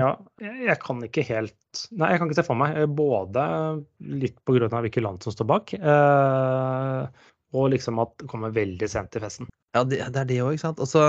Ja, 0.00 0.14
jeg, 0.40 0.78
kan 0.80 1.02
ikke 1.04 1.20
helt 1.28 1.82
Nei, 1.92 2.14
jeg 2.14 2.22
kan 2.22 2.30
ikke 2.30 2.38
se 2.38 2.46
for 2.46 2.56
meg. 2.56 2.78
eh, 2.80 2.88
Både 2.88 3.44
litt 4.00 4.38
på 4.48 4.56
grunn 4.56 4.72
av 4.72 4.86
hvilke 4.86 5.04
land 5.04 5.20
som 5.24 5.36
står 5.36 5.50
bak, 5.52 5.74
eh, 5.76 7.28
og 7.52 7.68
liksom 7.74 8.00
at 8.00 8.16
det 8.22 8.30
kommer 8.32 8.54
veldig 8.56 8.88
sent 8.88 9.12
til 9.12 9.24
festen. 9.24 9.52
Ja, 9.76 9.84
det, 9.84 10.00
det 10.14 10.24
er 10.24 10.28
det 10.30 10.40
òg, 10.40 10.56
ikke 10.56 10.66
sant. 10.70 10.80
Altså, 10.80 11.04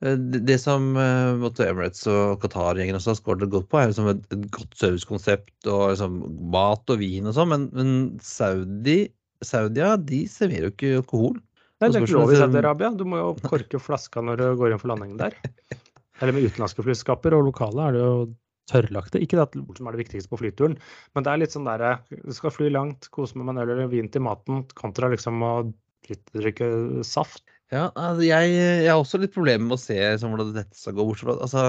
det, 0.00 0.40
det 0.48 0.56
som 0.62 0.94
eh, 0.96 1.34
måtte 1.40 1.66
Emirates 1.68 2.06
og 2.08 2.40
Qatar-gjengen 2.40 2.96
også 2.96 3.12
har 3.12 3.18
skåret 3.18 3.52
godt 3.52 3.68
på, 3.68 3.80
er 3.80 3.90
liksom 3.90 4.08
et, 4.14 4.22
et 4.32 4.46
godt 4.54 4.76
servicekonsept 4.80 5.68
og 5.68 5.90
liksom 5.92 6.20
mat 6.54 6.92
og 6.92 7.02
vin 7.02 7.28
og 7.28 7.36
sånn, 7.36 7.50
men, 7.52 7.66
men 7.76 7.96
Saudi 8.24 9.02
Saudia 9.44 9.94
de 9.96 10.24
serverer 10.28 10.68
jo 10.68 10.74
ikke 10.74 10.96
alkohol. 11.00 11.38
Nei, 11.80 11.88
det 11.88 11.96
er 11.96 12.04
ikke 12.04 12.18
lov 12.18 12.32
i 12.34 12.40
Saudi-Arabia. 12.40 12.90
Du 12.92 13.06
må 13.08 13.20
jo 13.20 13.30
korke 13.50 13.80
flaska 13.80 14.22
når 14.24 14.40
du 14.40 14.46
går 14.60 14.74
inn 14.74 14.82
for 14.82 14.92
landingen 14.92 15.20
der. 15.20 15.36
Eller 16.20 16.36
med 16.36 16.44
utenlandske 16.44 16.84
flyselskaper, 16.84 17.32
og 17.32 17.46
lokale 17.48 17.86
er 17.86 17.96
det 17.96 18.02
jo 18.02 18.16
tørrlagte. 18.70 19.22
Ikke 19.24 19.38
det 19.38 19.46
at 19.46 19.78
som 19.78 19.88
er 19.88 19.96
det 19.96 20.02
viktigste 20.02 20.30
på 20.32 20.40
flyturen, 20.42 20.76
men 21.16 21.24
det 21.24 21.32
er 21.32 21.40
litt 21.40 21.54
sånn 21.54 21.68
derre 21.68 21.94
Du 22.12 22.34
skal 22.36 22.52
fly 22.52 22.68
langt, 22.72 23.08
kose 23.14 23.40
med 23.40 23.48
en 23.54 23.62
øl 23.64 23.72
eller 23.72 23.88
vin 23.90 24.10
til 24.12 24.26
maten, 24.26 24.66
kontra 24.78 25.08
liksom 25.12 25.40
å 25.46 25.54
drikke 26.36 26.68
saft. 27.06 27.44
Ja, 27.70 27.86
altså 27.94 28.24
jeg, 28.26 28.50
jeg 28.50 28.90
har 28.90 28.98
også 28.98 29.20
litt 29.22 29.34
problemer 29.34 29.68
med 29.68 29.76
å 29.76 29.80
se 29.80 29.96
liksom, 29.96 30.32
hvordan 30.34 30.54
dette 30.56 30.74
skal 30.78 30.96
gå. 30.98 31.06
Fra 31.20 31.36
altså, 31.36 31.62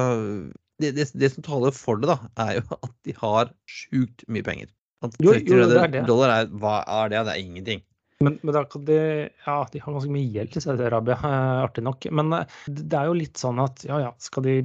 det, 0.82 0.96
det, 0.98 1.08
det 1.14 1.30
som 1.36 1.46
taler 1.46 1.76
for 1.78 2.02
det, 2.02 2.10
da, 2.10 2.18
er 2.48 2.58
jo 2.58 2.66
at 2.80 2.96
de 3.06 3.16
har 3.20 3.54
sjukt 3.70 4.26
mye 4.32 4.46
penger. 4.46 4.72
At 5.06 5.16
Jo, 5.22 5.34
30 5.34 5.50
jo, 5.50 5.62
det 5.70 5.80
er 5.82 5.94
det. 5.96 6.04
dollar 6.10 6.34
er, 6.36 6.52
hva 6.62 6.82
er 6.86 7.14
det? 7.14 7.24
Det 7.28 7.36
er 7.36 7.44
ingenting. 7.46 7.86
Men, 8.22 8.38
men 8.46 8.54
da 8.54 8.64
kan 8.70 8.84
de, 8.86 8.98
ja, 9.46 9.56
de 9.74 9.82
har 9.82 9.96
ganske 9.96 10.14
mye 10.14 10.30
gjeld 10.30 10.54
til 10.54 10.66
Saudi-Arabia, 10.66 11.18
eh, 11.26 11.62
artig 11.66 11.86
nok. 11.86 12.06
Men 12.18 12.36
eh, 12.38 12.60
det 12.68 12.86
det 12.92 13.00
er 13.00 13.10
jo 13.10 13.18
litt 13.18 13.42
sånn 13.42 13.62
at 13.64 13.86
ja, 13.88 13.98
ja, 14.04 14.12
skal 14.22 14.46
de 14.46 14.58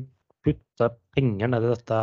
putte 0.45 0.91
penger 1.17 1.53
ned 1.53 1.65
i 1.65 1.73
dette 1.73 2.01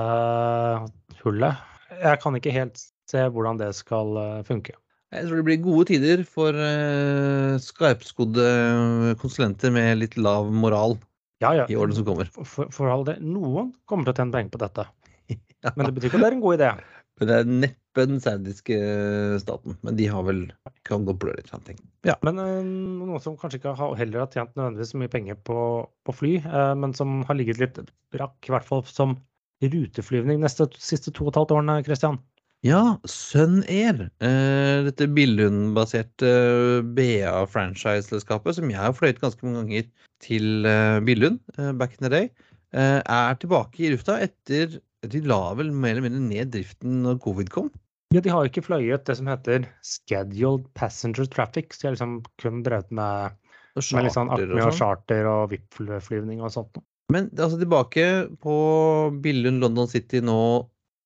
hullet? 1.22 1.69
Jeg 2.02 2.22
kan 2.24 2.38
ikke 2.38 2.56
helt 2.56 2.82
se 3.10 3.26
hvordan 3.34 3.62
det 3.62 3.69
skal 3.78 4.17
eh, 4.22 4.39
funke. 4.48 4.78
Jeg 5.13 5.28
tror 5.28 5.39
det 5.39 5.45
blir 5.47 5.62
gode 5.62 5.88
tider 5.91 6.23
for 6.26 6.58
uh, 6.58 7.60
skarpskodde 7.62 8.47
konsulenter 9.21 9.73
med 9.73 9.99
litt 10.02 10.17
lav 10.17 10.49
moral 10.49 10.97
Ja, 11.43 11.54
ja. 11.60 11.67
i 11.69 11.78
årene 11.78 11.97
som 11.97 12.08
kommer. 12.08 12.32
For, 12.34 12.47
for, 12.49 12.73
for 12.73 12.89
all 12.89 13.06
det, 13.08 13.19
noen 13.21 13.71
kommer 13.89 14.08
til 14.08 14.15
å 14.15 14.17
tjene 14.21 14.36
penger 14.38 14.56
på 14.56 14.65
dette. 14.65 14.89
Ja. 15.63 15.71
Men 15.78 15.88
det 15.88 15.93
betyr 15.95 16.10
ikke 16.10 16.17
at 16.19 16.23
det 16.26 16.28
er 16.28 16.34
en 16.36 16.41
god 16.43 16.56
idé. 16.58 16.69
Men 17.19 17.30
det 17.30 17.36
er 17.39 17.52
neppe 17.63 18.04
den 18.10 18.17
saudiske 18.19 18.78
staten. 19.39 19.78
Men 19.86 19.95
de 19.95 20.08
har 20.12 20.26
vel 20.28 20.41
kan 20.88 21.06
gå 21.08 21.13
blø 21.15 21.36
litt. 21.38 21.52
sånn 21.52 21.63
ting. 21.67 21.78
Ja. 22.08 22.17
Men 22.26 22.41
eh, 22.41 22.58
noen 22.65 23.21
som 23.23 23.38
kanskje 23.39 23.62
ikke 23.62 23.76
har 23.80 23.93
heller 23.99 24.26
har 24.26 24.34
tjent 24.34 24.52
nødvendigvis 24.58 24.91
så 24.91 24.99
mye 24.99 25.13
penger 25.13 25.38
på, 25.47 25.58
på 26.04 26.15
fly, 26.17 26.34
eh, 26.41 26.73
men 26.80 26.95
som 26.97 27.21
har 27.30 27.39
ligget 27.39 27.62
litt 27.62 27.80
brakk, 28.12 28.36
i 28.49 28.52
hvert 28.52 28.67
fall 28.67 28.84
som 28.89 29.15
ruteflyvning 29.63 30.41
neste 30.43 30.67
siste 30.76 31.13
to 31.13 31.28
og 31.28 31.32
et 31.32 31.39
halvt 31.39 31.56
årene, 31.56 31.80
Christian. 31.88 32.19
Ja, 32.63 32.97
Sun 33.04 33.58
Air. 33.67 34.06
Eh, 34.23 34.86
dette 34.86 35.10
Billund-baserte 35.12 36.30
BA-franchise-selskapet, 36.95 38.56
som 38.56 38.71
jeg 38.71 38.80
har 38.80 38.95
fløyet 38.95 39.19
ganske 39.19 39.43
mange 39.43 39.65
ganger 39.65 39.89
til 40.23 40.63
eh, 40.69 41.02
Billund 41.04 41.41
eh, 41.58 41.73
back 41.76 41.97
in 41.97 42.06
the 42.08 42.12
day, 42.13 42.30
eh, 42.71 43.02
er 43.04 43.36
tilbake 43.41 43.84
i 43.84 43.91
lufta 43.91 44.15
etter 44.23 44.80
De 45.12 45.19
la 45.28 45.41
vel 45.60 45.73
mer 45.76 45.97
eller 45.97 46.06
mindre 46.06 46.23
ned 46.23 46.54
driften 46.56 47.02
når 47.04 47.19
covid 47.26 47.52
kom. 47.52 47.67
Ja, 48.15 48.21
de 48.23 48.32
har 48.32 48.45
jo 48.45 48.54
ikke 48.54 48.63
fløyet 48.69 49.04
det 49.10 49.17
som 49.19 49.28
heter 49.28 49.65
scheduled 49.84 50.69
passenger 50.80 51.28
traffic, 51.28 51.73
så 51.76 51.82
de 51.82 51.89
har 51.89 51.97
liksom 51.97 52.13
kun 52.39 52.63
drevet 52.63 52.93
med, 52.95 53.36
Og 53.76 53.84
med 53.97 54.08
litt 54.08 54.15
sånn 54.15 54.32
charter 54.32 54.54
og 54.54 54.62
sånn. 54.69 54.78
charter 54.80 55.28
og 55.28 55.49
VIP-flyvning 55.52 56.39
og 56.39 56.54
sånt. 56.56 56.71
noe. 56.80 56.88
Men 57.12 57.28
det 57.34 57.41
er 57.41 57.49
altså 57.49 57.60
tilbake 57.60 58.06
på 58.39 58.56
Billund 59.19 59.60
London 59.60 59.91
City 59.91 60.23
nå 60.23 60.39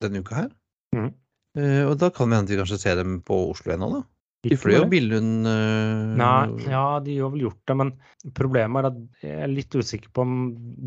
denne 0.06 0.22
uka 0.22 0.44
her. 0.44 0.52
Mhm. 0.94 1.16
Eh, 1.58 1.84
og 1.88 1.98
da 2.02 2.12
kan 2.14 2.30
vi 2.30 2.38
hende 2.38 2.54
vi 2.54 2.60
kanskje 2.60 2.80
se 2.82 2.94
dem 3.00 3.20
på 3.26 3.48
Oslo 3.52 3.74
ennå, 3.74 3.90
da. 3.98 4.04
De 4.46 4.54
fløy 4.60 4.76
jo? 4.76 4.84
Billund 4.92 5.48
eh, 5.50 6.02
Nei, 6.20 6.68
ja, 6.70 7.00
de 7.04 7.16
har 7.18 7.32
vel 7.34 7.48
gjort 7.48 7.62
det, 7.68 7.76
men 7.80 7.92
problemet 8.38 8.86
er 8.86 8.90
at 8.92 9.26
jeg 9.26 9.40
er 9.48 9.50
litt 9.52 9.74
usikker 9.74 10.12
på 10.14 10.24
om 10.24 10.36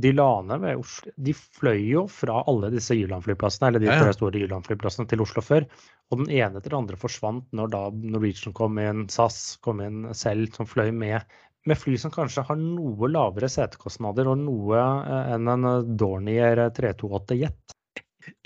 de 0.04 0.12
la 0.14 0.28
ned 0.46 0.62
ved 0.62 0.83
Oslo. 0.85 1.14
De 1.18 1.35
fløy 1.35 1.80
jo 1.90 2.04
fra 2.12 2.44
alle 2.50 2.70
disse 2.76 2.94
Jylland-flyplassene, 2.96 3.72
eller 3.72 3.83
de 3.83 3.90
Ja, 3.90 3.98
ja. 4.06 4.14
store 4.14 4.40
Jylland-flyplassene 4.44 5.11
til 5.11 5.24
Oslo 5.26 5.42
før. 5.44 5.66
Og 6.11 6.22
den 6.22 6.30
ene 6.30 6.61
etter 6.61 6.70
den 6.70 6.85
andre 6.85 7.00
forsvant 7.00 7.50
når 7.56 7.74
da 7.74 7.83
Norwegian 8.14 8.54
kom 8.56 8.78
inn, 8.83 9.09
SAS 9.11 9.59
kom 9.66 9.83
inn 9.85 10.06
selv, 10.16 10.54
som 10.54 10.70
fløy 10.70 10.94
med, 10.94 11.26
med 11.66 11.78
fly 11.78 11.98
som 12.00 12.14
kanskje 12.14 12.46
har 12.46 12.59
noe 12.62 13.11
lavere 13.11 13.50
setekostnader 13.50 14.30
og 14.30 14.40
noe 14.46 14.78
eh, 14.78 15.35
enn 15.35 15.50
en 15.50 15.70
Dornier 15.98 16.68
328 16.78 17.42
Jet. 17.42 17.79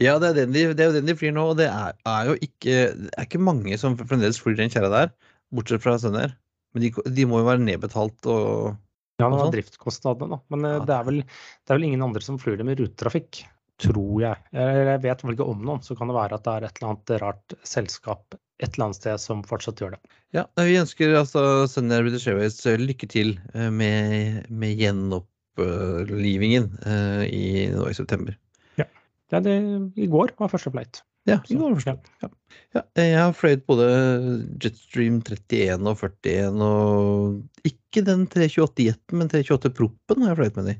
Ja, 0.01 0.17
det 0.23 0.31
er, 0.31 0.39
den 0.43 0.55
de, 0.55 0.65
det 0.77 0.85
er 0.85 0.91
jo 0.93 0.97
den 0.99 1.09
de 1.11 1.17
flyr 1.19 1.35
nå, 1.35 1.45
og 1.53 1.59
det 1.59 1.67
er, 1.71 1.97
er 2.09 2.31
jo 2.31 2.35
ikke 2.39 2.77
Det 2.95 3.11
er 3.15 3.27
ikke 3.27 3.43
mange 3.43 3.79
som 3.81 3.97
fremdeles 3.99 4.39
flyr 4.43 4.57
den 4.59 4.73
kjerra 4.73 4.91
der, 4.93 5.13
bortsett 5.55 5.83
fra 5.85 5.97
Sønner. 6.01 6.37
Men 6.75 6.87
de, 6.87 6.91
de 7.17 7.27
må 7.31 7.41
jo 7.43 7.49
være 7.49 7.63
nedbetalt 7.63 8.27
og 8.31 8.75
Ja, 9.21 9.29
det 9.29 9.31
var 9.31 9.45
sånn. 9.45 9.55
driftskostnadene, 9.55 10.37
da. 10.37 10.41
Men 10.55 10.67
eh, 10.67 10.77
Ja, 10.79 10.87
det, 10.89 10.95
er 10.97 11.09
vel, 11.09 11.21
det 11.25 11.71
er 11.71 11.79
vel 11.79 11.89
ingen 11.91 12.07
andre 12.07 12.23
som 12.25 12.39
flyr 12.43 12.59
dem 12.59 12.73
i 12.73 12.79
rutetrafikk, 12.81 13.45
tror 13.83 14.23
jeg. 14.23 14.41
Jeg, 14.55 14.87
jeg 14.91 15.03
vet 15.05 15.23
vel 15.27 15.37
ikke 15.37 15.51
om 15.53 15.63
noen. 15.67 15.83
Så 15.87 15.95
kan 15.99 16.11
det 16.11 16.17
være 16.19 16.39
at 16.39 16.47
det 16.47 16.55
er 16.57 16.67
et 16.67 16.81
eller 16.81 16.91
annet 16.95 17.15
rart 17.23 17.59
selskap 17.67 18.39
et 18.63 18.77
eller 18.77 18.89
annet 18.89 18.99
sted 19.01 19.19
som 19.19 19.41
fortsatt 19.47 19.81
gjør 19.83 19.97
det. 19.97 20.01
Ja, 20.35 20.45
vi 20.63 20.77
ønsker 20.79 21.15
altså 21.19 21.67
Sønner 21.71 22.05
British 22.07 22.31
Airways 22.31 22.59
eh, 22.71 22.79
lykke 22.79 23.09
til 23.11 23.35
eh, 23.55 23.71
med, 23.75 24.45
med 24.51 24.79
gjenopplivingen 24.83 26.71
i, 27.31 27.45
nå 27.75 27.87
i 27.91 27.97
september. 27.99 28.35
Ja, 29.33 29.41
det, 29.45 29.55
I 29.97 30.09
går 30.11 30.35
var 30.39 30.53
første 30.53 30.73
flight. 30.75 31.03
Ja, 31.25 31.39
i 31.49 31.57
går 31.57 31.73
var 31.79 31.87
det. 31.87 32.11
Ja. 32.21 32.29
Ja, 32.75 32.83
jeg 33.01 33.15
har 33.17 33.37
fløyet 33.37 33.63
både 33.71 33.87
Jetstream 34.61 35.21
31 35.25 35.87
og 35.89 36.03
41 36.03 36.65
og 36.67 37.69
ikke 37.69 38.03
den 38.05 38.27
328-jeten, 38.33 39.17
men 39.17 39.31
328-proppen 39.33 40.27
har 40.27 40.35
jeg 40.35 40.41
fløyet 40.43 40.59
med 40.59 40.69
de. 40.69 40.77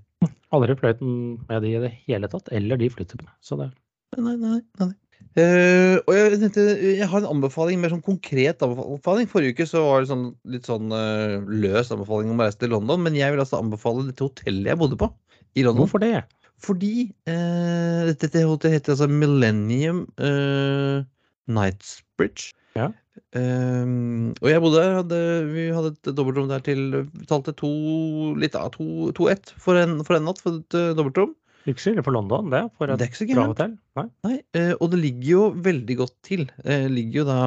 Aldri 0.55 0.77
fløyet 0.79 1.01
med 1.05 1.65
de 1.65 1.73
i 1.73 1.81
det 1.87 1.95
hele 2.05 2.29
tatt, 2.31 2.51
eller 2.55 2.81
de 2.81 2.91
flytypene. 2.93 3.33
Så 3.45 3.59
det 3.61 3.71
Nei, 4.15 4.37
nei, 4.37 4.37
nei. 4.39 4.61
nei. 4.79 4.93
Uh, 5.35 5.97
og 6.05 6.13
jeg, 6.15 6.37
tenkte, 6.39 6.65
jeg 6.79 7.07
har 7.11 7.23
en 7.25 7.33
anbefaling, 7.33 7.81
mer 7.83 7.91
sånn 7.91 8.05
konkret 8.05 8.61
anbefaling. 8.63 9.27
Forrige 9.31 9.57
uke 9.57 9.67
så 9.67 9.83
var 9.83 10.05
det 10.05 10.11
sånn, 10.13 10.29
litt 10.47 10.69
sånn 10.69 10.95
uh, 10.95 11.41
løs 11.51 11.91
anbefaling 11.91 12.31
om 12.31 12.39
å 12.39 12.47
reise 12.47 12.61
til 12.61 12.71
London, 12.71 13.03
men 13.03 13.19
jeg 13.19 13.35
vil 13.35 13.43
altså 13.43 13.59
anbefale 13.59 14.07
dette 14.07 14.23
hotellet 14.23 14.71
jeg 14.71 14.79
bodde 14.79 15.01
på 15.01 15.09
i 15.59 15.65
London. 15.67 15.89
Hvorfor 15.89 16.05
det? 16.05 16.21
Fordi 16.63 17.11
eh, 17.29 18.11
dette, 18.11 18.45
hotellet 18.47 18.79
heter 18.79 18.95
altså 18.95 19.09
Millennium 19.11 20.05
eh, 20.23 21.05
Knightsbridge. 21.51 22.53
Ja. 22.79 22.91
Eh, 23.37 23.85
og 24.41 24.51
jeg 24.51 24.63
bodde 24.65 24.81
der, 24.81 24.99
hadde, 25.01 25.21
vi 25.53 25.69
hadde 25.75 25.93
et 25.95 26.11
dobbeltrom 26.17 26.51
der 26.51 26.65
til 26.65 27.05
Betalte 27.13 27.55
to 27.59 27.71
litt 28.41 28.57
av 28.59 28.73
to, 28.75 29.13
to 29.17 29.29
ett 29.33 29.55
for 29.61 29.79
en, 29.81 30.01
for 30.07 30.19
en 30.19 30.29
natt 30.31 30.43
for 30.43 30.61
et 30.63 30.79
uh, 30.79 30.93
dobbeltrom. 30.97 31.35
Ikke 31.65 31.81
så 31.81 31.95
ille 31.95 32.05
for 32.05 32.17
London, 32.17 32.51
det. 32.53 32.67
For 32.77 32.91
Det 32.91 32.99
et 32.99 33.07
er 33.07 33.13
ikke 33.13 33.23
så 33.23 33.31
bra 33.31 33.47
hotell. 33.53 33.79
Nei. 33.97 34.09
Nei, 34.27 34.35
eh, 34.59 34.75
og 34.77 34.91
det 34.93 35.01
ligger 35.01 35.31
jo 35.31 35.47
veldig 35.65 35.97
godt 36.03 36.17
til. 36.27 36.45
Det 36.61 36.83
ligger 36.93 37.23
jo 37.23 37.29
da 37.31 37.39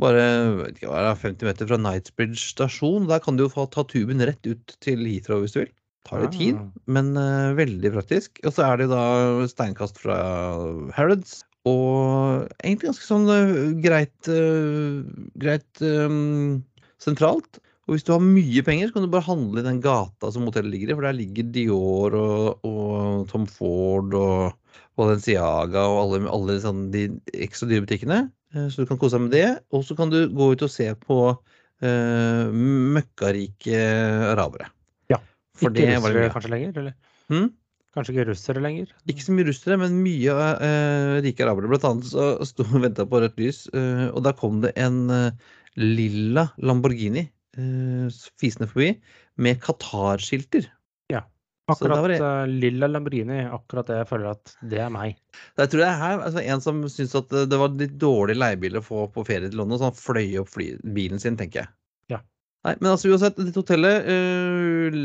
bare 0.00 0.22
vet 0.62 0.78
ikke, 0.78 0.88
hva 0.88 1.02
er 1.02 1.08
det, 1.10 1.18
50 1.20 1.48
meter 1.50 1.68
fra 1.68 1.78
Knightsbridge 1.80 2.40
stasjon. 2.54 3.08
Der 3.10 3.20
kan 3.20 3.36
du 3.36 3.44
jo 3.44 3.52
få 3.52 3.66
ta 3.68 3.84
tuben 3.84 4.24
rett 4.24 4.48
ut 4.48 4.76
til 4.80 5.04
Heathrow 5.04 5.44
hvis 5.44 5.56
du 5.56 5.60
vil. 5.62 5.74
Tar 6.08 6.22
litt 6.24 6.32
tid, 6.32 6.56
Ah. 6.56 6.70
men 6.88 7.12
uh, 7.18 7.52
veldig 7.58 7.90
praktisk. 7.92 8.40
Og 8.46 8.54
så 8.56 8.64
er 8.66 8.80
det 8.80 8.86
da 8.92 9.02
steinkast 9.50 10.00
fra 10.00 10.16
Harrods. 10.96 11.42
Og 11.68 12.46
egentlig 12.64 12.88
ganske 12.88 13.04
sånn 13.04 13.28
uh, 13.28 13.74
greit, 13.84 14.16
uh, 14.32 15.04
greit 15.36 15.82
um, 15.84 16.62
sentralt. 17.02 17.60
Og 17.84 17.94
hvis 17.96 18.06
du 18.06 18.14
har 18.14 18.22
mye 18.24 18.62
penger, 18.64 18.88
så 18.88 18.96
kan 18.96 19.04
du 19.04 19.12
bare 19.12 19.26
handle 19.28 19.60
i 19.60 19.66
den 19.66 19.82
gata 19.84 20.30
som 20.32 20.46
hotellet 20.48 20.72
ligger 20.72 20.92
i. 20.92 20.96
For 20.96 21.04
der 21.04 21.18
ligger 21.18 21.52
Dior 21.52 22.16
og, 22.16 22.64
og 22.64 23.28
Tom 23.28 23.44
Ford 23.50 24.14
og 24.14 24.56
Valenciaga 25.00 25.84
og 25.90 25.98
alle, 26.04 26.20
alle 26.30 26.58
sånn, 26.62 26.86
de 26.94 27.08
ekstra 27.34 27.68
dyre 27.70 27.84
butikkene. 27.84 28.20
Så 28.70 28.82
du 28.82 28.86
kan 28.88 28.98
kose 29.00 29.18
deg 29.18 29.26
med 29.26 29.34
det. 29.34 29.48
Og 29.74 29.82
så 29.86 29.96
kan 29.98 30.10
du 30.12 30.20
gå 30.30 30.52
ut 30.54 30.62
og 30.62 30.70
se 30.70 30.86
på 31.02 31.18
møkkarike 32.94 33.80
arabere. 34.32 34.70
For 35.60 35.70
ikke 35.72 35.86
det 35.86 36.02
var 36.04 36.16
det 36.16 36.28
kanskje 36.34 36.52
lenger? 36.54 36.78
Eller 36.82 36.94
Hmm? 37.30 37.50
kanskje 37.94 38.14
ikke 38.14 38.28
russere 38.30 38.62
lenger? 38.62 38.90
Ikke 39.10 39.24
så 39.26 39.34
mye 39.34 39.46
russere, 39.48 39.76
men 39.78 39.96
mye 40.02 40.34
uh, 40.34 41.20
rike 41.24 41.42
arabere. 41.46 41.70
Blant 41.70 41.86
annet 41.88 42.10
så 42.10 42.32
sto 42.46 42.66
og 42.66 42.82
venta 42.84 43.06
på 43.06 43.20
rødt 43.22 43.38
lys, 43.42 43.64
uh, 43.74 44.08
og 44.14 44.22
da 44.26 44.32
kom 44.38 44.60
det 44.64 44.72
en 44.78 45.04
uh, 45.10 45.30
lilla 45.78 46.48
Lamborghini 46.62 47.24
uh, 47.58 48.06
fisende 48.40 48.70
forbi 48.70 48.92
med 49.42 49.58
Qatar-skilter. 49.62 50.68
Ja. 51.10 51.24
Akkurat 51.70 52.02
det 52.10 52.18
det- 52.18 52.54
lilla 52.62 52.88
Lamborghini, 52.90 53.44
akkurat 53.46 53.86
det 53.86 54.00
jeg 54.00 54.08
føler 54.10 54.30
at 54.34 54.54
det 54.70 54.80
er 54.82 54.90
meg. 54.90 55.18
Jeg 55.58 55.70
tror 55.70 55.84
jeg 55.84 55.98
her, 56.02 56.22
altså 56.26 56.42
En 56.42 56.60
som 56.64 56.80
syntes 56.90 57.14
at 57.14 57.28
det 57.50 57.58
var 57.58 57.74
litt 57.78 57.98
dårlig 57.98 58.38
leiebil 58.38 58.78
å 58.78 58.82
få 58.82 59.04
på 59.14 59.26
ferie 59.26 59.50
til 59.50 59.58
London, 59.62 59.78
så 59.78 59.90
han 59.90 59.98
fløy 59.98 60.38
opp 60.42 60.50
bilen 60.94 61.22
sin, 61.22 61.36
tenker 61.38 61.62
jeg. 61.62 61.70
Nei, 62.66 62.74
men 62.82 62.90
altså 62.90 63.08
uansett, 63.08 63.38
dette 63.40 63.56
hotellet 63.56 64.08
øh, 64.12 64.96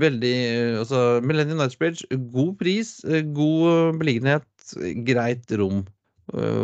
Veldig 0.00 0.32
øh, 0.32 0.76
Altså 0.80 1.00
Millennium 1.20 1.58
Knightsbridge, 1.60 2.06
god 2.32 2.54
pris, 2.62 2.94
øh, 3.04 3.20
god 3.36 3.98
beliggenhet, 4.00 4.48
greit 5.04 5.52
rom 5.60 5.84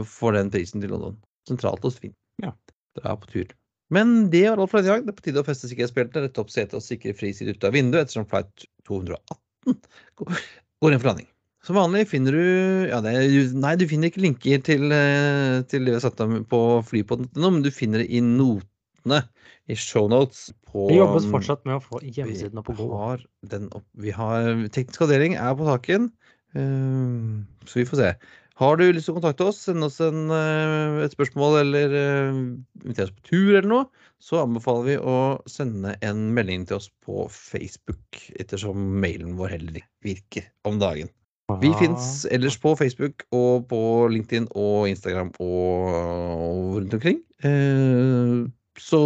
for 0.08 0.32
den 0.32 0.48
prisen 0.48 0.80
til 0.80 0.88
London. 0.88 1.18
Sentralt 1.44 1.84
og 1.84 1.92
fint. 1.92 2.14
Ja. 2.40 2.54
Dra 2.96 3.12
på 3.20 3.28
tur. 3.28 3.50
Men 3.92 4.30
det 4.32 4.46
var 4.46 4.62
alt 4.62 4.72
for 4.72 4.80
denne 4.80 4.94
gang. 4.94 5.04
Det 5.04 5.12
er 5.12 5.18
på 5.18 5.24
tide 5.26 5.42
å 5.42 5.44
feste 5.44 5.68
sikkerhetsbeltene, 5.68 6.22
rette 6.24 6.40
opp 6.40 6.48
setet 6.48 6.78
og 6.78 6.84
sikre 6.86 7.12
friside 7.18 7.52
ut 7.52 7.66
av 7.68 7.76
vinduet 7.76 8.06
ettersom 8.06 8.24
flight 8.30 8.64
218 8.88 9.76
går 10.80 10.96
inn 10.96 11.02
for 11.02 11.10
landing. 11.10 11.28
Som 11.66 11.76
vanlig 11.76 12.06
finner 12.08 12.32
du 12.32 12.44
ja, 12.88 13.02
det 13.04 13.12
er, 13.18 13.52
Nei, 13.60 13.74
du 13.76 13.84
finner 13.90 14.08
ikke 14.08 14.24
linker 14.24 14.64
til, 14.64 14.88
til 15.68 15.84
det 15.84 15.92
vi 15.92 15.98
har 15.98 16.04
satt 16.06 16.16
dem 16.22 16.40
på 16.48 16.62
flypodden.no, 16.88 17.50
men 17.50 17.60
du 17.66 17.68
finner 17.74 18.00
det 18.00 18.08
i 18.08 18.24
notene 19.00 19.22
i 19.70 19.76
shownotes 19.76 20.50
på 20.70 20.88
Det 20.90 20.98
jobbes 20.98 21.28
fortsatt 21.30 21.64
med 21.66 21.78
å 21.78 21.82
få 21.82 22.00
hjemmesiden 22.02 22.58
opp 22.58 22.70
og 22.70 22.76
gå. 22.80 23.70
Vi 24.00 24.10
har 24.14 24.68
Teknisk 24.72 25.02
avdeling 25.06 25.36
er 25.36 25.54
på 25.56 25.66
saken, 25.68 26.10
eh, 26.54 27.66
så 27.66 27.80
vi 27.80 27.88
får 27.88 28.00
se. 28.00 28.12
Har 28.60 28.76
du 28.76 28.90
lyst 28.92 29.08
til 29.08 29.14
å 29.14 29.20
kontakte 29.20 29.46
oss, 29.48 29.62
sende 29.64 29.86
oss 29.88 30.00
en, 30.04 30.28
eh, 30.30 31.04
et 31.04 31.14
spørsmål 31.14 31.62
eller 31.62 31.94
eh, 31.96 32.40
invitere 32.84 33.08
oss 33.08 33.16
på 33.16 33.30
tur 33.30 33.54
eller 33.54 33.68
noe, 33.68 33.86
så 34.20 34.42
anbefaler 34.42 34.84
vi 34.84 34.96
å 34.98 35.20
sende 35.48 35.94
en 36.02 36.34
melding 36.36 36.66
til 36.68 36.76
oss 36.76 36.90
på 37.06 37.24
Facebook, 37.32 38.20
ettersom 38.36 39.00
mailen 39.00 39.38
vår 39.38 39.56
heller 39.56 39.80
ikke 39.80 40.10
virker 40.10 40.50
om 40.68 40.76
dagen. 40.82 41.08
Vi 41.58 41.72
fins 41.80 42.26
ellers 42.30 42.54
på 42.60 42.76
Facebook 42.78 43.24
og 43.34 43.66
på 43.72 43.80
LinkedIn 44.12 44.46
og 44.54 44.86
Instagram 44.90 45.32
og, 45.42 45.96
og 45.96 46.76
rundt 46.76 46.94
omkring. 46.94 47.22
Eh, 47.42 48.44
så 48.78 49.00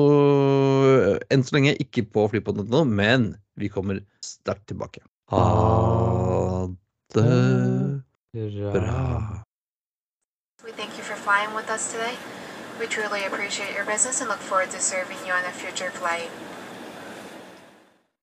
enn 1.33 1.45
så 1.45 1.57
lenge 1.57 1.77
ikke 1.81 2.05
på 2.13 2.27
flypodden 2.33 2.69
nå, 2.71 2.85
men 2.85 3.35
vi 3.61 3.71
kommer 3.73 4.03
sterkt 4.25 4.67
tilbake. 4.69 5.01
Ha 5.33 6.69
det 7.15 8.53
bra. 8.73 9.45
We 10.65 10.73
thank 10.73 10.97
you 10.99 11.05
for 11.05 11.15
flying 11.15 11.55
with 11.55 11.71
us 11.71 11.93
today. 11.93 12.17
We 12.81 12.87
truly 12.87 13.25
appreciate 13.25 13.75
your 13.75 13.85
business 13.85 14.21
and 14.21 14.29
look 14.29 14.41
forward 14.41 14.71
to 14.71 14.81
serving 14.81 15.19
you 15.27 15.33
on 15.33 15.45
a 15.45 15.53
future 15.53 15.91
flight. 15.91 16.31